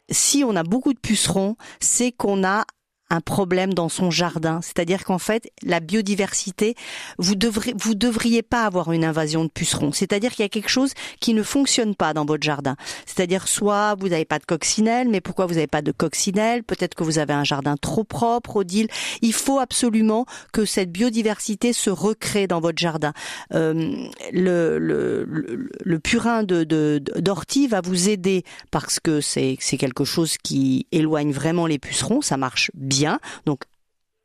si 0.10 0.43
on 0.43 0.56
a 0.56 0.63
beaucoup 0.63 0.93
de 0.93 0.99
pucerons, 0.99 1.56
c'est 1.79 2.12
qu'on 2.12 2.43
a 2.43 2.65
un 3.13 3.21
problème 3.21 3.76
dans 3.76 3.89
son 3.89 4.10
jardin. 4.10 4.60
C'est-à-dire 4.63 5.04
qu'en 5.04 5.19
fait, 5.19 5.52
la 5.62 5.79
biodiversité, 5.79 6.73
vous 7.19 7.35
devrez, 7.35 7.75
vous 7.77 7.94
devriez 7.94 8.42
pas 8.42 8.65
avoir 8.65 8.92
une 8.92 9.06
invasion 9.06 9.44
de 9.44 9.50
pucerons. 9.50 9.92
C'est-à-dire 9.92 10.31
qu'il 10.31 10.42
y 10.42 10.46
a 10.46 10.50
quelque 10.50 10.69
chose 10.69 10.94
qui 11.19 11.35
ne 11.35 11.44
fonctionne 11.44 11.94
pas 11.94 12.13
dans 12.15 12.25
votre 12.25 12.42
jardin. 12.42 12.75
C'est-à-dire 13.06 13.48
soit 13.48 13.94
vous 14.00 14.10
n'avez 14.10 14.25
pas 14.25 14.40
de 14.40 14.46
coccinelle, 14.46 15.10
mais 15.10 15.21
pourquoi 15.21 15.46
vous 15.46 15.54
n'avez 15.54 15.67
pas 15.67 15.83
de 15.83 15.92
coccinelle? 15.92 16.63
Peut-être 16.63 16.96
que 16.96 17.04
vous 17.04 17.19
avez 17.19 17.33
un 17.33 17.44
jardin 17.44 17.77
trop 17.77 18.04
propre, 18.04 18.56
Odile. 18.56 18.88
Il 19.21 19.33
faut 19.33 19.60
absolument 19.60 20.25
que 20.52 20.65
cette 20.65 20.92
biodiversité 20.92 21.71
se 21.71 21.92
recrée 21.92 22.48
dans 22.48 22.62
votre 22.62 22.79
jardin. 22.79 23.13
Euh, 23.54 23.94
le, 24.31 24.79
le, 24.79 25.23
le, 25.25 25.69
le 25.83 26.00
purin 26.00 26.42
de, 26.42 26.63
de, 26.63 27.00
d'ortie 27.19 27.67
va 27.67 27.81
vous 27.81 28.10
aider 28.10 28.44
parce 28.71 29.00
que 29.00 29.21
c'est, 29.21 29.58
c'est 29.60 29.77
quelque 29.77 30.04
chose 30.04 30.38
qui 30.42 30.88
éloigne 30.92 31.31
vraiment 31.31 31.67
les 31.67 31.77
pucerons. 31.77 32.21
Ça 32.21 32.38
marche 32.38 32.71
bien. 32.73 33.02
Donc, 33.45 33.60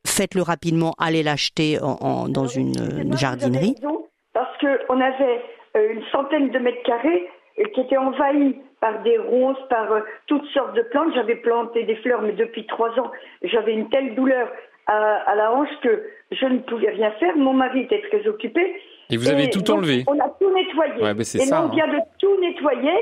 faites-le 0.07 0.43
rapidement, 0.43 0.95
allez 0.99 1.23
l'acheter 1.23 1.79
en, 1.83 1.97
en- 2.01 2.29
dans 2.29 2.47
une, 2.47 2.73
jardinerie. 3.17 3.75
parce 4.33 4.57
qu'on 4.59 5.01
avait 5.01 5.41
euh, 5.77 5.93
une 5.93 6.03
centaine 6.13 6.51
de 6.51 6.59
mètres 6.59 6.83
carrés 6.85 7.29
qui 7.75 7.81
étaient 7.81 7.97
envahis 7.97 8.57
par 8.81 9.03
des 9.03 9.19
ronces, 9.19 9.59
par 9.69 9.91
euh, 9.93 10.01
toutes 10.27 10.47
sortes 10.55 10.75
de 10.77 10.83
plantes. 10.83 11.13
J'avais 11.15 11.37
planté 11.37 11.83
des 11.85 11.97
fleurs, 11.97 12.23
mais 12.23 12.33
depuis 12.33 12.67
trois 12.67 12.91
ans, 13.01 13.11
j'avais 13.43 13.73
une 13.73 13.89
telle 13.91 14.15
douleur 14.15 14.49
à, 14.87 14.95
à 15.27 15.35
la 15.35 15.53
hanche 15.53 15.69
que 15.83 16.05
je 16.31 16.47
ne 16.47 16.59
pouvais 16.61 16.91
rien 16.91 17.11
faire. 17.19 17.37
Mon 17.37 17.53
mari 17.53 17.81
était 17.83 18.03
très 18.09 18.27
occupé. 18.29 18.81
Et 19.11 19.17
vous 19.17 19.29
avez 19.29 19.51
tout 19.51 19.69
enlevé. 19.71 20.05
On 20.07 20.19
a 20.21 20.29
tout 20.39 20.53
nettoyé. 20.55 21.03
Ouais, 21.03 21.25
c'est 21.25 21.39
et 21.39 21.47
ça, 21.47 21.57
là, 21.57 21.63
on 21.63 21.67
hein. 21.67 21.75
vient 21.75 21.89
de 21.89 21.99
tout 22.19 22.41
nettoyer. 22.41 22.99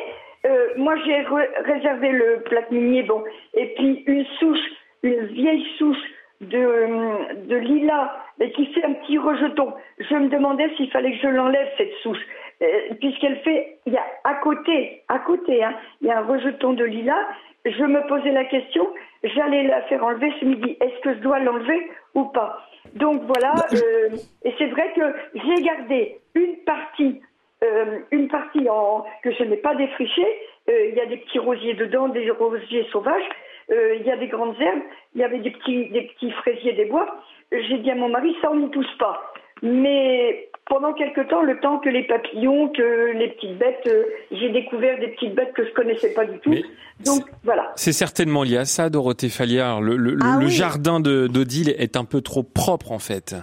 Euh, 0.46 0.68
moi, 0.76 0.94
j'ai 1.04 1.24
réservé 1.64 2.10
le 2.12 2.42
plaque 2.44 2.70
minier, 2.70 3.02
bon, 3.02 3.22
et 3.54 3.74
puis 3.74 4.04
une 4.06 4.24
souche, 4.38 4.58
une 5.02 5.26
vieille 5.26 5.66
souche 5.78 6.02
de, 6.40 6.58
euh, 6.58 7.34
de 7.46 7.56
lilas, 7.56 8.12
mais 8.38 8.50
qui 8.52 8.66
fait 8.66 8.84
un 8.84 8.92
petit 8.94 9.18
rejeton. 9.18 9.72
Je 9.98 10.14
me 10.14 10.28
demandais 10.28 10.68
s'il 10.76 10.90
fallait 10.90 11.12
que 11.12 11.18
je 11.22 11.28
l'enlève, 11.28 11.68
cette 11.78 11.92
souche, 12.02 12.20
euh, 12.62 12.66
puisqu'elle 13.00 13.38
fait, 13.40 13.78
il 13.86 13.92
y 13.92 13.96
a 13.96 14.04
à 14.24 14.34
côté, 14.34 15.02
à 15.08 15.18
côté, 15.20 15.64
hein, 15.64 15.74
il 16.00 16.08
y 16.08 16.10
a 16.10 16.18
un 16.18 16.24
rejeton 16.24 16.74
de 16.74 16.84
lilas. 16.84 17.26
Je 17.64 17.84
me 17.84 18.06
posais 18.06 18.32
la 18.32 18.44
question, 18.44 18.86
j'allais 19.24 19.64
la 19.64 19.82
faire 19.82 20.04
enlever 20.04 20.32
ce 20.40 20.44
midi. 20.44 20.76
Est-ce 20.80 21.00
que 21.00 21.14
je 21.14 21.18
dois 21.20 21.40
l'enlever 21.40 21.90
ou 22.14 22.24
pas? 22.26 22.60
Donc 22.94 23.22
voilà, 23.22 23.54
euh, 23.72 24.16
et 24.44 24.54
c'est 24.58 24.66
vrai 24.66 24.92
que 24.94 25.02
j'ai 25.34 25.62
gardé 25.62 26.18
une 26.34 26.56
partie 26.64 27.20
euh, 27.64 28.00
une 28.10 28.28
partie 28.28 28.68
en, 28.68 29.04
que 29.22 29.32
je 29.32 29.42
n'ai 29.44 29.56
pas 29.56 29.74
défrichée. 29.74 30.26
Euh, 30.68 30.88
Il 30.90 30.94
y 30.94 31.00
a 31.00 31.06
des 31.06 31.16
petits 31.16 31.38
rosiers 31.38 31.74
dedans, 31.74 32.08
des 32.08 32.30
rosiers 32.30 32.86
sauvages. 32.92 33.28
Euh, 33.70 33.96
Il 34.00 34.06
y 34.06 34.10
a 34.10 34.16
des 34.16 34.28
grandes 34.28 34.54
herbes. 34.60 34.82
Il 35.14 35.20
y 35.20 35.24
avait 35.24 35.38
des 35.40 35.50
petits, 35.50 35.88
des 35.90 36.02
petits 36.14 36.30
fraisiers 36.32 36.72
des 36.74 36.84
bois. 36.86 37.06
J'ai 37.52 37.78
dit 37.78 37.90
à 37.90 37.94
mon 37.94 38.08
mari, 38.08 38.34
ça 38.42 38.50
on 38.52 38.56
n'y 38.56 38.70
touche 38.70 38.98
pas. 38.98 39.20
Mais 39.62 40.48
pendant 40.68 40.92
quelque 40.92 41.22
temps, 41.28 41.42
le 41.42 41.58
temps 41.60 41.78
que 41.78 41.88
les 41.88 42.02
papillons, 42.06 42.68
que 42.70 43.12
les 43.16 43.28
petites 43.30 43.56
bêtes, 43.56 43.86
euh, 43.86 44.04
j'ai 44.32 44.50
découvert 44.50 44.98
des 45.00 45.08
petites 45.08 45.34
bêtes 45.34 45.52
que 45.54 45.64
je 45.64 45.72
connaissais 45.72 46.12
pas 46.12 46.26
du 46.26 46.38
tout. 46.40 46.50
Mais 46.50 46.62
Donc 47.04 47.22
voilà. 47.44 47.72
C'est 47.76 47.92
certainement 47.92 48.42
lié 48.42 48.58
à 48.58 48.64
ça, 48.66 48.90
Dorothée 48.90 49.28
Falliard. 49.30 49.80
Le, 49.80 49.96
le- 49.96 50.18
Ah 50.22 50.36
le 50.38 50.46
oui. 50.46 50.50
jardin 50.50 51.00
de 51.00 51.26
d'Odile 51.26 51.70
est 51.78 51.96
un 51.96 52.04
peu 52.04 52.20
trop 52.20 52.42
propre, 52.42 52.92
en 52.92 52.98
fait. 52.98 53.34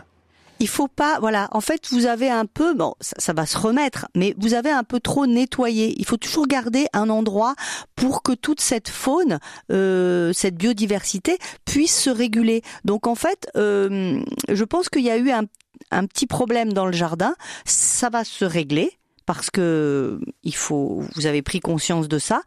Il 0.64 0.70
faut 0.70 0.88
pas, 0.88 1.20
voilà. 1.20 1.50
En 1.52 1.60
fait, 1.60 1.90
vous 1.92 2.06
avez 2.06 2.30
un 2.30 2.46
peu, 2.46 2.74
bon, 2.74 2.94
ça, 3.02 3.34
va 3.34 3.46
se 3.46 3.58
remettre, 3.58 4.08
mais 4.16 4.34
vous 4.38 4.54
avez 4.54 4.70
un 4.70 4.86
peu 4.86 5.02
trop 5.02 5.28
nettoyé. 5.28 5.94
Il 5.98 6.06
faut 6.06 6.16
toujours 6.16 6.48
garder 6.48 6.88
un 6.94 7.10
endroit 7.10 7.54
pour 7.98 8.24
que 8.24 8.32
toute 8.32 8.62
cette 8.62 8.88
faune, 8.88 9.40
euh, 9.74 10.32
cette 10.32 10.56
biodiversité 10.56 11.38
puisse 11.66 12.00
se 12.00 12.10
réguler. 12.10 12.62
Donc 12.86 13.08
en 13.08 13.16
fait, 13.16 13.50
euh, 13.58 14.24
je 14.48 14.64
pense 14.64 14.88
qu'il 14.88 15.04
y 15.04 15.10
a 15.10 15.18
eu 15.18 15.32
un, 15.32 15.44
un 15.92 16.06
petit 16.06 16.28
problème 16.28 16.72
dans 16.72 16.86
le 16.86 16.94
jardin. 16.94 17.36
Ça 17.66 18.10
va 18.10 18.24
se 18.24 18.46
régler. 18.46 18.98
Parce 19.26 19.50
que 19.50 20.20
il 20.44 20.56
faut, 20.56 21.04
vous 21.16 21.26
avez 21.26 21.42
pris 21.42 21.60
conscience 21.60 22.08
de 22.08 22.20
ça. 22.20 22.42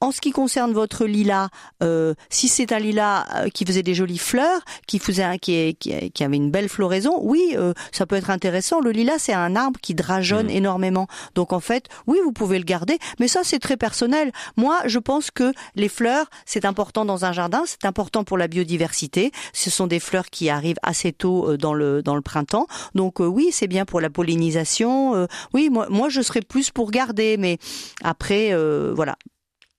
En 0.00 0.10
ce 0.10 0.20
qui 0.20 0.30
concerne 0.30 0.72
votre 0.72 1.04
lilas, 1.06 1.48
euh, 1.82 2.14
si 2.30 2.48
c'est 2.48 2.72
un 2.72 2.78
lilas 2.78 3.26
euh, 3.34 3.48
qui 3.48 3.64
faisait 3.64 3.82
des 3.82 3.94
jolies 3.94 4.18
fleurs, 4.18 4.60
qui 4.86 4.98
faisait 4.98 5.38
qui, 5.38 5.76
avait 6.20 6.36
une 6.36 6.50
belle 6.50 6.68
floraison, 6.68 7.18
oui, 7.22 7.54
euh, 7.56 7.74
ça 7.92 8.06
peut 8.06 8.16
être 8.16 8.30
intéressant. 8.30 8.80
Le 8.80 8.90
lilas, 8.90 9.18
c'est 9.18 9.32
un 9.34 9.56
arbre 9.56 9.78
qui 9.80 9.94
drageonne 9.94 10.46
Mhm. 10.46 10.56
énormément. 10.56 11.06
Donc 11.34 11.52
en 11.52 11.60
fait, 11.60 11.88
oui, 12.06 12.18
vous 12.24 12.32
pouvez 12.32 12.58
le 12.58 12.64
garder, 12.64 12.98
mais 13.20 13.28
ça 13.28 13.40
c'est 13.44 13.58
très 13.58 13.76
personnel. 13.76 14.32
Moi, 14.56 14.78
je 14.86 14.98
pense 14.98 15.30
que 15.30 15.52
les 15.74 15.88
fleurs, 15.88 16.26
c'est 16.46 16.64
important 16.64 17.04
dans 17.04 17.24
un 17.24 17.32
jardin, 17.32 17.62
c'est 17.66 17.84
important 17.84 18.24
pour 18.24 18.38
la 18.38 18.48
biodiversité. 18.48 19.32
Ce 19.52 19.70
sont 19.70 19.86
des 19.86 20.00
fleurs 20.00 20.26
qui 20.30 20.48
arrivent 20.48 20.78
assez 20.82 21.12
tôt 21.12 21.56
dans 21.56 21.74
le 21.74 22.02
dans 22.02 22.14
le 22.14 22.22
printemps. 22.22 22.66
Donc 22.94 23.20
euh, 23.20 23.26
oui, 23.26 23.48
c'est 23.52 23.68
bien 23.68 23.84
pour 23.84 24.00
la 24.00 24.10
pollinisation. 24.10 25.26
oui, 25.52 25.68
moi 25.70 25.86
moi 25.90 26.08
je 26.14 26.22
serais 26.22 26.40
plus 26.40 26.70
pour 26.70 26.90
garder, 26.90 27.36
mais 27.36 27.58
après 28.02 28.52
euh, 28.52 28.92
voilà. 28.94 29.16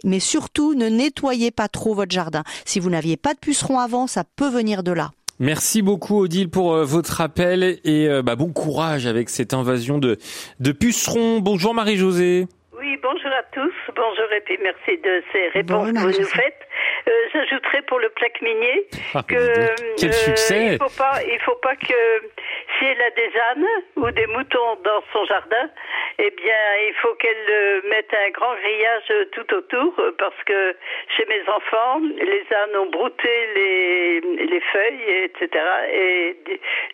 Mais 0.03 0.19
surtout, 0.19 0.75
ne 0.75 0.87
nettoyez 0.87 1.51
pas 1.51 1.67
trop 1.67 1.95
votre 1.95 2.11
jardin. 2.11 2.43
Si 2.65 2.79
vous 2.79 2.89
n'aviez 2.89 3.17
pas 3.17 3.33
de 3.33 3.39
pucerons 3.39 3.79
avant, 3.79 4.07
ça 4.07 4.23
peut 4.35 4.49
venir 4.49 4.83
de 4.83 4.91
là. 4.91 5.11
Merci 5.39 5.81
beaucoup, 5.81 6.21
Odile, 6.21 6.49
pour 6.49 6.73
euh, 6.73 6.85
votre 6.85 7.19
appel 7.19 7.79
et 7.83 8.07
euh, 8.07 8.21
bah, 8.21 8.35
bon 8.35 8.53
courage 8.53 9.05
avec 9.05 9.29
cette 9.29 9.53
invasion 9.53 9.97
de, 9.97 10.17
de 10.59 10.71
pucerons. 10.71 11.39
Bonjour, 11.39 11.73
Marie-Josée. 11.73 12.47
Oui, 12.77 12.97
bonjour 13.01 13.31
à 13.31 13.43
tous. 13.51 13.73
Bonjour 13.95 14.31
et 14.37 14.41
puis 14.45 14.57
merci 14.63 15.01
de 15.03 15.23
ces 15.33 15.47
réponses 15.49 15.91
que 15.91 15.97
vous 15.97 16.19
nous 16.21 16.27
faites. 16.27 16.61
Euh, 17.07 17.11
J'ajouterai 17.33 17.81
pour 17.83 17.99
le 17.99 18.09
plaque 18.09 18.41
minier 18.41 18.85
Ah, 19.13 19.21
que 19.27 19.35
euh, 19.35 19.67
quel 19.99 20.13
succès. 20.13 20.65
il 20.73 20.77
faut 20.77 20.97
pas, 20.97 21.19
il 21.27 21.39
faut 21.41 21.55
pas 21.61 21.75
que 21.75 22.01
si 22.79 22.85
elle 22.85 23.01
a 23.01 23.09
des 23.11 23.31
ânes 23.51 23.67
ou 23.97 24.09
des 24.11 24.25
moutons 24.27 24.75
dans 24.83 25.03
son 25.13 25.23
jardin, 25.25 25.69
eh 26.17 26.29
bien, 26.31 26.61
il 26.87 26.93
faut 27.01 27.13
qu'elle 27.15 27.49
euh, 27.49 27.81
mette 27.89 28.11
un 28.13 28.29
grand 28.31 28.55
grillage 28.55 29.03
euh, 29.11 29.25
tout 29.33 29.53
autour 29.53 29.93
euh, 29.99 30.11
parce 30.17 30.41
que 30.45 30.75
chez 31.15 31.25
mes 31.27 31.41
enfants, 31.49 32.01
les 32.19 32.43
ânes 32.55 32.75
ont 32.77 32.89
brouté 32.89 33.29
les, 33.55 34.21
les 34.21 34.61
feuilles, 34.71 35.25
etc. 35.25 35.49
Et 35.91 36.37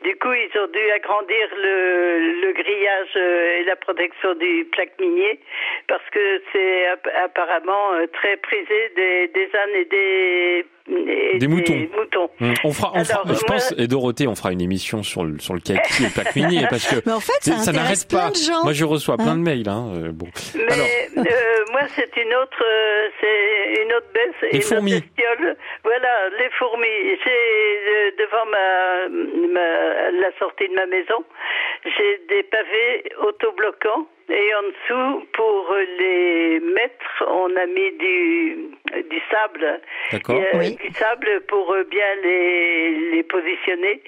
du, 0.03 0.15
coup, 0.17 0.33
ils 0.33 0.59
ont 0.59 0.67
dû 0.67 0.91
agrandir 0.91 1.47
le, 1.55 2.41
le 2.41 2.51
grillage 2.53 3.15
et 3.15 3.63
la 3.63 3.75
protection 3.75 4.33
du 4.35 4.65
plaque 4.73 4.99
minier 4.99 5.39
parce 5.87 6.07
que 6.11 6.41
c'est 6.51 6.87
app- 6.87 7.09
apparemment 7.23 7.91
très 8.13 8.37
prisé 8.37 8.89
des, 8.95 9.27
des 9.29 9.49
ânes 9.55 9.75
et 9.75 9.85
des, 9.85 10.00
Des 11.39 11.47
moutons. 11.47 11.73
moutons. 11.97 12.29
Hum, 12.41 12.53
On 12.65 12.71
fera, 12.73 12.91
on 12.95 13.03
fera- 13.05 13.21
Alors, 13.21 13.27
je 13.27 13.31
moi- 13.31 13.41
pense, 13.47 13.73
et 13.77 13.87
Dorothée, 13.87 14.27
on 14.27 14.35
fera 14.35 14.51
une 14.51 14.61
émission 14.61 15.03
sur 15.03 15.23
le, 15.23 15.39
sur 15.39 15.53
le 15.53 15.59
kaki 15.61 16.03
et 16.03 16.07
le 16.07 16.67
parce 16.69 16.85
que 16.87 16.95
Mais 17.05 17.13
en 17.13 17.19
fait, 17.19 17.39
ça, 17.41 17.71
n'arrête 17.71 18.07
plein 18.09 18.25
pas. 18.25 18.29
de 18.31 18.35
gens. 18.35 18.63
Moi, 18.63 18.73
je 18.73 18.83
reçois 18.83 19.15
plein 19.17 19.27
Hein 19.31 19.35
de 19.37 19.41
mails. 19.41 19.69
Hein. 19.69 19.87
euh, 19.95 20.11
Bon. 20.11 20.27
Mais 20.55 20.63
Alors, 20.73 20.85
euh, 21.17 21.21
moi, 21.71 21.81
c'est 21.95 22.11
une 22.17 22.33
autre, 22.35 22.63
euh, 22.63 23.07
c'est 23.21 23.83
une 23.83 23.93
autre 23.93 24.07
baisse, 24.13 24.51
Les 24.51 24.57
une 24.57 24.63
fourmis. 24.63 24.95
autre. 24.95 25.05
Voilà, 25.83 26.29
les 26.39 26.49
fourmis. 26.59 27.17
J'ai 27.23 27.31
euh, 27.31 28.11
devant 28.19 28.45
ma, 28.51 29.07
ma- 29.53 30.11
la 30.11 30.31
sortie 30.39 30.67
de 30.67 30.73
ma 30.73 30.85
maison, 30.87 31.23
j'ai 31.85 32.21
des 32.29 32.43
pavés 32.43 33.03
autobloquants. 33.25 34.07
Et 34.31 34.55
en 34.55 34.63
dessous, 34.63 35.27
pour 35.33 35.75
les 35.99 36.59
mettre, 36.61 37.23
on 37.27 37.53
a 37.55 37.65
mis 37.65 37.91
du, 37.97 38.55
du 39.09 39.21
sable. 39.29 39.81
D'accord. 40.11 40.35
Euh, 40.41 40.57
Oui. 40.57 40.75
Du 40.77 40.91
sable 40.93 41.41
pour 41.47 41.73
euh, 41.73 41.83
bien 41.83 42.15
les, 42.23 43.11
les 43.11 43.23
positionner. 43.23 44.01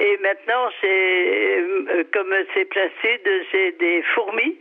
Et 0.00 0.16
maintenant, 0.18 0.68
j'ai, 0.80 1.58
euh, 1.58 2.04
comme 2.12 2.34
c'est 2.54 2.64
plein 2.64 2.88
sud, 3.02 3.20
j'ai 3.52 3.72
des 3.72 4.02
fourmis. 4.14 4.56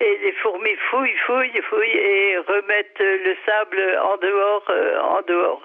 Et 0.00 0.18
les 0.24 0.32
fourmis 0.32 0.76
fouillent, 0.90 1.16
fouillent, 1.26 1.62
fouillent 1.68 1.98
et 1.98 2.38
remettent 2.38 2.98
le 2.98 3.36
sable 3.44 3.98
en 4.02 4.16
dehors, 4.16 4.64
euh, 4.70 5.00
en 5.00 5.20
dehors. 5.28 5.62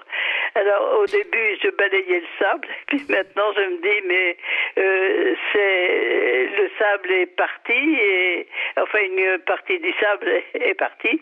Alors 0.58 1.00
au 1.00 1.06
début, 1.06 1.56
je 1.62 1.70
balayais 1.70 2.20
le 2.20 2.26
sable, 2.38 2.68
puis 2.88 3.00
maintenant 3.08 3.52
je 3.56 3.62
me 3.62 3.80
dis 3.80 4.06
mais 4.06 4.36
euh, 4.78 5.34
c'est 5.52 6.48
le 6.56 6.68
sable 6.78 7.12
est 7.12 7.36
parti 7.36 7.72
et 7.72 8.46
enfin 8.76 8.98
une 8.98 9.38
partie 9.46 9.78
du 9.78 9.92
sable 10.00 10.28
est 10.54 10.74
partie 10.74 11.20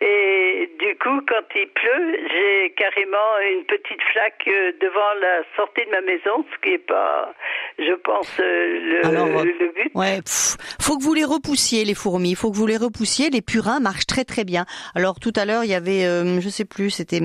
et 0.00 0.70
du 0.78 0.96
coup 0.98 1.20
quand 1.26 1.46
il 1.54 1.68
pleut, 1.68 2.18
j'ai 2.28 2.74
carrément 2.76 3.38
une 3.56 3.64
petite 3.64 4.02
flaque 4.12 4.44
euh, 4.48 4.72
devant 4.80 5.14
la 5.20 5.42
sortie 5.56 5.84
de 5.86 5.90
ma 5.90 6.00
maison, 6.02 6.44
ce 6.52 6.60
qui 6.62 6.74
est 6.74 6.86
pas, 6.86 7.32
je 7.78 7.94
pense, 7.94 8.28
euh, 8.40 9.02
le, 9.02 9.06
Alors, 9.06 9.44
le 9.44 9.72
but. 9.72 9.90
Ouais, 9.94 10.20
pff, 10.20 10.56
faut 10.80 10.98
que 10.98 11.02
vous 11.02 11.14
les 11.14 11.24
repoussiez 11.24 11.84
les 11.84 11.94
fourmis, 11.94 12.34
faut 12.34 12.50
que 12.50 12.56
vous 12.56 12.66
les 12.66 12.76
repoussiez. 12.76 13.30
Les 13.30 13.42
purins 13.42 13.80
marchent 13.80 14.06
très 14.06 14.24
très 14.24 14.44
bien. 14.44 14.66
Alors 14.94 15.20
tout 15.20 15.32
à 15.36 15.44
l'heure 15.44 15.64
il 15.64 15.70
y 15.70 15.74
avait, 15.74 16.04
euh, 16.04 16.40
je 16.40 16.48
sais 16.48 16.64
plus, 16.64 16.90
c'était, 16.90 17.20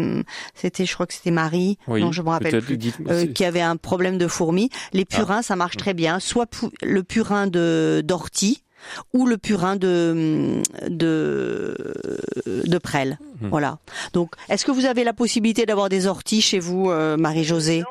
c'était, 0.54 0.86
je 0.86 0.94
crois 0.94 1.06
que 1.06 1.14
c'était 1.14 1.32
Marie, 1.32 1.49
oui, 1.88 2.02
non 2.02 2.12
je 2.12 2.22
me 2.22 2.30
rappelle 2.30 2.62
plus, 2.62 2.78
euh, 3.10 3.26
qui 3.28 3.46
avait 3.46 3.62
un 3.62 3.76
problème 3.78 4.18
de 4.18 4.28
fourmis. 4.28 4.70
Les 4.94 5.06
Ah. 5.12 5.16
purins 5.18 5.42
ça 5.42 5.56
marche 5.56 5.78
très 5.78 5.94
bien, 5.94 6.20
soit 6.20 6.46
pu- 6.46 6.68
le 6.82 7.04
purin 7.04 7.48
de 7.48 8.02
d'ortie 8.06 8.64
ou 9.14 9.28
le 9.28 9.38
purin 9.38 9.76
de 9.76 10.62
de 10.88 11.76
de 12.66 12.78
prêle. 12.78 13.20
Hmm. 13.42 13.50
Voilà. 13.50 13.78
Donc, 14.14 14.32
est-ce 14.50 14.66
que 14.66 14.72
vous 14.72 14.86
avez 14.86 15.04
la 15.04 15.14
possibilité 15.14 15.66
d'avoir 15.66 15.90
des 15.90 16.08
orties 16.08 16.42
chez 16.42 16.60
vous, 16.60 16.90
euh, 16.90 17.16
Marie-Josée? 17.18 17.84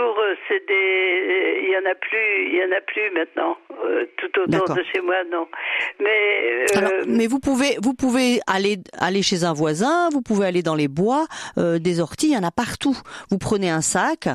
Euh, 0.00 0.34
c'est 0.48 0.66
des, 0.66 1.60
il 1.62 1.70
y 1.70 1.76
en 1.76 1.90
a 1.90 1.94
plus, 1.94 2.48
il 2.48 2.56
y 2.56 2.62
en 2.62 2.76
a 2.76 2.80
plus 2.80 3.10
maintenant, 3.14 3.56
euh, 3.84 4.06
tout 4.16 4.40
autour 4.40 4.74
de 4.74 4.82
chez 4.92 5.00
moi, 5.00 5.16
non. 5.30 5.46
Mais 6.00 6.66
euh, 6.74 6.78
Alors, 6.78 6.92
mais 7.06 7.26
vous 7.26 7.40
pouvez, 7.40 7.76
vous 7.82 7.94
pouvez 7.94 8.40
aller 8.46 8.78
aller 8.98 9.22
chez 9.22 9.44
un 9.44 9.52
voisin, 9.52 10.08
vous 10.10 10.22
pouvez 10.22 10.46
aller 10.46 10.62
dans 10.62 10.74
les 10.74 10.88
bois, 10.88 11.26
euh, 11.58 11.78
des 11.78 12.00
orties, 12.00 12.28
il 12.28 12.34
y 12.34 12.38
en 12.38 12.44
a 12.44 12.50
partout. 12.50 12.96
Vous 13.30 13.38
prenez 13.38 13.70
un 13.70 13.80
sac. 13.80 14.28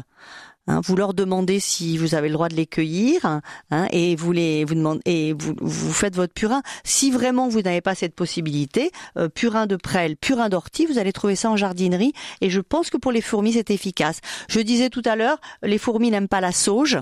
Hein, 0.70 0.82
vous 0.84 0.96
leur 0.96 1.14
demandez 1.14 1.60
si 1.60 1.98
vous 1.98 2.16
avez 2.16 2.30
le 2.30 2.34
droit 2.34 2.48
de 2.48 2.56
les 2.56 2.66
cueillir 2.66 3.26
hein, 3.26 3.88
et 3.92 4.16
vous 4.16 4.32
les 4.32 4.64
vous 4.64 4.76
demandez 4.76 5.02
et 5.06 5.34
vous, 5.34 5.54
vous 5.60 5.94
faites 5.94 6.16
votre 6.16 6.34
purin. 6.34 6.62
Si 6.84 7.12
vraiment 7.12 7.50
vous 7.50 7.62
n'avez 7.62 7.82
pas 7.82 7.96
cette 7.96 8.16
possibilité, 8.16 8.92
euh, 9.18 9.28
purin 9.28 9.68
de 9.68 9.76
prêle, 9.76 10.16
purin 10.16 10.48
d'ortie, 10.48 10.86
vous 10.86 11.00
allez 11.00 11.12
trouver 11.12 11.36
ça 11.36 11.50
en 11.50 11.58
jardinerie 11.58 12.14
et 12.40 12.50
je 12.50 12.62
pense 12.62 12.90
que 12.90 12.98
pour 12.98 13.12
les 13.12 13.22
fourmis 13.22 13.54
c'est 13.54 13.72
efficace. 13.72 14.22
Je 14.48 14.62
disais 14.62 14.90
tout 14.90 15.04
à 15.06 15.16
l'heure, 15.16 15.40
les 15.62 15.78
fourmis 15.78 16.12
n'aiment 16.12 16.30
pas 16.30 16.42
la 16.42 16.52
sauge 16.52 16.98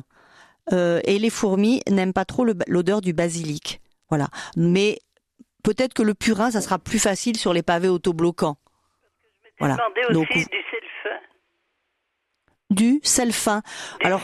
euh, 0.73 0.99
et 1.05 1.19
les 1.19 1.29
fourmis 1.29 1.81
n'aiment 1.89 2.13
pas 2.13 2.25
trop 2.25 2.45
l'odeur 2.67 3.01
du 3.01 3.13
basilic. 3.13 3.81
Voilà. 4.09 4.27
Mais 4.55 4.99
peut-être 5.63 5.93
que 5.93 6.03
le 6.03 6.13
purin, 6.13 6.51
ça 6.51 6.61
sera 6.61 6.79
plus 6.79 6.99
facile 6.99 7.37
sur 7.37 7.53
les 7.53 7.63
pavés 7.63 7.89
autobloquants. 7.89 8.57
Voilà. 9.59 9.77
aussi 10.09 10.13
Donc, 10.13 10.27
du 10.27 10.45
du 12.69 12.99
sel 13.03 13.31
fin. 13.31 13.61
du 13.99 14.07
Alors, 14.07 14.23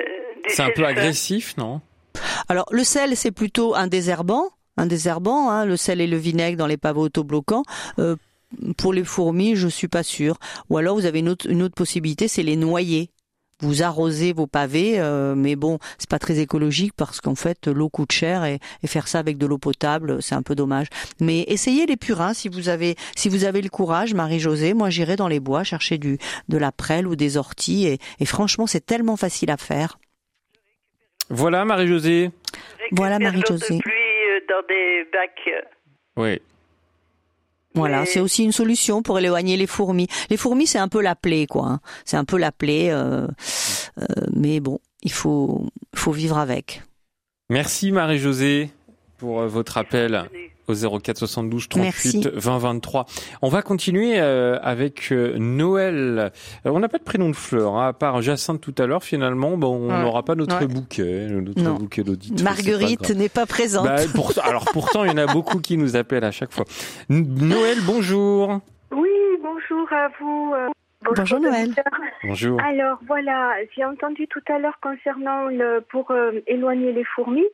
euh, 0.00 0.04
c'est 0.48 0.62
un 0.62 0.70
peu 0.74 0.84
agressif, 0.84 1.56
non? 1.56 1.80
Alors 2.48 2.66
le 2.70 2.84
sel, 2.84 3.16
c'est 3.16 3.30
plutôt 3.30 3.74
un 3.74 3.86
désherbant. 3.86 4.50
Un 4.76 4.86
désherbant, 4.86 5.50
hein, 5.50 5.64
le 5.64 5.76
sel 5.76 6.00
et 6.00 6.06
le 6.06 6.16
vinaigre 6.16 6.56
dans 6.56 6.66
les 6.66 6.78
pavés 6.78 7.00
autobloquants. 7.00 7.62
Euh, 7.98 8.16
pour 8.76 8.92
les 8.92 9.04
fourmis, 9.04 9.56
je 9.56 9.68
suis 9.68 9.88
pas 9.88 10.02
sûre. 10.02 10.38
Ou 10.70 10.78
alors 10.78 10.96
vous 10.96 11.06
avez 11.06 11.20
une 11.20 11.28
autre, 11.28 11.48
une 11.48 11.62
autre 11.62 11.74
possibilité, 11.74 12.28
c'est 12.28 12.42
les 12.42 12.56
noyer. 12.56 13.10
Vous 13.62 13.82
arrosez 13.82 14.32
vos 14.32 14.46
pavés, 14.46 15.00
euh, 15.00 15.34
mais 15.34 15.56
bon, 15.56 15.78
c'est 15.96 16.10
pas 16.10 16.18
très 16.18 16.38
écologique 16.40 16.92
parce 16.96 17.20
qu'en 17.20 17.34
fait 17.34 17.68
l'eau 17.68 17.88
coûte 17.88 18.12
cher 18.12 18.44
et, 18.44 18.58
et 18.82 18.86
faire 18.86 19.08
ça 19.08 19.18
avec 19.20 19.38
de 19.38 19.46
l'eau 19.46 19.56
potable, 19.58 20.20
c'est 20.20 20.34
un 20.34 20.42
peu 20.42 20.54
dommage. 20.54 20.88
Mais 21.20 21.44
essayez 21.48 21.86
les 21.86 21.96
purins 21.96 22.34
si 22.34 22.48
vous 22.48 22.68
avez 22.68 22.96
si 23.16 23.28
vous 23.28 23.44
avez 23.44 23.62
le 23.62 23.68
courage, 23.70 24.14
Marie-Josée. 24.14 24.74
Moi, 24.74 24.90
j'irai 24.90 25.16
dans 25.16 25.28
les 25.28 25.40
bois 25.40 25.64
chercher 25.64 25.96
du 25.98 26.18
de 26.48 26.58
la 26.58 26.72
prêle 26.72 27.06
ou 27.06 27.16
des 27.16 27.36
orties 27.36 27.86
et, 27.86 27.98
et 28.20 28.26
franchement, 28.26 28.66
c'est 28.66 28.84
tellement 28.84 29.16
facile 29.16 29.50
à 29.50 29.56
faire. 29.56 29.98
Voilà, 31.30 31.64
Marie-Josée. 31.64 32.30
Voilà, 32.90 33.18
Marie-Josée. 33.18 33.78
euh, 33.86 34.40
dans 34.48 34.66
des 34.68 35.04
bacs. 35.12 35.64
Oui. 36.16 36.40
Voilà, 37.74 38.00
Mais- 38.00 38.06
c'est 38.06 38.20
aussi 38.20 38.44
une 38.44 38.52
solution 38.52 39.02
pour 39.02 39.18
éloigner 39.18 39.56
les 39.56 39.66
fourmis. 39.66 40.06
Les 40.30 40.36
fourmis, 40.36 40.66
c'est 40.66 40.78
un 40.78 40.88
peu 40.88 41.00
la 41.00 41.14
plaie, 41.14 41.46
quoi. 41.46 41.66
hein. 41.66 41.80
C'est 42.04 42.16
un 42.18 42.24
peu 42.24 42.36
la 42.38 42.52
plaie, 42.52 42.90
euh, 42.90 43.26
euh, 43.98 44.04
mais 44.34 44.60
bon, 44.60 44.78
il 45.02 45.12
faut, 45.12 45.66
il 45.94 45.98
faut 45.98 46.12
vivre 46.12 46.36
avec. 46.38 46.82
Merci 47.48 47.92
Marie-Josée 47.92 48.70
pour 49.18 49.40
euh, 49.40 49.46
votre 49.46 49.78
appel 49.78 50.24
au 50.68 50.74
04 50.74 51.18
72 51.18 51.68
38 51.68 51.82
Merci. 51.82 52.28
20 52.34 52.58
23. 52.58 53.06
On 53.42 53.48
va 53.48 53.62
continuer 53.62 54.18
euh, 54.18 54.58
avec 54.62 55.10
euh, 55.12 55.36
Noël. 55.38 56.32
Euh, 56.66 56.70
on 56.70 56.78
n'a 56.78 56.88
pas 56.88 56.98
de 56.98 57.02
prénom 57.04 57.28
de 57.30 57.36
fleur, 57.36 57.76
hein, 57.76 57.88
à 57.88 57.92
part 57.92 58.22
Jacinthe 58.22 58.60
tout 58.60 58.74
à 58.78 58.86
l'heure. 58.86 59.02
Finalement, 59.04 59.56
bon, 59.56 59.74
on 59.76 59.88
Ouais. 59.90 60.02
n'aura 60.02 60.22
pas 60.22 60.34
notre 60.34 60.60
Ouais. 60.60 60.66
bouquet, 60.66 61.26
notre 61.30 61.60
Non. 61.62 61.74
bouquet 61.74 62.02
d'auditeurs. 62.02 62.44
Marguerite 62.44 63.10
n'est 63.10 63.28
pas 63.28 63.46
présente. 63.46 63.86
Bah, 63.86 63.96
pourtant, 64.14 64.42
alors 64.42 64.64
pourtant, 64.72 65.04
il 65.04 65.10
y 65.10 65.14
en 65.14 65.18
a 65.18 65.26
beaucoup 65.26 65.58
qui 65.58 65.76
nous 65.76 65.96
appellent 65.96 66.24
à 66.24 66.30
chaque 66.30 66.52
fois. 66.52 66.64
Noël, 67.08 67.78
bonjour. 67.84 68.60
Oui, 68.92 69.08
bonjour 69.42 69.92
à 69.92 70.08
vous. 70.20 70.54
Bonjour, 71.16 71.40
Noël. 71.40 71.74
Bonjour. 72.22 72.60
Alors 72.60 72.98
voilà, 73.08 73.54
j'ai 73.74 73.84
entendu 73.84 74.28
tout 74.28 74.42
à 74.48 74.58
l'heure 74.60 74.78
concernant 74.80 75.46
le 75.46 75.80
pour 75.90 76.10
euh, 76.12 76.40
éloigner 76.46 76.92
les 76.92 77.02
fourmis. 77.04 77.44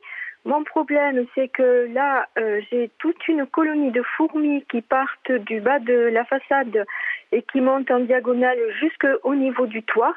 Mon 0.45 0.63
problème, 0.63 1.25
c'est 1.35 1.49
que 1.49 1.87
là, 1.93 2.27
euh, 2.37 2.61
j'ai 2.69 2.89
toute 2.99 3.27
une 3.27 3.45
colonie 3.45 3.91
de 3.91 4.01
fourmis 4.15 4.63
qui 4.71 4.81
partent 4.81 5.31
du 5.31 5.59
bas 5.59 5.79
de 5.79 5.93
la 5.93 6.23
façade 6.25 6.85
et 7.31 7.43
qui 7.43 7.59
montent 7.59 7.91
en 7.91 7.99
diagonale 7.99 8.57
jusqu'au 8.79 9.35
niveau 9.35 9.67
du 9.67 9.83
toit. 9.83 10.15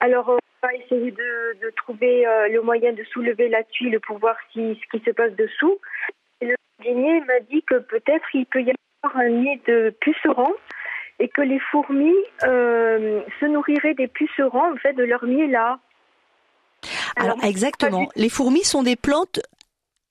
Alors, 0.00 0.28
on 0.28 0.66
va 0.66 0.74
essayer 0.74 1.10
de, 1.10 1.70
trouver 1.76 2.26
euh, 2.26 2.48
le 2.48 2.60
moyen 2.60 2.92
de 2.92 3.02
soulever 3.04 3.48
la 3.48 3.64
tuile 3.64 3.98
pour 4.00 4.18
voir 4.18 4.36
si, 4.52 4.78
ce 4.82 4.98
qui 4.98 5.04
se 5.04 5.10
passe 5.10 5.32
dessous. 5.32 5.78
Le 6.42 6.54
jardinier 6.78 7.20
m'a 7.22 7.40
dit 7.40 7.62
que 7.62 7.76
peut-être 7.76 8.26
il 8.34 8.44
peut 8.46 8.62
y 8.62 8.72
avoir 9.02 9.24
un 9.24 9.30
nid 9.30 9.60
de 9.66 9.94
pucerons 10.00 10.54
et 11.18 11.28
que 11.28 11.42
les 11.42 11.58
fourmis 11.58 12.14
euh, 12.44 13.22
se 13.40 13.46
nourriraient 13.46 13.94
des 13.94 14.08
pucerons, 14.08 14.72
en 14.72 14.76
fait, 14.76 14.92
de 14.92 15.04
leur 15.04 15.24
miel 15.24 15.50
là. 15.50 15.78
Alors 17.16 17.42
exactement, 17.42 18.08
les 18.16 18.28
fourmis 18.28 18.64
sont 18.64 18.82
des 18.82 18.96
plantes 18.96 19.40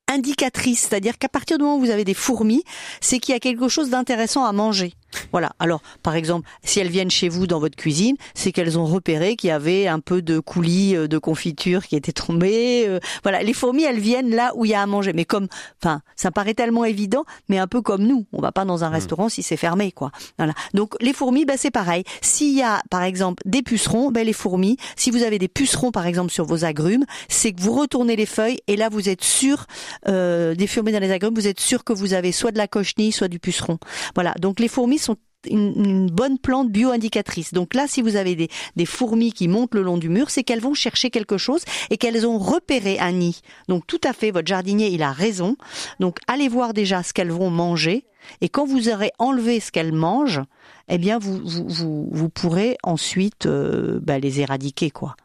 indicatrices, 0.08 0.88
c'est-à-dire 0.90 1.18
qu'à 1.18 1.30
partir 1.30 1.58
du 1.58 1.64
moment 1.64 1.78
où 1.78 1.80
vous 1.80 1.92
avez 1.92 2.04
des 2.04 2.14
fourmis, 2.14 2.64
c'est 3.00 3.20
qu'il 3.20 3.34
y 3.34 3.36
a 3.36 3.40
quelque 3.40 3.68
chose 3.68 3.90
d'intéressant 3.90 4.44
à 4.44 4.52
manger. 4.52 4.94
Voilà. 5.32 5.52
Alors, 5.60 5.82
par 6.04 6.16
exemple, 6.16 6.48
si 6.64 6.80
elles 6.80 6.90
viennent 6.90 7.12
chez 7.12 7.30
vous 7.30 7.48
dans 7.48 7.60
votre 7.60 7.76
cuisine, 7.76 8.16
c'est 8.34 8.52
qu'elles 8.52 8.78
ont 8.78 8.86
repéré 8.86 9.36
qu'il 9.36 9.50
y 9.50 9.52
avait 9.52 9.88
un 9.88 10.00
peu 10.00 10.22
de 10.22 10.40
coulis 10.40 10.96
euh, 10.96 11.08
de 11.08 11.18
confiture 11.18 11.86
qui 11.86 11.96
était 11.96 12.12
tombé. 12.12 12.86
euh, 12.88 13.00
voilà, 13.24 13.44
les 13.44 13.54
fourmis, 13.54 13.84
elles 13.84 14.00
viennent 14.00 14.36
là 14.36 14.52
où 14.56 14.66
il 14.66 14.72
y 14.72 14.74
a 14.74 14.82
à 14.82 14.86
manger. 14.86 15.14
Mais 15.14 15.26
comme, 15.26 15.48
enfin, 15.82 16.02
ça 16.16 16.32
paraît 16.32 16.54
tellement 16.54 16.86
évident, 16.86 17.26
mais 17.48 17.58
un 17.58 17.68
peu 17.68 17.82
comme 17.82 18.04
nous, 18.04 18.26
on 18.34 18.42
va 18.42 18.52
pas 18.52 18.66
dans 18.66 18.84
un 18.84 18.90
restaurant 18.90 19.30
si 19.30 19.44
c'est 19.44 19.58
fermé, 19.58 19.92
quoi. 19.92 20.12
Voilà. 20.38 20.54
Donc 20.74 20.96
les 21.02 21.14
fourmis, 21.14 21.46
ben 21.46 21.58
c'est 21.58 21.72
pareil. 21.72 22.04
S'il 22.22 22.56
y 22.56 22.62
a, 22.62 22.82
par 22.90 23.04
exemple, 23.04 23.42
des 23.46 23.62
pucerons, 23.62 24.12
ben 24.12 24.26
les 24.26 24.34
fourmis, 24.34 24.78
si 24.96 25.12
vous 25.12 25.24
avez 25.24 25.40
des 25.40 25.48
pucerons, 25.48 25.92
par 25.92 26.06
exemple, 26.06 26.32
sur 26.32 26.46
vos 26.46 26.66
agrumes, 26.66 27.06
c'est 27.28 27.54
que 27.54 27.62
vous 27.62 27.74
retournez 27.74 28.16
les 28.16 28.26
feuilles 28.26 28.60
et 28.68 28.76
là 28.76 28.90
vous 28.90 29.10
êtes 29.10 29.24
sûr 29.24 29.66
euh, 30.08 30.56
des 30.56 30.68
fourmis 30.68 30.92
dans 30.92 31.00
les 31.00 31.12
agrumes, 31.12 31.34
vous 31.36 31.48
êtes 31.48 31.60
sûr 31.60 31.84
que 31.84 31.94
vous 31.94 32.14
avez 32.14 32.32
soit 32.32 32.52
de 32.52 32.58
la 32.58 32.68
cochenille, 32.68 33.12
soit 33.12 33.28
du 33.28 33.40
puceron. 33.40 33.78
Voilà. 34.16 34.34
Donc 34.40 34.60
les 34.60 34.68
fourmis 34.68 35.00
sont 35.00 35.09
une, 35.48 36.08
bonne 36.08 36.38
plante 36.38 36.70
bio-indicatrice. 36.70 37.54
Donc 37.54 37.74
là, 37.74 37.88
si 37.88 38.02
vous 38.02 38.16
avez 38.16 38.36
des, 38.36 38.86
fourmis 38.86 39.32
qui 39.32 39.48
montent 39.48 39.76
le 39.76 39.82
long 39.82 39.98
du 39.98 40.10
mur, 40.10 40.30
c'est 40.30 40.44
qu'elles 40.44 40.62
vont 40.62 40.74
chercher 40.74 41.10
quelque 41.10 41.38
chose 41.38 41.64
et 41.90 41.98
qu'elles 41.98 42.26
ont 42.26 42.38
repéré 42.38 43.00
un 43.00 43.12
nid. 43.12 43.42
Donc 43.68 43.86
tout 43.88 44.02
à 44.04 44.14
fait, 44.14 44.32
votre 44.32 44.48
jardinier, 44.48 44.88
il 44.88 45.04
a 45.04 45.12
raison. 45.12 45.56
Donc 46.00 46.18
allez 46.28 46.48
voir 46.48 46.74
déjà 46.74 47.04
ce 47.04 47.14
qu'elles 47.14 47.32
vont 47.32 47.50
manger. 47.50 48.06
Et 48.42 48.50
quand 48.50 48.66
vous 48.66 48.90
aurez 48.90 49.12
enlevé 49.18 49.60
ce 49.60 49.72
qu'elles 49.72 49.94
mangent, 49.94 50.42
eh 50.90 50.98
bien 50.98 51.20
vous, 51.20 51.40
vous, 51.44 51.68
vous, 51.68 52.10
vous 52.12 52.30
pourrez 52.30 52.78
ensuite 52.84 53.46
euh, 53.46 54.00
bah, 54.02 54.20
les 54.20 54.42
éradiquer, 54.42 54.92
quoi. 54.92 55.16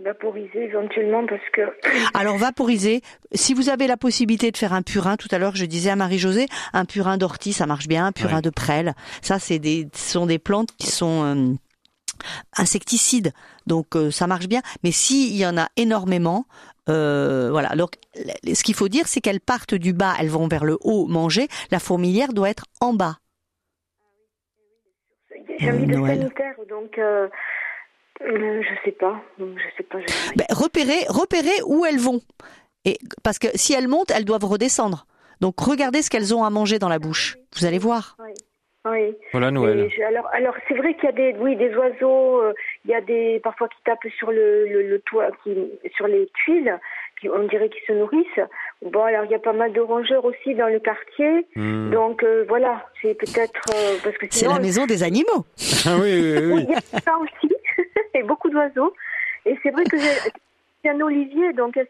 Vaporiser 0.00 0.64
éventuellement 0.64 1.24
parce 1.26 1.40
que 1.52 1.60
Alors 2.14 2.36
vaporiser, 2.36 3.00
si 3.32 3.54
vous 3.54 3.68
avez 3.68 3.86
la 3.86 3.96
possibilité 3.96 4.50
de 4.50 4.56
faire 4.56 4.72
un 4.72 4.82
purin, 4.82 5.16
tout 5.16 5.28
à 5.30 5.38
l'heure 5.38 5.54
je 5.54 5.64
disais 5.66 5.90
à 5.90 5.94
Marie-Josée, 5.96 6.46
un 6.72 6.84
purin 6.84 7.16
d'ortie 7.16 7.52
ça 7.52 7.64
marche 7.66 7.86
bien, 7.86 8.06
un 8.06 8.12
purin 8.12 8.36
Ouais. 8.36 8.42
de 8.42 8.50
prêle, 8.50 8.94
ça 9.22 9.38
c'est 9.38 9.60
des 9.60 9.86
ce 9.94 10.12
sont 10.14 10.26
des 10.26 10.40
plantes 10.40 10.70
qui 10.78 10.88
sont 10.88 11.22
euh, 11.24 11.54
insecticides, 12.56 13.32
donc 13.68 13.94
euh, 13.94 14.10
ça 14.10 14.26
marche 14.26 14.48
bien. 14.48 14.62
Mais 14.82 14.90
s'il 14.90 15.36
y 15.36 15.46
en 15.46 15.56
a 15.56 15.68
énormément, 15.76 16.46
euh, 16.88 17.48
voilà. 17.52 17.76
Donc 17.76 17.92
ce 18.52 18.64
qu'il 18.64 18.74
faut 18.74 18.88
dire 18.88 19.06
c'est 19.06 19.20
qu'elles 19.20 19.40
partent 19.40 19.74
du 19.76 19.92
bas, 19.92 20.14
elles 20.18 20.28
vont 20.30 20.48
vers 20.48 20.64
le 20.64 20.76
haut 20.80 21.06
manger. 21.06 21.46
La 21.70 21.78
fourmilière 21.78 22.32
doit 22.32 22.50
être 22.50 22.64
en 22.80 22.94
bas. 22.94 23.18
j'ai 25.60 25.70
envie 25.70 25.86
de 25.86 25.92
Noël. 25.96 26.18
sanitaire, 26.18 26.54
donc 26.68 26.98
euh, 26.98 27.28
euh, 28.22 28.62
je 28.62 28.68
sais 28.84 28.92
pas, 28.92 29.20
je 29.38 29.44
sais 29.76 29.82
pas. 29.84 29.98
Je 30.00 30.12
sais 30.12 30.34
pas. 30.34 30.34
Ben, 30.36 30.46
repérez, 30.56 31.04
repérez 31.08 31.62
où 31.66 31.84
elles 31.84 31.98
vont. 32.00 32.20
Et 32.84 32.98
parce 33.22 33.38
que 33.38 33.48
si 33.54 33.72
elles 33.74 33.88
montent, 33.88 34.10
elles 34.10 34.24
doivent 34.24 34.44
redescendre. 34.44 35.06
Donc 35.40 35.58
regardez 35.60 36.02
ce 36.02 36.10
qu'elles 36.10 36.34
ont 36.34 36.44
à 36.44 36.50
manger 36.50 36.78
dans 36.78 36.88
la 36.88 36.98
bouche. 36.98 37.36
Vous 37.56 37.64
allez 37.66 37.78
voir. 37.78 38.16
Oui. 38.18 38.32
Oui. 38.88 39.14
Voilà 39.32 39.50
Noël. 39.50 39.90
Je- 39.94 40.02
alors, 40.02 40.28
alors 40.32 40.54
c'est 40.66 40.74
vrai 40.74 40.94
qu'il 40.94 41.04
y 41.04 41.08
a 41.08 41.12
des, 41.12 41.34
oui, 41.38 41.56
des 41.56 41.74
oiseaux. 41.74 42.40
euh, 42.42 42.54
il 42.84 42.90
y 42.90 42.94
a 42.94 43.00
des 43.00 43.38
parfois 43.40 43.68
qui 43.68 43.76
tapent 43.84 44.06
sur 44.18 44.30
le, 44.30 44.66
le, 44.68 44.82
le 44.88 44.98
toit, 45.00 45.28
qui, 45.44 45.54
sur 45.96 46.06
les 46.06 46.28
tuiles. 46.44 46.78
Qui, 47.20 47.28
on 47.28 47.42
dirait 47.48 47.68
qu'ils 47.68 47.82
se 47.86 47.92
nourrissent. 47.92 48.46
Bon, 48.80 49.02
alors 49.02 49.24
il 49.24 49.32
y 49.32 49.34
a 49.34 49.40
pas 49.40 49.52
mal 49.52 49.72
de 49.72 49.80
rongeurs 49.80 50.24
aussi 50.24 50.54
dans 50.54 50.68
le 50.68 50.78
quartier. 50.78 51.46
Hmm. 51.56 51.90
Donc 51.90 52.22
euh, 52.22 52.44
voilà, 52.48 52.86
c'est 53.02 53.14
peut-être 53.14 53.60
euh, 53.74 53.96
parce 54.04 54.16
que 54.16 54.26
C'est 54.30 54.46
la 54.46 54.60
maison 54.60 54.86
des 54.86 55.02
animaux. 55.02 55.44
Ah 55.84 55.96
oui, 56.00 56.12
oui, 56.20 56.32
oui, 56.38 56.38
Oui, 56.38 56.52
oui. 56.54 56.66
il 56.68 56.72
y 56.72 56.74
a 56.76 57.00
ça 57.00 57.18
aussi. 57.18 57.52
Et 58.14 58.22
beaucoup 58.22 58.50
d'oiseaux. 58.50 58.94
Et 59.46 59.56
c'est 59.62 59.70
vrai 59.70 59.84
que 59.84 59.96
j'ai 60.84 60.90
un 60.90 61.00
olivier, 61.00 61.52
donc 61.52 61.76
euh, 61.76 61.84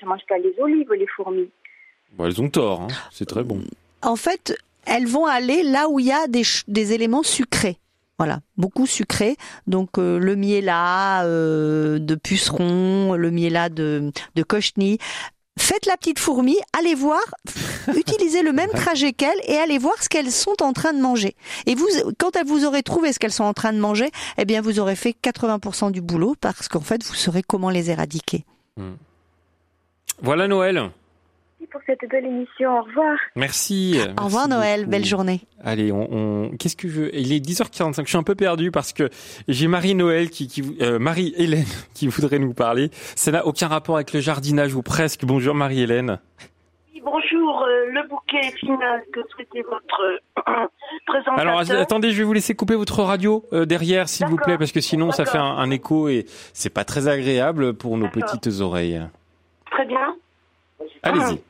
je 0.00 0.06
mange 0.06 0.22
pas 0.28 0.38
les 0.38 0.54
olives, 0.58 0.92
les 0.92 1.06
fourmis. 1.06 1.50
Bon, 2.12 2.26
elles 2.26 2.40
ont 2.40 2.48
tort, 2.48 2.82
hein. 2.82 2.88
c'est 3.10 3.26
très 3.26 3.42
bon. 3.42 3.60
En 4.02 4.16
fait, 4.16 4.56
elles 4.86 5.06
vont 5.06 5.26
aller 5.26 5.62
là 5.62 5.88
où 5.88 6.00
il 6.00 6.06
y 6.06 6.12
a 6.12 6.26
des, 6.26 6.92
éléments 6.92 7.22
sucrés. 7.22 7.78
Voilà, 8.18 8.40
beaucoup 8.56 8.86
sucrés. 8.86 9.36
Donc 9.66 9.98
euh, 9.98 10.18
le 10.18 10.34
miela 10.34 11.24
euh, 11.24 11.98
de 12.00 12.14
puceron, 12.16 13.14
le 13.14 13.30
miela 13.30 13.68
de, 13.68 14.10
de 14.34 14.42
cochenille. 14.42 14.98
Faites 15.58 15.86
la 15.86 15.96
petite 15.96 16.18
fourmi, 16.18 16.56
allez 16.78 16.94
voir, 16.94 17.20
utilisez 17.96 18.42
le 18.42 18.52
même 18.52 18.70
trajet 18.70 19.12
qu'elles 19.12 19.40
et 19.44 19.56
allez 19.56 19.78
voir 19.78 20.00
ce 20.02 20.08
qu'elles 20.08 20.30
sont 20.30 20.62
en 20.62 20.72
train 20.72 20.92
de 20.92 21.00
manger. 21.00 21.34
Et 21.66 21.74
vous, 21.74 21.88
quand 22.18 22.36
elles 22.36 22.46
vous 22.46 22.64
aurez 22.64 22.82
trouvé 22.82 23.12
ce 23.12 23.18
qu'elles 23.18 23.32
sont 23.32 23.44
en 23.44 23.54
train 23.54 23.72
de 23.72 23.78
manger, 23.78 24.10
eh 24.38 24.44
bien 24.44 24.60
vous 24.60 24.78
aurez 24.78 24.96
fait 24.96 25.16
80% 25.22 25.90
du 25.90 26.00
boulot 26.00 26.36
parce 26.40 26.68
qu'en 26.68 26.80
fait 26.80 27.04
vous 27.04 27.14
saurez 27.14 27.42
comment 27.42 27.70
les 27.70 27.90
éradiquer. 27.90 28.44
Voilà 30.22 30.48
Noël. 30.48 30.90
Merci 31.60 31.70
pour 31.72 31.80
cette 31.86 32.08
belle 32.10 32.24
émission. 32.26 32.78
Au 32.78 32.82
revoir. 32.82 33.16
Merci. 33.34 33.98
Au 34.20 34.24
revoir 34.24 34.48
Noël, 34.48 34.86
belle 34.86 35.04
journée. 35.04 35.40
Allez, 35.64 35.90
on, 35.92 36.08
on- 36.12 36.50
qu'est-ce 36.56 36.76
que 36.76 36.88
je 36.88 37.10
Il 37.14 37.32
est 37.32 37.44
10h45. 37.44 38.02
Je 38.04 38.08
suis 38.08 38.16
un 38.18 38.22
peu 38.22 38.34
perdu 38.36 38.70
parce 38.70 38.92
que 38.92 39.08
j'ai 39.48 39.66
Marie-Noël 39.66 40.30
qui, 40.30 40.46
qui 40.46 40.76
euh, 40.80 40.98
Marie-Hélène 40.98 41.64
qui 41.94 42.06
voudrait 42.06 42.38
nous 42.38 42.54
parler. 42.54 42.90
Ça 43.16 43.32
n'a 43.32 43.44
aucun 43.46 43.66
rapport 43.68 43.96
avec 43.96 44.12
le 44.12 44.20
jardinage 44.20 44.74
ou 44.74 44.82
presque. 44.82 45.24
Bonjour 45.24 45.54
Marie-Hélène. 45.54 46.18
Oui, 46.94 47.00
Bonjour, 47.04 47.62
euh, 47.64 47.86
le 47.90 48.08
bouquet 48.08 48.52
final 48.58 49.02
que 49.12 49.20
souhaitait 49.30 49.62
votre 49.62 50.20
présentateur. 51.06 51.38
Alors 51.38 51.58
att- 51.58 51.70
attendez, 51.70 52.12
je 52.12 52.18
vais 52.18 52.24
vous 52.24 52.32
laisser 52.34 52.54
couper 52.54 52.76
votre 52.76 53.02
radio 53.02 53.44
euh, 53.52 53.64
derrière, 53.66 54.08
s'il 54.08 54.26
vous 54.26 54.36
plaît, 54.36 54.58
parce 54.58 54.70
que 54.72 54.80
sinon 54.80 55.10
ça 55.10 55.24
fait 55.24 55.38
un, 55.38 55.42
un 55.44 55.70
écho 55.70 56.08
et 56.08 56.24
c'est 56.52 56.70
pas 56.70 56.84
très 56.84 57.08
agréable 57.08 57.74
pour 57.74 57.96
nos 57.98 58.08
petites 58.08 58.60
oreilles. 58.60 59.00
Très 59.72 59.86
bien. 59.86 60.14
Allez-y. 61.02 61.40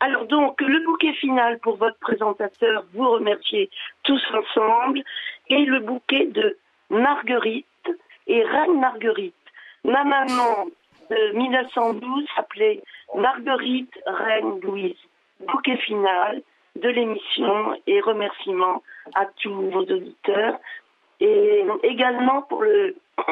Alors 0.00 0.26
donc, 0.26 0.60
le 0.60 0.84
bouquet 0.84 1.12
final 1.14 1.58
pour 1.60 1.76
votre 1.76 1.98
présentateur, 1.98 2.84
vous 2.92 3.08
remerciez 3.08 3.70
tous 4.02 4.22
ensemble, 4.34 5.02
et 5.48 5.64
le 5.64 5.80
bouquet 5.80 6.26
de 6.26 6.56
Marguerite 6.90 7.66
et 8.26 8.42
Reine 8.42 8.80
Marguerite. 8.80 9.34
Ma 9.84 10.04
maman 10.04 10.66
de 11.10 11.36
1912 11.36 12.26
s'appelait 12.34 12.82
Marguerite 13.14 13.98
Reine 14.06 14.60
Louise. 14.60 14.96
Bouquet 15.40 15.76
final 15.78 16.42
de 16.76 16.88
l'émission 16.88 17.76
et 17.86 18.00
remerciements 18.00 18.82
à 19.14 19.26
tous 19.40 19.70
vos 19.70 19.82
auditeurs. 19.82 20.58
Et 21.20 21.64
également 21.82 22.42
pour 22.42 22.62
le 22.62 22.96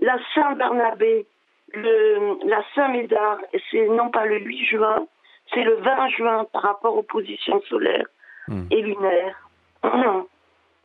la 0.00 0.18
Saint-Barnabé, 0.34 1.26
la 1.74 2.62
Saint-Médard, 2.74 3.38
c'est 3.70 3.88
non 3.88 4.10
pas 4.10 4.26
le 4.26 4.40
8 4.40 4.64
juin, 4.66 5.06
c'est 5.54 5.62
le 5.64 5.76
20 5.76 6.08
juin 6.10 6.46
par 6.52 6.62
rapport 6.62 6.96
aux 6.96 7.02
positions 7.02 7.60
solaires 7.68 8.06
Hmm. 8.48 8.64
et 8.72 8.82
lunaires. 8.82 9.48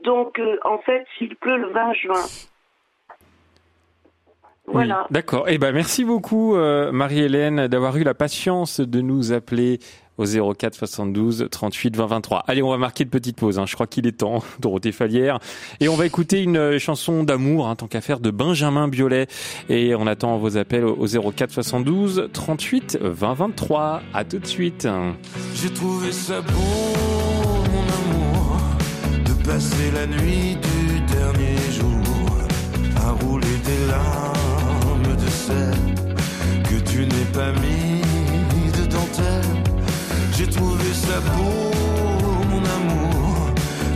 Donc, 0.06 0.38
euh, 0.38 0.58
en 0.64 0.78
fait, 0.78 1.06
s'il 1.18 1.36
pleut 1.38 1.58
le 1.58 1.70
20 1.70 1.94
juin. 1.94 2.22
Voilà. 4.68 5.02
Oui, 5.04 5.08
D'accord. 5.12 5.46
Eh 5.48 5.58
ben, 5.58 5.72
merci 5.72 6.04
beaucoup, 6.04 6.56
euh, 6.56 6.92
Marie-Hélène, 6.92 7.68
d'avoir 7.68 7.96
eu 7.98 8.04
la 8.04 8.14
patience 8.14 8.80
de 8.80 9.02
nous 9.02 9.32
appeler 9.32 9.80
au 10.18 10.26
04 10.26 10.76
72 10.76 11.48
38 11.52 11.96
20 11.96 12.06
23. 12.06 12.44
Allez, 12.48 12.62
on 12.62 12.70
va 12.70 12.78
marquer 12.78 13.04
une 13.04 13.10
petite 13.10 13.38
pause. 13.38 13.60
Hein. 13.60 13.66
Je 13.68 13.74
crois 13.74 13.88
qu'il 13.88 14.08
est 14.08 14.18
temps, 14.18 14.44
Dorothée 14.60 14.92
Falière. 14.92 15.40
Et 15.80 15.90
on 15.90 15.96
va 15.96 16.06
écouter 16.06 16.42
une 16.44 16.58
euh, 16.58 16.80
chanson 16.80 17.24
d'amour, 17.24 17.68
hein, 17.68 17.76
tant 17.76 17.88
qu'à 17.88 18.02
faire, 18.02 18.20
de 18.20 18.32
Benjamin 18.32 18.88
Biolay. 18.88 19.28
Et 19.70 19.96
on 19.96 20.08
attend 20.08 20.38
vos 20.38 20.58
appels 20.58 20.86
au 20.86 21.06
04 21.06 21.52
72 21.52 22.30
38 22.34 23.00
20 23.02 23.34
23. 23.34 24.02
À 24.14 24.24
tout 24.24 24.40
de 24.40 24.48
suite. 24.48 24.88
J'ai 25.56 25.70
trouvé 25.70 26.12
ça 26.12 26.42
beau, 26.42 26.52
mon 27.72 28.16
amour, 28.16 28.58
de 29.26 29.48
passer 29.48 29.92
la 29.94 30.08
nuit 30.08 30.56
du 30.56 31.00
dernier 31.14 31.58
jour 31.72 31.98
à 33.06 33.12
rouler 33.24 33.48
des 33.66 33.88
larmes 33.88 35.16
de 35.16 35.30
sel 35.30 35.78
que 36.64 36.90
tu 36.90 37.00
n'es 37.06 37.26
pas 37.34 37.52
mis 37.54 37.92
de. 37.92 37.97
J'ai 40.38 40.46
trouvé 40.46 40.94
ça 40.94 41.20
beau, 41.36 41.72
mon 42.52 42.64
amour. 42.78 43.50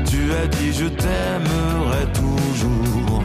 Tu 0.10 0.34
as 0.34 0.48
dit 0.48 0.74
je 0.74 0.88
t'aimerai 0.88 2.12
toujours 2.14 3.24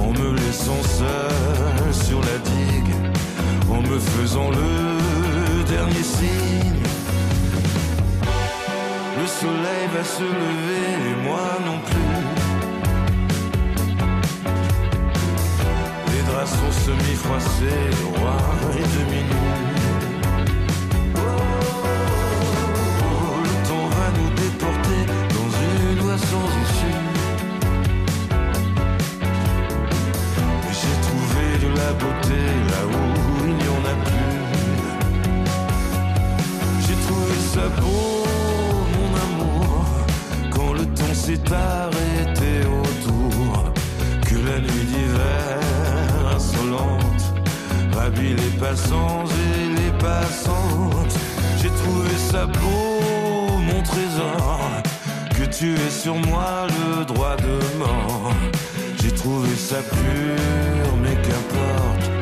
en 0.00 0.10
me 0.18 0.34
laissant 0.34 0.82
seul 0.82 1.92
sur 1.92 2.18
la 2.20 2.38
digue, 2.38 2.94
en 3.70 3.82
me 3.82 3.98
faisant 3.98 4.48
le 4.48 5.64
dernier 5.64 6.02
signe. 6.02 6.82
Le 9.20 9.26
soleil 9.26 9.86
va 9.94 10.02
se 10.02 10.22
lever 10.22 10.88
et 11.10 11.16
moi 11.28 11.46
non 11.66 11.78
plus. 11.84 12.22
Les 16.10 16.22
draps 16.32 16.52
sont 16.52 16.72
semi-froissés, 16.86 17.90
roi 18.14 18.38
est 18.78 18.88
demi-nu. 18.98 19.35
J'ai 30.78 30.96
trouvé 31.06 31.46
de 31.64 31.68
la 31.76 31.90
beauté 31.94 32.42
là 32.70 32.80
où 32.86 33.46
il 33.46 33.54
n'y 33.54 33.68
en 33.68 33.82
a 33.84 33.96
plus. 34.04 34.40
J'ai 36.80 36.98
trouvé 37.06 37.36
ça 37.54 37.66
beau, 37.80 38.24
mon 38.94 39.10
amour, 39.26 39.84
quand 40.50 40.72
le 40.74 40.84
temps 40.86 41.14
s'est 41.14 41.46
arrêté 41.52 42.50
autour. 42.66 43.72
Que 44.26 44.34
la 44.34 44.58
nuit 44.58 44.86
d'hiver 44.90 45.58
insolente 46.34 47.24
ravit 47.94 48.34
les 48.34 48.52
passants 48.60 49.24
et 49.26 49.80
les 49.80 49.92
passantes. 49.98 51.16
J'ai 51.60 51.70
trouvé 51.70 52.14
ça 52.30 52.46
beau, 52.46 53.58
mon 53.58 53.82
trésor, 53.82 54.60
tu 55.58 55.72
aies 55.72 55.90
sur 55.90 56.14
moi 56.16 56.66
le 56.68 57.04
droit 57.04 57.36
de 57.36 57.78
mort. 57.78 58.30
J'ai 59.02 59.10
trouvé 59.12 59.48
ça 59.56 59.76
pur, 59.82 60.96
mais 61.02 61.14
qu'importe. 61.14 62.15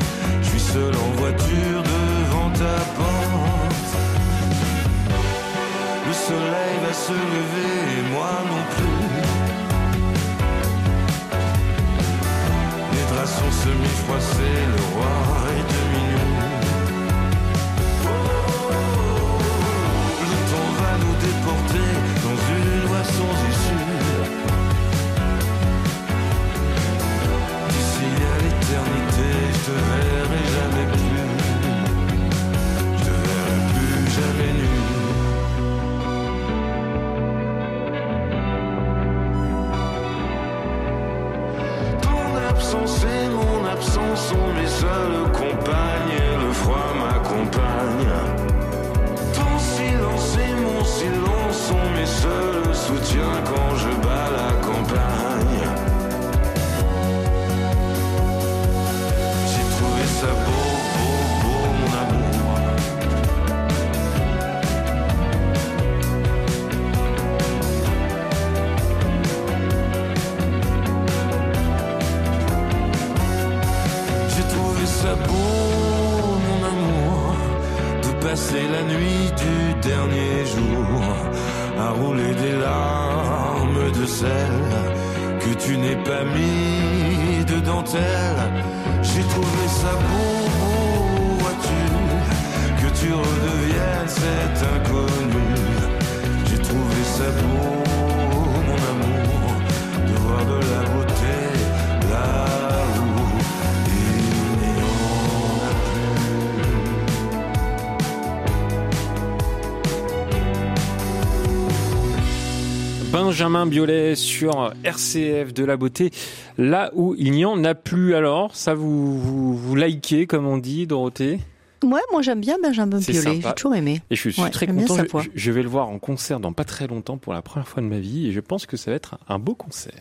Benjamin 113.19 113.65
Biolay 113.67 114.17
sur 114.17 114.73
RCF 114.83 115.55
de 115.55 115.65
la 115.65 115.77
beauté, 115.77 116.11
là 116.59 116.91
où 116.95 117.15
il 117.17 117.31
n'y 117.31 117.45
en 117.45 117.63
a 117.63 117.77
plus. 117.77 118.17
Alors, 118.17 118.57
ça 118.57 118.75
vous, 118.75 119.17
vous, 119.21 119.57
vous 119.57 119.77
likez, 119.77 120.27
comme 120.27 120.49
on 120.49 120.59
dit, 120.59 120.89
Dorothée? 120.89 121.39
Ouais, 121.85 122.01
moi 122.11 122.23
j'aime 122.23 122.41
bien 122.41 122.57
Benjamin 122.61 122.99
Biolay, 122.99 123.41
j'ai 123.41 123.53
toujours 123.55 123.77
aimé. 123.77 124.01
Et 124.11 124.17
je 124.17 124.29
suis 124.31 124.43
Ouais, 124.43 124.51
très 124.51 124.67
content. 124.67 124.97
Je, 124.97 125.05
je- 125.27 125.31
je 125.33 125.51
vais 125.53 125.63
le 125.63 125.69
voir 125.69 125.91
en 125.91 126.01
concert 126.01 126.41
dans 126.41 126.53
pas 126.53 126.65
très 126.65 126.89
longtemps 126.89 127.17
pour 127.17 127.33
la 127.33 127.41
première 127.41 127.69
fois 127.69 127.85
de 127.85 127.87
ma 127.87 128.01
vie 128.01 128.27
et 128.27 128.33
je 128.33 128.41
pense 128.41 128.67
que 128.67 128.77
ça 128.77 128.91
va 128.91 128.97
être 128.97 129.17
un 129.29 129.39
beau 129.39 129.55
concert. 129.55 129.93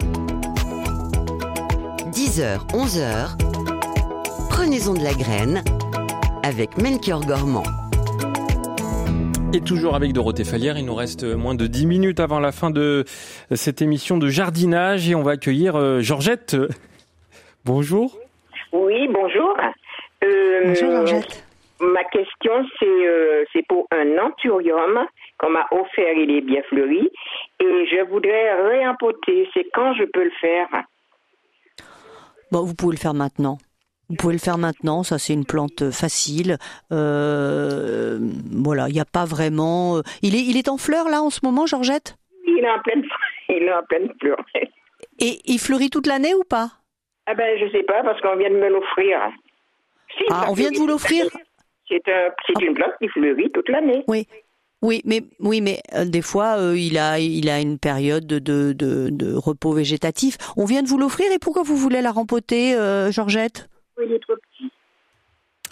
10h, 2.12 2.58
11h, 2.72 3.36
prenez-en 4.50 4.94
de 4.94 5.02
la 5.02 5.14
graine 5.14 5.64
avec 6.44 6.76
Melchior 6.80 7.24
Gormand. 7.26 7.64
Et 9.52 9.60
toujours 9.60 9.96
avec 9.96 10.12
Dorothée 10.12 10.44
Falière, 10.44 10.78
il 10.78 10.84
nous 10.84 10.94
reste 10.94 11.24
moins 11.24 11.56
de 11.56 11.66
10 11.66 11.86
minutes 11.86 12.20
avant 12.20 12.38
la 12.38 12.52
fin 12.52 12.70
de 12.70 13.04
cette 13.50 13.82
émission 13.82 14.16
de 14.16 14.28
jardinage 14.28 15.10
et 15.10 15.16
on 15.16 15.22
va 15.22 15.32
accueillir 15.32 15.74
euh, 15.74 16.00
Georgette. 16.00 16.56
Bonjour. 17.64 18.16
Oui, 18.72 19.08
bonjour. 19.08 19.56
Euh, 20.22 20.60
Bonjour, 20.66 20.90
Georgette. 20.90 21.44
Ma 21.80 22.04
question, 22.04 22.64
c'est 22.78 22.86
euh, 22.86 23.44
c'est 23.52 23.66
pour 23.66 23.88
un 23.90 24.18
anthurium 24.18 25.04
qu'on 25.38 25.50
m'a 25.50 25.66
offert, 25.72 26.12
il 26.16 26.30
est 26.30 26.42
bien 26.42 26.62
fleuri, 26.68 27.10
et 27.58 27.86
je 27.86 28.08
voudrais 28.08 28.54
réempoter. 28.68 29.48
C'est 29.52 29.66
quand 29.74 29.94
je 29.94 30.04
peux 30.04 30.24
le 30.24 30.32
faire? 30.40 30.68
Bon, 32.52 32.62
vous 32.62 32.74
pouvez 32.74 32.94
le 32.94 33.00
faire 33.00 33.14
maintenant. 33.14 33.58
Vous 34.10 34.16
pouvez 34.16 34.32
le 34.34 34.38
faire 34.40 34.58
maintenant, 34.58 35.02
ça 35.04 35.18
c'est 35.18 35.32
une 35.32 35.46
plante 35.46 35.90
facile. 35.92 36.58
Euh, 36.92 38.18
voilà, 38.52 38.88
il 38.88 38.92
n'y 38.94 39.00
a 39.00 39.04
pas 39.04 39.24
vraiment. 39.24 39.96
euh, 39.98 40.02
Il 40.22 40.34
est, 40.34 40.42
il 40.42 40.56
est 40.56 40.68
en 40.68 40.76
fleurs 40.76 41.08
là 41.08 41.22
en 41.22 41.30
ce 41.30 41.40
moment, 41.44 41.64
Georgette? 41.66 42.16
Il 42.46 42.58
est 42.64 42.68
en 42.70 42.80
pleine, 42.82 43.04
il 43.48 43.62
est 43.62 43.72
en 43.72 43.82
pleine 43.88 44.08
fleur. 44.20 44.36
Et 45.20 45.38
il 45.44 45.58
fleurit 45.58 45.90
toute 45.90 46.06
l'année 46.06 46.34
ou 46.34 46.42
pas? 46.42 46.70
Ah 47.26 47.34
ben, 47.34 47.56
je 47.60 47.70
sais 47.70 47.84
pas, 47.84 48.02
parce 48.02 48.20
qu'on 48.20 48.36
vient 48.36 48.50
de 48.50 48.56
me 48.56 48.68
l'offrir. 48.68 49.18
Si, 50.18 50.24
Ah, 50.30 50.46
on 50.48 50.54
vient 50.54 50.70
de 50.70 50.76
vous 50.76 50.86
l'offrir? 50.88 51.26
C'est 51.88 52.02
un, 52.08 52.30
c'est 52.46 52.64
une 52.64 52.74
plante 52.74 52.92
qui 53.00 53.08
fleurit 53.08 53.50
toute 53.52 53.68
l'année. 53.68 54.02
Oui. 54.08 54.26
Oui, 54.82 55.02
mais 55.04 55.20
oui, 55.40 55.60
mais 55.60 55.80
euh, 55.94 56.06
des 56.06 56.22
fois 56.22 56.56
euh, 56.58 56.74
il 56.74 56.96
a 56.96 57.18
il 57.18 57.50
a 57.50 57.60
une 57.60 57.78
période 57.78 58.26
de, 58.26 58.38
de, 58.38 58.72
de, 58.72 59.10
de 59.10 59.34
repos 59.34 59.72
végétatif. 59.72 60.38
On 60.56 60.64
vient 60.64 60.82
de 60.82 60.88
vous 60.88 60.96
l'offrir 60.96 61.30
et 61.32 61.38
pourquoi 61.38 61.62
vous 61.64 61.76
voulez 61.76 62.00
la 62.00 62.10
rempoter, 62.12 62.74
euh, 62.74 63.10
Georgette? 63.12 63.68
Il 64.04 64.12
est 64.12 64.18
trop 64.20 64.34
petit. 64.36 64.70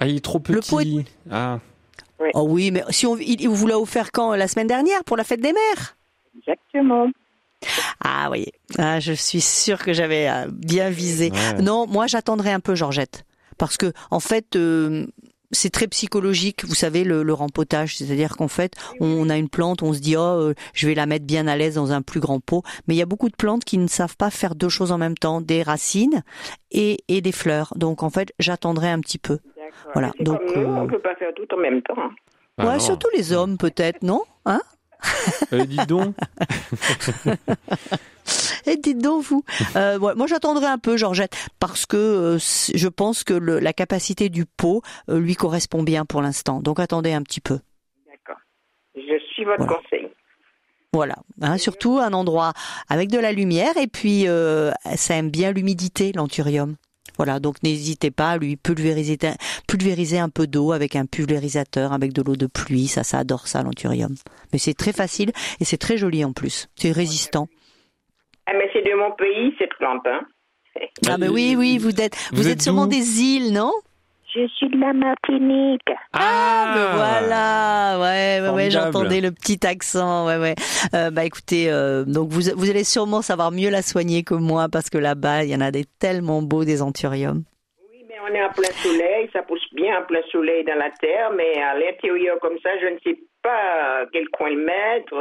Ah, 0.00 0.06
il 0.06 0.16
est 0.16 0.24
trop 0.24 0.38
petit. 0.40 0.52
Le 0.54 0.60
pot 0.60 0.80
est- 0.80 1.04
Ah. 1.30 1.58
Oh 2.34 2.46
oui, 2.48 2.70
mais 2.72 2.82
si 2.90 3.06
on 3.06 3.16
il, 3.16 3.40
il 3.40 3.48
vous 3.48 3.66
l'a 3.68 3.78
offert 3.78 4.10
quand 4.12 4.34
la 4.34 4.48
semaine 4.48 4.66
dernière 4.66 5.04
pour 5.04 5.16
la 5.16 5.22
fête 5.24 5.40
des 5.40 5.52
mères? 5.52 5.96
Exactement. 6.36 7.08
Ah 8.04 8.28
oui, 8.30 8.46
ah, 8.76 9.00
je 9.00 9.12
suis 9.12 9.40
sûre 9.40 9.78
que 9.78 9.92
j'avais 9.92 10.28
euh, 10.28 10.46
bien 10.50 10.90
visé. 10.90 11.30
Ouais. 11.30 11.62
Non, 11.62 11.86
moi 11.88 12.06
j'attendrai 12.06 12.50
un 12.52 12.60
peu 12.60 12.74
Georgette, 12.74 13.24
parce 13.56 13.76
que 13.76 13.92
en 14.10 14.20
fait 14.20 14.54
euh, 14.56 15.06
c'est 15.50 15.70
très 15.70 15.86
psychologique, 15.88 16.64
vous 16.64 16.74
savez 16.74 17.04
le, 17.04 17.22
le 17.22 17.32
rempotage, 17.32 17.96
c'est-à-dire 17.96 18.36
qu'en 18.36 18.48
fait 18.48 18.74
on 19.00 19.28
a 19.30 19.36
une 19.36 19.48
plante, 19.48 19.82
on 19.82 19.92
se 19.92 20.00
dit 20.00 20.16
oh 20.16 20.20
euh, 20.20 20.54
je 20.74 20.86
vais 20.86 20.94
la 20.94 21.06
mettre 21.06 21.24
bien 21.24 21.46
à 21.46 21.56
l'aise 21.56 21.74
dans 21.74 21.92
un 21.92 22.02
plus 22.02 22.20
grand 22.20 22.40
pot, 22.40 22.62
mais 22.86 22.94
il 22.94 22.98
y 22.98 23.02
a 23.02 23.06
beaucoup 23.06 23.28
de 23.28 23.36
plantes 23.36 23.64
qui 23.64 23.78
ne 23.78 23.86
savent 23.86 24.16
pas 24.16 24.30
faire 24.30 24.54
deux 24.54 24.68
choses 24.68 24.92
en 24.92 24.98
même 24.98 25.16
temps, 25.16 25.40
des 25.40 25.62
racines 25.62 26.22
et, 26.70 26.98
et 27.08 27.20
des 27.20 27.32
fleurs. 27.32 27.72
Donc 27.76 28.02
en 28.02 28.10
fait 28.10 28.32
j'attendrai 28.38 28.90
un 28.90 29.00
petit 29.00 29.18
peu. 29.18 29.38
Voilà. 29.94 30.12
Donc 30.20 30.40
nous, 30.54 30.62
euh, 30.62 30.66
on 30.66 30.86
peut 30.86 30.98
pas 30.98 31.14
faire 31.14 31.32
tout 31.34 31.46
en 31.54 31.58
même 31.58 31.82
temps. 31.82 31.94
Ah 32.58 32.66
ouais, 32.66 32.72
non. 32.74 32.80
surtout 32.80 33.08
les 33.16 33.32
hommes 33.32 33.56
peut-être, 33.56 34.02
non 34.02 34.22
Hein? 34.44 34.60
Euh, 35.52 35.64
dis 35.64 35.76
donc. 35.86 36.14
Et 38.68 38.76
dites 38.76 38.98
donc 38.98 39.22
vous. 39.24 39.42
Euh, 39.76 39.98
ouais, 39.98 40.14
moi 40.14 40.26
j'attendrai 40.26 40.66
un 40.66 40.78
peu 40.78 40.96
Georgette 40.96 41.34
parce 41.60 41.86
que 41.86 41.96
euh, 41.96 42.38
je 42.38 42.88
pense 42.88 43.22
que 43.24 43.34
le- 43.34 43.58
la 43.60 43.72
capacité 43.72 44.28
du 44.28 44.44
pot 44.46 44.82
euh, 45.08 45.18
lui 45.20 45.34
correspond 45.34 45.82
bien 45.82 46.04
pour 46.04 46.22
l'instant. 46.22 46.60
Donc 46.60 46.80
attendez 46.80 47.12
un 47.12 47.22
petit 47.22 47.40
peu. 47.40 47.60
D'accord. 48.06 48.40
Je 48.96 49.18
suis 49.32 49.44
votre 49.44 49.64
Voilà. 49.64 49.80
conseil. 49.82 50.08
Voilà, 50.94 51.16
Hein, 51.42 51.58
surtout 51.58 51.98
un 51.98 52.12
endroit 52.14 52.54
avec 52.88 53.10
de 53.10 53.18
la 53.18 53.32
lumière 53.32 53.76
et 53.76 53.86
puis 53.88 54.26
euh, 54.26 54.70
ça 54.96 55.14
aime 55.16 55.30
bien 55.30 55.52
l'humidité 55.52 56.12
l'anthurium. 56.14 56.76
Voilà, 57.18 57.40
donc 57.40 57.62
n'hésitez 57.62 58.10
pas 58.10 58.30
à 58.30 58.38
lui 58.38 58.56
pulvériser, 58.56 59.18
pulvériser 59.66 60.18
un 60.18 60.28
peu 60.28 60.46
d'eau 60.46 60.72
avec 60.72 60.94
un 60.96 61.04
pulvérisateur, 61.04 61.92
avec 61.92 62.12
de 62.12 62.22
l'eau 62.22 62.36
de 62.36 62.46
pluie, 62.46 62.86
ça, 62.86 63.02
ça 63.04 63.18
adore 63.18 63.48
ça 63.48 63.62
l'anthurium. 63.62 64.14
Mais 64.52 64.58
c'est 64.58 64.74
très 64.74 64.92
facile 64.92 65.32
et 65.60 65.64
c'est 65.64 65.76
très 65.78 65.98
joli 65.98 66.24
en 66.24 66.32
plus. 66.32 66.68
C'est 66.76 66.92
résistant. 66.92 67.48
Ah, 68.48 68.54
mais 68.54 68.70
c'est 68.72 68.80
de 68.82 68.94
mon 68.94 69.10
pays, 69.10 69.54
cette 69.58 69.74
plante. 69.74 70.06
Hein. 70.06 70.20
Ah 71.06 71.18
mais 71.18 71.28
oui, 71.28 71.54
oui, 71.58 71.76
vous 71.76 72.00
êtes, 72.00 72.16
vous, 72.30 72.38
Vous 72.38 72.46
êtes, 72.46 72.54
êtes 72.54 72.62
sûrement 72.62 72.86
des 72.86 73.20
îles, 73.20 73.52
non? 73.52 73.72
Je 74.34 74.46
suis 74.46 74.68
de 74.70 74.80
la 74.80 74.94
Martinique. 74.94 75.88
Ah, 76.14 76.74
me 76.74 76.96
voilà, 76.96 77.98
ouais, 78.00 78.40
ouais, 78.40 78.54
ouais, 78.54 78.70
j'entendais 78.70 79.20
le 79.20 79.32
petit 79.32 79.66
accent, 79.66 80.26
ouais, 80.26 80.38
ouais. 80.38 80.54
Euh, 80.94 81.10
bah 81.10 81.24
écoutez, 81.24 81.70
euh, 81.70 82.04
donc 82.04 82.30
vous, 82.30 82.42
vous 82.56 82.70
allez 82.70 82.84
sûrement 82.84 83.20
savoir 83.20 83.50
mieux 83.50 83.68
la 83.68 83.82
soigner 83.82 84.22
que 84.22 84.34
moi 84.34 84.68
parce 84.70 84.88
que 84.88 84.98
là-bas, 84.98 85.44
il 85.44 85.50
y 85.50 85.54
en 85.56 85.60
a 85.60 85.70
des 85.70 85.84
tellement 85.98 86.40
beaux 86.40 86.64
des 86.64 86.80
anthuriums. 86.80 87.42
Oui, 87.90 88.04
mais 88.08 88.16
on 88.30 88.34
est 88.34 88.42
en 88.42 88.52
plein 88.52 88.72
soleil, 88.82 89.28
ça 89.32 89.42
pousse 89.42 89.66
bien 89.74 89.98
en 89.98 90.06
plein 90.06 90.22
soleil 90.30 90.64
dans 90.64 90.76
la 90.76 90.90
terre, 91.00 91.32
mais 91.36 91.60
à 91.60 91.74
l'intérieur 91.78 92.38
comme 92.40 92.58
ça, 92.62 92.70
je 92.80 92.86
ne 92.86 92.98
sais 93.04 93.20
pas 93.42 94.06
quel 94.12 94.28
coin 94.28 94.50
le 94.50 94.64
mettre. 94.64 95.14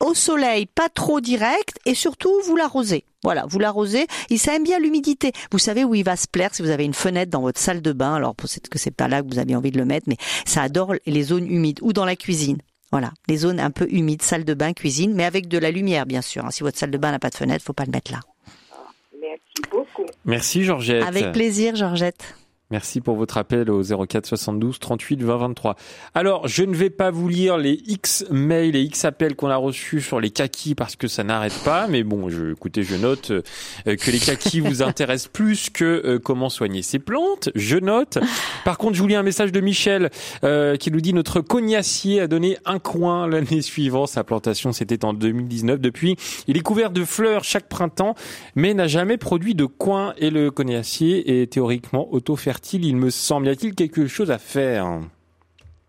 Au 0.00 0.14
soleil, 0.14 0.66
pas 0.66 0.88
trop 0.88 1.20
direct 1.20 1.78
et 1.84 1.94
surtout 1.94 2.30
vous 2.44 2.54
l'arrosez. 2.54 3.04
Voilà, 3.24 3.46
vous 3.48 3.58
l'arrosez. 3.58 4.06
Il 4.30 4.38
ça 4.38 4.54
aime 4.54 4.62
bien 4.62 4.78
l'humidité. 4.78 5.32
Vous 5.50 5.58
savez 5.58 5.82
où 5.84 5.94
il 5.96 6.04
va 6.04 6.14
se 6.16 6.28
plaire 6.28 6.54
si 6.54 6.62
vous 6.62 6.70
avez 6.70 6.84
une 6.84 6.94
fenêtre 6.94 7.30
dans 7.32 7.40
votre 7.40 7.58
salle 7.60 7.82
de 7.82 7.92
bain. 7.92 8.14
Alors 8.14 8.36
peut-être 8.36 8.68
que 8.68 8.78
c'est 8.78 8.92
pas 8.92 9.08
là 9.08 9.22
que 9.22 9.28
vous 9.28 9.40
avez 9.40 9.56
envie 9.56 9.72
de 9.72 9.78
le 9.78 9.84
mettre, 9.84 10.08
mais 10.08 10.16
ça 10.46 10.62
adore 10.62 10.94
les 11.04 11.22
zones 11.24 11.46
humides 11.50 11.80
ou 11.82 11.92
dans 11.92 12.04
la 12.04 12.14
cuisine. 12.14 12.58
Voilà, 12.92 13.10
les 13.28 13.36
zones 13.38 13.58
un 13.60 13.70
peu 13.70 13.86
humides, 13.90 14.22
salle 14.22 14.44
de 14.44 14.54
bain, 14.54 14.72
cuisine, 14.72 15.12
mais 15.14 15.24
avec 15.24 15.48
de 15.48 15.58
la 15.58 15.70
lumière 15.70 16.06
bien 16.06 16.22
sûr. 16.22 16.44
hein. 16.46 16.50
Si 16.50 16.62
votre 16.62 16.78
salle 16.78 16.90
de 16.92 16.96
bain 16.98 17.10
n'a 17.10 17.18
pas 17.18 17.28
de 17.30 17.34
fenêtre, 17.34 17.64
faut 17.64 17.72
pas 17.74 17.84
le 17.84 17.90
mettre 17.90 18.12
là. 18.12 18.20
Merci 19.20 19.62
beaucoup. 19.70 20.06
Merci 20.24 20.64
Georgette. 20.64 21.02
Avec 21.02 21.32
plaisir, 21.32 21.74
Georgette. 21.74 22.34
Merci 22.70 23.00
pour 23.00 23.16
votre 23.16 23.38
appel 23.38 23.70
au 23.70 23.82
04 23.82 24.26
72 24.26 24.78
38 24.78 25.22
20 25.22 25.36
23. 25.38 25.76
Alors, 26.12 26.46
je 26.48 26.64
ne 26.64 26.74
vais 26.74 26.90
pas 26.90 27.10
vous 27.10 27.26
lire 27.26 27.56
les 27.56 27.80
X 27.86 28.26
mails 28.30 28.76
et 28.76 28.82
X 28.82 29.06
appels 29.06 29.36
qu'on 29.36 29.48
a 29.48 29.56
reçus 29.56 30.02
sur 30.02 30.20
les 30.20 30.28
kakis 30.28 30.74
parce 30.74 30.94
que 30.94 31.08
ça 31.08 31.24
n'arrête 31.24 31.58
pas. 31.64 31.86
Mais 31.88 32.02
bon, 32.02 32.28
je, 32.28 32.52
écoutez, 32.52 32.82
je 32.82 32.94
note 32.96 33.30
euh, 33.30 33.42
que 33.96 34.10
les 34.10 34.18
kakis 34.18 34.60
vous 34.60 34.82
intéressent 34.82 35.30
plus 35.32 35.70
que 35.70 35.84
euh, 35.84 36.18
comment 36.18 36.50
soigner 36.50 36.82
ces 36.82 36.98
plantes. 36.98 37.48
Je 37.54 37.78
note. 37.78 38.18
Par 38.66 38.76
contre, 38.76 38.96
je 38.96 39.00
vous 39.00 39.08
lis 39.08 39.14
un 39.14 39.22
message 39.22 39.50
de 39.50 39.60
Michel 39.60 40.10
euh, 40.44 40.76
qui 40.76 40.90
nous 40.90 41.00
dit 41.00 41.14
notre 41.14 41.40
cognacier 41.40 42.20
a 42.20 42.26
donné 42.26 42.58
un 42.66 42.80
coin 42.80 43.26
l'année 43.26 43.62
suivante. 43.62 44.10
Sa 44.10 44.24
plantation, 44.24 44.72
c'était 44.72 45.06
en 45.06 45.14
2019. 45.14 45.80
Depuis, 45.80 46.16
il 46.46 46.58
est 46.58 46.62
couvert 46.62 46.90
de 46.90 47.06
fleurs 47.06 47.44
chaque 47.44 47.70
printemps, 47.70 48.14
mais 48.56 48.74
n'a 48.74 48.88
jamais 48.88 49.16
produit 49.16 49.54
de 49.54 49.64
coin. 49.64 50.12
Et 50.18 50.28
le 50.28 50.50
cognacier 50.50 51.40
est 51.40 51.50
théoriquement 51.50 52.12
auto-fertile, 52.12 52.57
il 52.72 52.96
me 52.96 53.10
semble. 53.10 53.46
Y 53.46 53.50
a-t-il 53.50 53.74
quelque 53.74 54.06
chose 54.06 54.30
à 54.30 54.38
faire? 54.38 55.00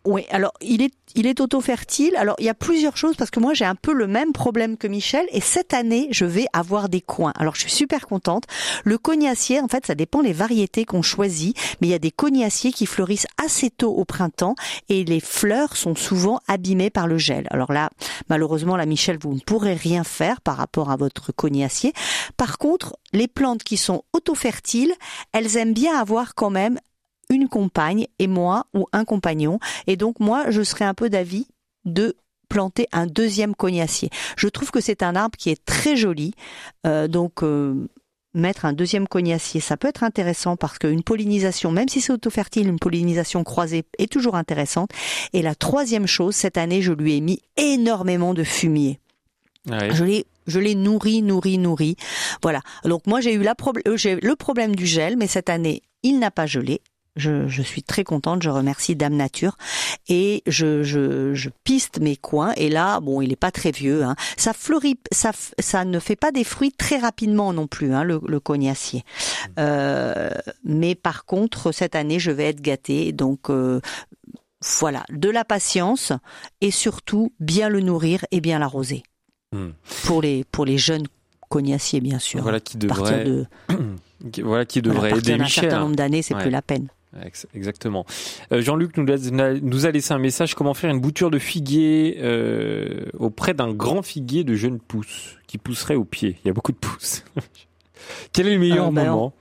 Oui, 0.05 0.25
alors 0.31 0.53
il 0.61 0.81
est 0.81 0.93
il 1.15 1.27
est 1.27 1.39
auto-fertile. 1.39 2.15
Alors 2.15 2.35
il 2.39 2.45
y 2.45 2.49
a 2.49 2.53
plusieurs 2.53 2.97
choses 2.97 3.15
parce 3.15 3.31
que 3.31 3.39
moi 3.39 3.53
j'ai 3.53 3.65
un 3.65 3.75
peu 3.75 3.93
le 3.93 4.07
même 4.07 4.31
problème 4.31 4.77
que 4.77 4.87
Michel 4.87 5.25
et 5.31 5.41
cette 5.41 5.73
année 5.73 6.07
je 6.11 6.25
vais 6.25 6.45
avoir 6.53 6.89
des 6.89 7.01
coins. 7.01 7.33
Alors 7.37 7.55
je 7.55 7.61
suis 7.61 7.71
super 7.71 8.07
contente. 8.07 8.45
Le 8.83 8.97
cognacier, 8.97 9.59
en 9.59 9.67
fait, 9.67 9.85
ça 9.85 9.95
dépend 9.95 10.23
des 10.23 10.33
variétés 10.33 10.85
qu'on 10.85 11.01
choisit, 11.01 11.57
mais 11.81 11.87
il 11.87 11.89
y 11.91 11.95
a 11.95 11.99
des 11.99 12.11
cognaciers 12.11 12.71
qui 12.71 12.85
fleurissent 12.85 13.27
assez 13.43 13.69
tôt 13.69 13.91
au 13.91 14.05
printemps 14.05 14.55
et 14.87 15.03
les 15.03 15.19
fleurs 15.19 15.75
sont 15.75 15.95
souvent 15.95 16.39
abîmées 16.47 16.89
par 16.89 17.07
le 17.07 17.17
gel. 17.17 17.47
Alors 17.51 17.73
là, 17.73 17.89
malheureusement, 18.29 18.75
là 18.75 18.85
Michel, 18.85 19.17
vous 19.19 19.33
ne 19.33 19.39
pourrez 19.39 19.73
rien 19.73 20.03
faire 20.03 20.41
par 20.41 20.57
rapport 20.57 20.91
à 20.91 20.95
votre 20.95 21.31
cognacier. 21.31 21.93
Par 22.37 22.57
contre, 22.57 22.97
les 23.13 23.27
plantes 23.27 23.63
qui 23.63 23.77
sont 23.77 24.03
auto-fertiles, 24.13 24.93
elles 25.31 25.57
aiment 25.57 25.73
bien 25.73 25.97
avoir 25.97 26.35
quand 26.35 26.49
même 26.49 26.79
une 27.29 27.47
compagne 27.47 28.07
et 28.17 28.27
moi 28.27 28.65
ou 28.73 28.87
un 28.91 29.05
compagnon. 29.05 29.59
Et 29.87 29.95
donc 29.95 30.19
moi, 30.19 30.49
je 30.49 30.61
serais 30.61 30.85
un 30.85 30.93
peu 30.93 31.09
d'avis 31.09 31.47
de 31.85 32.15
planter 32.49 32.87
un 32.91 33.05
deuxième 33.05 33.55
cognacier. 33.55 34.09
Je 34.35 34.47
trouve 34.47 34.71
que 34.71 34.81
c'est 34.81 35.03
un 35.03 35.15
arbre 35.15 35.37
qui 35.37 35.49
est 35.49 35.63
très 35.65 35.95
joli. 35.95 36.33
Euh, 36.85 37.07
donc 37.07 37.43
euh, 37.43 37.87
mettre 38.33 38.65
un 38.65 38.73
deuxième 38.73 39.07
cognacier, 39.07 39.59
ça 39.59 39.77
peut 39.77 39.87
être 39.87 40.03
intéressant 40.03 40.55
parce 40.55 40.77
qu'une 40.77 41.03
pollinisation, 41.03 41.71
même 41.71 41.89
si 41.89 42.01
c'est 42.01 42.13
auto-fertile, 42.13 42.67
une 42.67 42.79
pollinisation 42.79 43.43
croisée 43.43 43.85
est 43.97 44.11
toujours 44.11 44.35
intéressante. 44.35 44.91
Et 45.33 45.41
la 45.41 45.55
troisième 45.55 46.07
chose, 46.07 46.35
cette 46.35 46.57
année, 46.57 46.81
je 46.81 46.93
lui 46.93 47.15
ai 47.15 47.21
mis 47.21 47.41
énormément 47.57 48.33
de 48.33 48.43
fumier. 48.43 48.99
Ouais. 49.67 49.93
Je 49.93 50.03
l'ai 50.03 50.25
je 50.47 50.59
l'ai 50.59 50.73
nourri, 50.73 51.21
nourri, 51.21 51.59
nourri. 51.59 51.95
Voilà. 52.41 52.61
Donc 52.83 53.05
moi 53.05 53.21
j'ai 53.21 53.33
eu 53.33 53.43
la 53.43 53.53
euh, 53.87 53.97
le 54.21 54.35
problème 54.35 54.75
du 54.75 54.87
gel, 54.87 55.15
mais 55.15 55.27
cette 55.27 55.49
année 55.49 55.83
il 56.01 56.17
n'a 56.17 56.31
pas 56.31 56.45
gelé. 56.47 56.81
Je, 57.19 57.47
je 57.47 57.61
suis 57.61 57.83
très 57.83 58.03
contente, 58.03 58.41
je 58.41 58.49
remercie 58.49 58.95
Dame 58.95 59.15
Nature 59.15 59.57
et 60.07 60.41
je, 60.47 60.81
je, 60.83 61.33
je 61.35 61.49
piste 61.63 61.99
mes 61.99 62.15
coins 62.15 62.53
et 62.57 62.69
là 62.69 62.99
bon 62.99 63.21
il 63.21 63.31
est 63.31 63.35
pas 63.35 63.51
très 63.51 63.71
vieux, 63.71 64.03
hein. 64.03 64.15
ça 64.37 64.53
fleurit, 64.53 64.97
ça, 65.11 65.85
ne 65.85 65.99
fait 65.99 66.15
pas 66.15 66.31
des 66.31 66.43
fruits 66.43 66.71
très 66.71 66.97
rapidement 66.97 67.53
non 67.53 67.67
plus 67.67 67.93
hein, 67.93 68.03
le, 68.03 68.19
le 68.25 68.39
cognacier. 68.39 69.03
Euh, 69.59 70.29
mais 70.63 70.95
par 70.95 71.25
contre 71.25 71.71
cette 71.71 71.95
année 71.95 72.19
je 72.19 72.31
vais 72.31 72.45
être 72.45 72.61
gâtée 72.61 73.11
donc 73.11 73.49
euh, 73.49 73.81
voilà 74.79 75.03
de 75.09 75.29
la 75.29 75.45
patience 75.45 76.13
et 76.61 76.71
surtout 76.71 77.33
bien 77.39 77.69
le 77.69 77.81
nourrir 77.81 78.25
et 78.31 78.41
bien 78.41 78.59
l'arroser 78.59 79.03
Hmm. 79.51 79.69
pour 80.05 80.21
les 80.21 80.43
pour 80.43 80.63
les 80.63 80.77
jeunes 80.77 81.07
cognaciers 81.49 82.01
bien 82.01 82.19
sûr. 82.19 82.43
Voilà 82.43 82.59
qui 82.59 82.77
À 82.77 82.85
partir 82.87 83.17
devrait, 83.17 83.23
de 83.25 83.45
qui- 84.31 84.41
voilà 84.43 84.63
qui 84.65 84.83
devrait 84.83 85.09
aider 85.17 85.39
Michel. 85.39 85.63
certain 85.63 85.79
nombre 85.79 85.95
d'années, 85.95 86.21
c'est 86.21 86.35
Ouais. 86.35 86.41
plus 86.43 86.51
la 86.51 86.61
peine. 86.61 86.87
Ex- 87.25 87.47
Exactement. 87.53 88.05
Euh, 88.51 88.61
Jean-Luc 88.61 88.97
nous, 88.97 89.85
a 89.85 89.91
laissé 89.91 90.13
un 90.13 90.19
message 90.19 90.55
comment 90.55 90.73
faire 90.73 90.89
une 90.91 90.99
bouture 90.99 91.31
de 91.31 91.39
figuier 91.39 92.17
euh, 92.21 93.05
auprès 93.17 93.53
d'un 93.53 93.71
grand 93.73 94.01
figuier 94.01 94.43
de 94.43 94.55
jeunes 94.55 94.79
pousses 94.79 95.37
qui 95.47 95.57
pousserait 95.57 95.95
au 95.95 96.05
pied? 96.05 96.37
Il 96.43 96.47
y 96.47 96.51
a 96.51 96.53
beaucoup 96.53 96.71
de 96.71 96.77
pousses. 96.77 97.23
Quel 98.33 98.47
est 98.47 98.53
le 98.53 98.59
meilleur 98.59 98.87
Ah, 98.87 98.91
ben, 98.91 99.05
moment? 99.09 99.33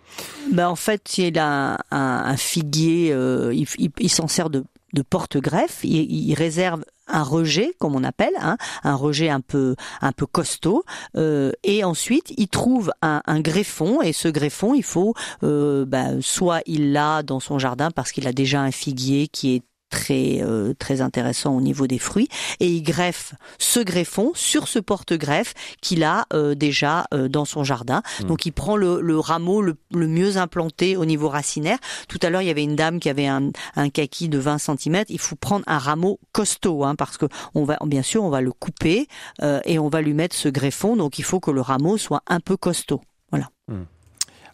Ben 0.52 0.68
en 0.68 0.76
fait, 0.76 1.18
il 1.18 1.38
a 1.38 1.74
un, 1.74 1.78
un, 1.90 2.22
un 2.26 2.36
figuier, 2.36 3.12
euh, 3.12 3.52
il, 3.54 3.66
il- 3.78 3.90
il 4.00 4.10
s'en 4.10 4.28
sert 4.28 4.50
de, 4.50 4.64
de 4.94 5.02
porte-greffe. 5.02 5.80
Il, 5.84 6.10
il 6.10 6.34
réserve 6.34 6.84
un 7.08 7.22
rejet, 7.22 7.72
comme 7.78 7.94
on 7.94 8.04
appelle, 8.04 8.34
hein, 8.40 8.56
un 8.84 8.94
rejet 8.94 9.28
un 9.28 9.40
peu 9.40 9.76
un 10.00 10.12
peu 10.12 10.26
costaud, 10.26 10.84
euh, 11.16 11.52
et 11.64 11.84
ensuite 11.84 12.32
il 12.36 12.48
trouve 12.48 12.92
un, 13.02 13.22
un 13.26 13.40
greffon 13.40 14.02
et 14.02 14.12
ce 14.12 14.28
greffon, 14.28 14.74
il 14.74 14.82
faut 14.82 15.14
euh, 15.42 15.84
ben, 15.84 16.20
soit 16.22 16.60
il 16.66 16.92
l'a 16.92 17.22
dans 17.22 17.40
son 17.40 17.58
jardin 17.58 17.90
parce 17.90 18.12
qu'il 18.12 18.26
a 18.26 18.32
déjà 18.32 18.60
un 18.60 18.70
figuier 18.70 19.28
qui 19.28 19.56
est 19.56 19.62
très 19.90 20.40
euh, 20.42 20.74
très 20.78 21.00
intéressant 21.00 21.56
au 21.56 21.60
niveau 21.60 21.86
des 21.86 21.98
fruits 21.98 22.28
et 22.60 22.68
il 22.68 22.82
greffe 22.82 23.34
ce 23.58 23.80
greffon 23.80 24.32
sur 24.34 24.68
ce 24.68 24.78
porte-greffe 24.78 25.54
qu'il 25.80 26.04
a 26.04 26.26
euh, 26.32 26.54
déjà 26.54 27.06
euh, 27.14 27.28
dans 27.28 27.44
son 27.44 27.64
jardin. 27.64 28.02
Mm. 28.20 28.24
Donc 28.24 28.46
il 28.46 28.52
prend 28.52 28.76
le, 28.76 29.00
le 29.00 29.18
rameau 29.18 29.62
le, 29.62 29.76
le 29.92 30.06
mieux 30.06 30.36
implanté 30.36 30.96
au 30.96 31.04
niveau 31.04 31.28
racinaire. 31.28 31.78
Tout 32.08 32.18
à 32.22 32.30
l'heure, 32.30 32.42
il 32.42 32.48
y 32.48 32.50
avait 32.50 32.64
une 32.64 32.76
dame 32.76 33.00
qui 33.00 33.08
avait 33.08 33.26
un, 33.26 33.50
un 33.76 33.88
kaki 33.88 34.28
de 34.28 34.38
20 34.38 34.58
cm. 34.58 35.04
Il 35.08 35.18
faut 35.18 35.36
prendre 35.36 35.64
un 35.66 35.78
rameau 35.78 36.20
costaud 36.32 36.84
hein, 36.84 36.94
parce 36.94 37.16
que 37.16 37.26
on 37.54 37.64
va 37.64 37.78
bien 37.86 38.02
sûr 38.02 38.22
on 38.22 38.30
va 38.30 38.40
le 38.40 38.52
couper 38.52 39.08
euh, 39.42 39.60
et 39.64 39.78
on 39.78 39.88
va 39.88 40.02
lui 40.02 40.14
mettre 40.14 40.36
ce 40.36 40.48
greffon. 40.48 40.96
Donc 40.96 41.18
il 41.18 41.24
faut 41.24 41.40
que 41.40 41.50
le 41.50 41.60
rameau 41.60 41.96
soit 41.96 42.22
un 42.26 42.40
peu 42.40 42.56
costaud. 42.56 43.00
Voilà. 43.30 43.50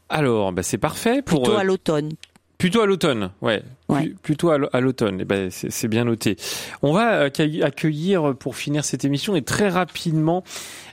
Alors, 0.09 0.53
bah, 0.53 0.63
c'est 0.63 0.79
parfait 0.79 1.23
pour. 1.23 1.43
Plutôt 1.43 1.57
euh, 1.57 1.61
à 1.61 1.65
l'automne. 1.65 2.11
Plutôt 2.59 2.81
à 2.83 2.87
l'automne, 2.87 3.31
ouais. 3.43 3.63
Plu- 3.89 4.15
Plutôt 4.23 4.51
à 4.51 4.59
l'au- 4.59 4.69
à 4.73 4.81
l'automne. 4.81 5.19
Eh 5.21 5.25
ben, 5.25 5.51
c'est 5.51 5.89
bien 5.89 6.05
noté. 6.05 6.37
On 6.83 6.93
va 6.93 7.21
accueillir, 7.23 7.67
accueillir 7.67 8.35
pour 8.39 8.57
finir 8.57 8.85
cette 8.85 9.05
émission 9.05 9.37
et 9.37 9.43
très 9.43 9.69
rapidement 9.69 10.43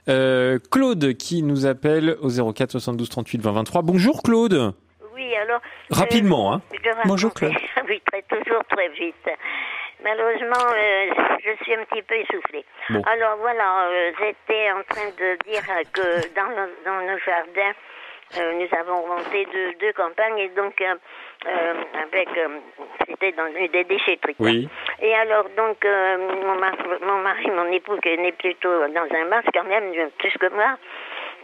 euh, 0.10 0.58
Claude 0.72 1.14
qui 1.14 1.44
nous 1.44 1.66
appelle 1.66 2.18
au 2.22 2.30
04 2.54 2.72
72 2.72 3.08
38 3.10 3.42
20 3.42 3.52
23. 3.52 3.82
Bonjour 3.84 4.22
Claude. 4.24 4.74
Oui, 5.16 5.36
alors. 5.36 5.62
Rapidement, 5.92 6.54
euh, 6.54 6.56
hein. 6.58 6.62
Bonjour, 7.06 7.34
Claude. 7.34 7.54
oui, 7.88 8.02
très, 8.12 8.24
toujours 8.24 8.64
très 8.70 8.90
vite. 8.90 9.16
Malheureusement, 10.04 10.66
euh, 10.74 11.06
je 11.46 11.64
suis 11.64 11.76
un 11.76 11.84
petit 11.86 12.02
peu 12.02 12.16
essoufflée. 12.16 12.66
Bon. 12.90 13.02
Alors 13.04 13.38
voilà, 13.40 13.86
euh, 13.88 14.12
j'étais 14.20 14.72
en 14.72 14.82
train 14.90 15.08
de 15.12 15.38
dire 15.50 15.62
que 15.94 16.34
dans 16.36 16.50
nos, 16.50 16.68
dans 16.86 17.02
nos 17.06 17.20
jardins, 17.20 17.74
euh, 18.38 18.54
nous 18.54 18.78
avons 18.80 19.08
monté 19.08 19.46
deux, 19.52 19.74
deux 19.80 19.94
campagnes 19.94 20.38
et 20.40 20.50
donc 20.50 20.80
euh, 20.82 20.96
euh, 21.48 21.74
avec 22.04 22.30
euh, 22.38 22.48
c'était 23.08 23.32
dans 23.34 23.52
des 23.52 23.84
déchetteries. 23.84 24.36
Oui. 24.40 24.70
Et 25.02 25.14
alors 25.16 25.46
donc 25.58 25.84
euh, 25.86 26.18
mon, 26.46 26.56
mari, 26.56 26.78
mon 27.02 27.18
mari, 27.20 27.52
mon 27.52 27.66
époux 27.72 27.98
qui 27.98 28.10
est 28.10 28.18
né 28.18 28.32
plutôt 28.32 28.88
dans 28.88 29.08
un 29.16 29.26
masque 29.26 29.50
quand 29.54 29.64
même 29.66 29.92
plus 30.18 30.38
que 30.38 30.48
moi. 30.54 30.78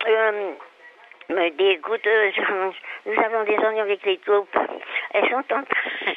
euh, 0.07 0.51
me 1.29 1.49
dit, 1.49 1.67
écoute, 1.71 1.99
je- 2.05 2.71
nous 3.05 3.19
avons 3.21 3.43
des 3.43 3.57
oignons 3.57 3.81
avec 3.81 4.01
les 4.05 4.17
taupes. 4.19 4.47
Elles 5.13 5.27
sont 5.29 5.35
en 5.39 5.43
train 5.43 5.63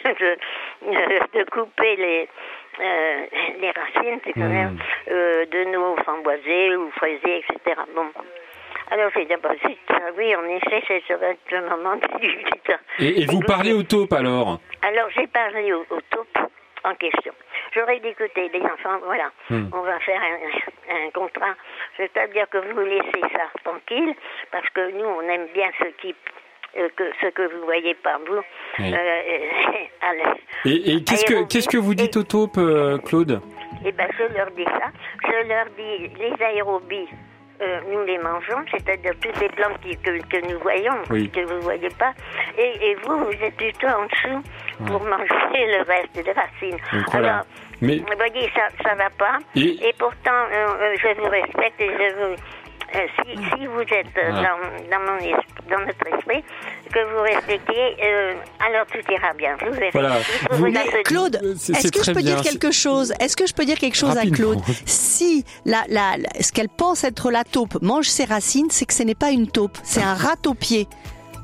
de, 0.04 0.36
de 1.38 1.50
couper 1.50 1.96
les, 1.96 2.28
euh, 2.80 3.26
les 3.58 3.70
racines, 3.72 4.20
c'est 4.24 4.32
quand 4.34 4.48
même, 4.48 4.78
euh, 5.10 5.46
de 5.46 5.64
nos 5.64 5.96
framboisiers 5.96 6.76
ou 6.76 6.90
fraisiers, 6.92 7.38
etc. 7.48 7.80
Bon. 7.92 8.06
Alors 8.91 9.11
j'ai 9.14 9.24
dit, 9.24 9.34
zut, 9.34 9.78
ah 9.91 9.95
oui, 10.16 10.34
en 10.34 10.45
effet, 10.47 10.82
c'est 10.88 11.03
le 11.53 11.68
moment 11.68 11.97
de 11.97 12.07
discuter. 12.20 12.74
Et, 12.99 13.22
et 13.22 13.26
vous 13.26 13.41
parlez 13.41 13.72
au 13.72 13.82
taupe 13.84 14.12
alors? 14.12 14.59
Alors 14.82 15.09
j'ai 15.16 15.26
parlé 15.28 15.72
au, 15.72 15.80
au 15.91 16.01
taupe 16.11 16.38
en 16.82 16.95
question. 16.95 17.32
J'aurais 17.74 18.01
dit, 18.01 18.09
écoutez, 18.09 18.49
les 18.53 18.62
enfants, 18.62 18.99
voilà, 19.05 19.30
Hmm. 19.49 19.68
on 19.72 19.82
va 19.82 19.99
faire 20.01 20.20
un, 20.20 20.95
un 21.07 21.11
contrat. 21.11 21.55
C'est-à-dire 21.97 22.49
que 22.49 22.59
vous 22.59 22.80
laissez 22.80 23.20
ça 23.32 23.45
tranquille, 23.62 24.14
parce 24.51 24.68
que 24.70 24.91
nous, 24.93 25.05
on 25.07 25.20
aime 25.22 25.47
bien 25.55 25.70
ce 25.78 25.84
qui, 26.01 26.14
euh, 26.78 26.88
que, 26.97 27.05
ce 27.20 27.26
que 27.28 27.43
vous 27.43 27.64
voyez 27.64 27.95
pas 27.95 28.18
vous. 28.26 28.41
Oui. 28.80 28.93
Euh, 28.93 29.78
allez. 30.03 30.22
Et, 30.64 30.95
et 30.97 31.05
qu'est-ce 31.05 31.24
que 31.26 31.47
qu'est-ce 31.49 31.68
que 31.68 31.76
vous 31.78 31.95
dites 31.95 32.16
aux 32.16 32.22
taupes, 32.24 32.59
euh, 32.59 32.99
Claude? 32.99 33.41
Eh 33.84 33.93
ben, 33.93 34.09
je 34.18 34.24
leur 34.34 34.51
dis 34.53 34.64
ça. 34.64 34.91
Je 35.24 35.47
leur 35.49 35.66
dis 35.76 36.09
les 36.18 36.45
aérobies. 36.45 37.09
Euh, 37.61 37.80
nous 37.90 38.04
les 38.04 38.18
mangeons, 38.18 38.64
c'est-à-dire 38.70 39.12
toutes 39.20 39.38
les 39.40 39.48
plantes 39.50 39.78
qui- 39.82 39.96
que, 39.98 40.18
que 40.28 40.52
nous 40.52 40.58
voyons, 40.61 40.94
Oui. 41.11 41.30
que 41.30 41.40
vous 41.40 41.54
ne 41.54 41.61
voyez 41.61 41.88
pas. 41.98 42.12
Et, 42.58 42.90
et 42.90 42.94
vous, 43.04 43.18
vous 43.24 43.32
êtes 43.44 43.56
plutôt 43.56 43.86
en 43.88 44.06
dessous 44.06 44.42
pour 44.86 45.02
manger 45.04 45.66
le 45.66 45.82
reste 45.86 46.14
des 46.14 46.32
racines. 46.32 46.78
Donc 46.92 47.11
voilà. 47.12 47.28
Alors, 47.34 47.46
Mais 47.82 47.96
vous 47.98 48.16
voyez, 48.16 48.50
ça 48.54 48.68
ça 48.82 48.94
va 48.94 49.11
pas. 49.11 49.38
Et- 49.56 49.88
Et, 49.88 49.94
pourtant, 49.98 50.30
euh, 50.52 50.66
euh, 50.80 50.94
je 51.00 51.20
vous 51.20 51.28
respecte 51.28 51.80
et 51.80 51.88
je 51.88 52.14
vous... 52.16 52.34
euh, 52.95 52.99
si, 53.22 53.36
si 53.36 53.66
vous 53.66 53.80
êtes 53.80 54.07
euh, 54.18 54.30
Voilà. 54.30 54.49
dans, 54.49 54.91
dans, 54.99 55.12
mon 55.12 55.18
esprit, 55.18 55.64
dans 55.70 55.78
notre 55.80 56.07
esprit, 56.18 56.45
que 56.93 56.99
vous 57.14 57.22
respectiez, 57.22 57.97
euh, 58.05 58.34
alors 58.66 58.86
tout 58.86 59.12
ira 59.12 59.32
bien. 59.34 59.57
Vous 59.64 59.72
verrez. 59.72 59.91
Voilà. 59.93 60.16
Vous 60.51 60.57
Vous- 60.57 60.66
Mais. 60.70 61.03
Claude, 61.05 61.36
est-ce 61.45 61.91
que 61.93 62.03
je 62.05 62.12
peux 62.12 62.22
dire 62.22 62.41
quelque 62.43 62.70
chose? 62.72 63.12
Est-ce 63.20 63.36
que 63.36 63.47
je 63.47 63.55
peux 63.55 63.64
dire 63.64 63.78
quelque 63.78 63.97
chose 63.97 64.16
à. 64.16 64.26
Claude? 64.26 64.61
Si 64.86 65.45
la, 65.64 65.84
la, 65.88 66.16
la- 66.18 66.43
ce 66.43 66.53
qu'elle 66.53 66.68
pense 66.68 67.05
être 67.05 67.30
la 67.30 67.45
taupe 67.45 67.80
mange 67.82 68.07
ses 68.07 68.24
racines, 68.24 68.68
c'est 68.70 68.84
que 68.86 68.95
ce 68.95 69.03
n'est 69.03 69.14
pas 69.14 69.30
une 69.30 69.49
taupe, 69.49 69.78
c'est 69.82 70.03
un 70.03 70.14
rat 70.14 70.36
au 70.47 70.55
pied. 70.55 70.88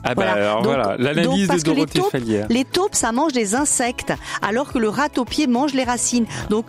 Ah 0.08 0.14
bah 0.14 0.32
alors 0.32 0.56
Donc- 0.62 0.66
voilà, 0.66 0.96
donc, 0.96 0.98
l'analyse 1.00 1.42
de 1.42 1.46
parce 1.48 1.62
que 1.64 1.70
les 1.70 1.74
Dorothée 1.86 1.98
taupes-. 1.98 2.46
Les 2.50 2.64
taupes, 2.64 2.94
ça 2.94 3.10
mange 3.10 3.32
des 3.32 3.56
insectes, 3.56 4.12
alors 4.40 4.72
que 4.72 4.78
le 4.78 4.88
rat 4.88 5.08
au 5.16 5.24
pied 5.24 5.46
mange 5.48 5.74
les 5.74 5.82
racines. 5.82 6.26
Donc, 6.48 6.64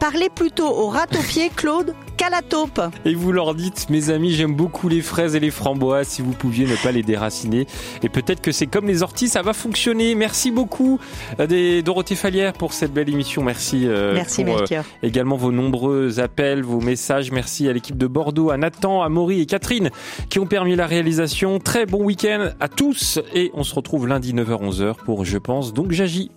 parlez 0.00 0.30
plutôt 0.30 0.66
au 0.66 0.88
rat 0.88 1.06
au 1.12 1.22
pied, 1.22 1.50
Claude, 1.54 1.94
qu'à 2.16 2.30
la 2.30 2.40
taupe. 2.40 2.80
Et 3.04 3.14
vous 3.14 3.32
leur 3.32 3.54
dites, 3.54 3.88
mes 3.90 4.08
amis, 4.10 4.32
j'aime 4.32 4.54
beaucoup 4.54 4.88
les 4.88 5.02
fraises 5.02 5.36
et 5.36 5.40
les 5.40 5.50
framboises, 5.50 6.08
si 6.08 6.22
vous 6.22 6.32
pouviez 6.32 6.66
ne 6.66 6.74
pas 6.82 6.90
les 6.90 7.02
déraciner. 7.02 7.66
Et 8.02 8.08
peut-être 8.08 8.40
que 8.40 8.50
c'est 8.50 8.66
comme 8.66 8.86
les 8.86 9.02
orties, 9.02 9.28
ça 9.28 9.42
va 9.42 9.52
fonctionner. 9.52 10.14
Merci 10.14 10.50
beaucoup, 10.50 10.98
euh, 11.38 11.46
des 11.46 11.82
Dorothée 11.82 12.16
Fallière, 12.16 12.54
pour 12.54 12.72
cette 12.72 12.92
belle 12.92 13.10
émission. 13.10 13.42
Merci, 13.44 13.86
euh, 13.86 14.14
Merci, 14.14 14.42
pour 14.42 14.56
Melchior. 14.56 14.84
également 15.02 15.36
vos 15.36 15.52
nombreux 15.52 16.18
appels, 16.18 16.62
vos 16.62 16.80
messages. 16.80 17.30
Merci 17.30 17.68
à 17.68 17.72
l'équipe 17.74 17.98
de 17.98 18.06
Bordeaux, 18.06 18.50
à 18.50 18.56
Nathan, 18.56 19.02
à 19.02 19.10
Maury 19.10 19.42
et 19.42 19.46
Catherine, 19.46 19.90
qui 20.30 20.38
ont 20.38 20.46
permis 20.46 20.76
la 20.76 20.86
réalisation. 20.86 21.58
Très 21.58 21.84
bon 21.84 22.02
week-end 22.02 22.50
à 22.58 22.68
tous. 22.68 23.20
Et 23.34 23.50
on 23.52 23.64
se 23.64 23.74
retrouve 23.74 24.08
lundi 24.08 24.32
9h-11h 24.32 24.94
pour 25.04 25.26
Je 25.26 25.36
pense, 25.36 25.74
donc 25.74 25.92
j'agis. 25.92 26.30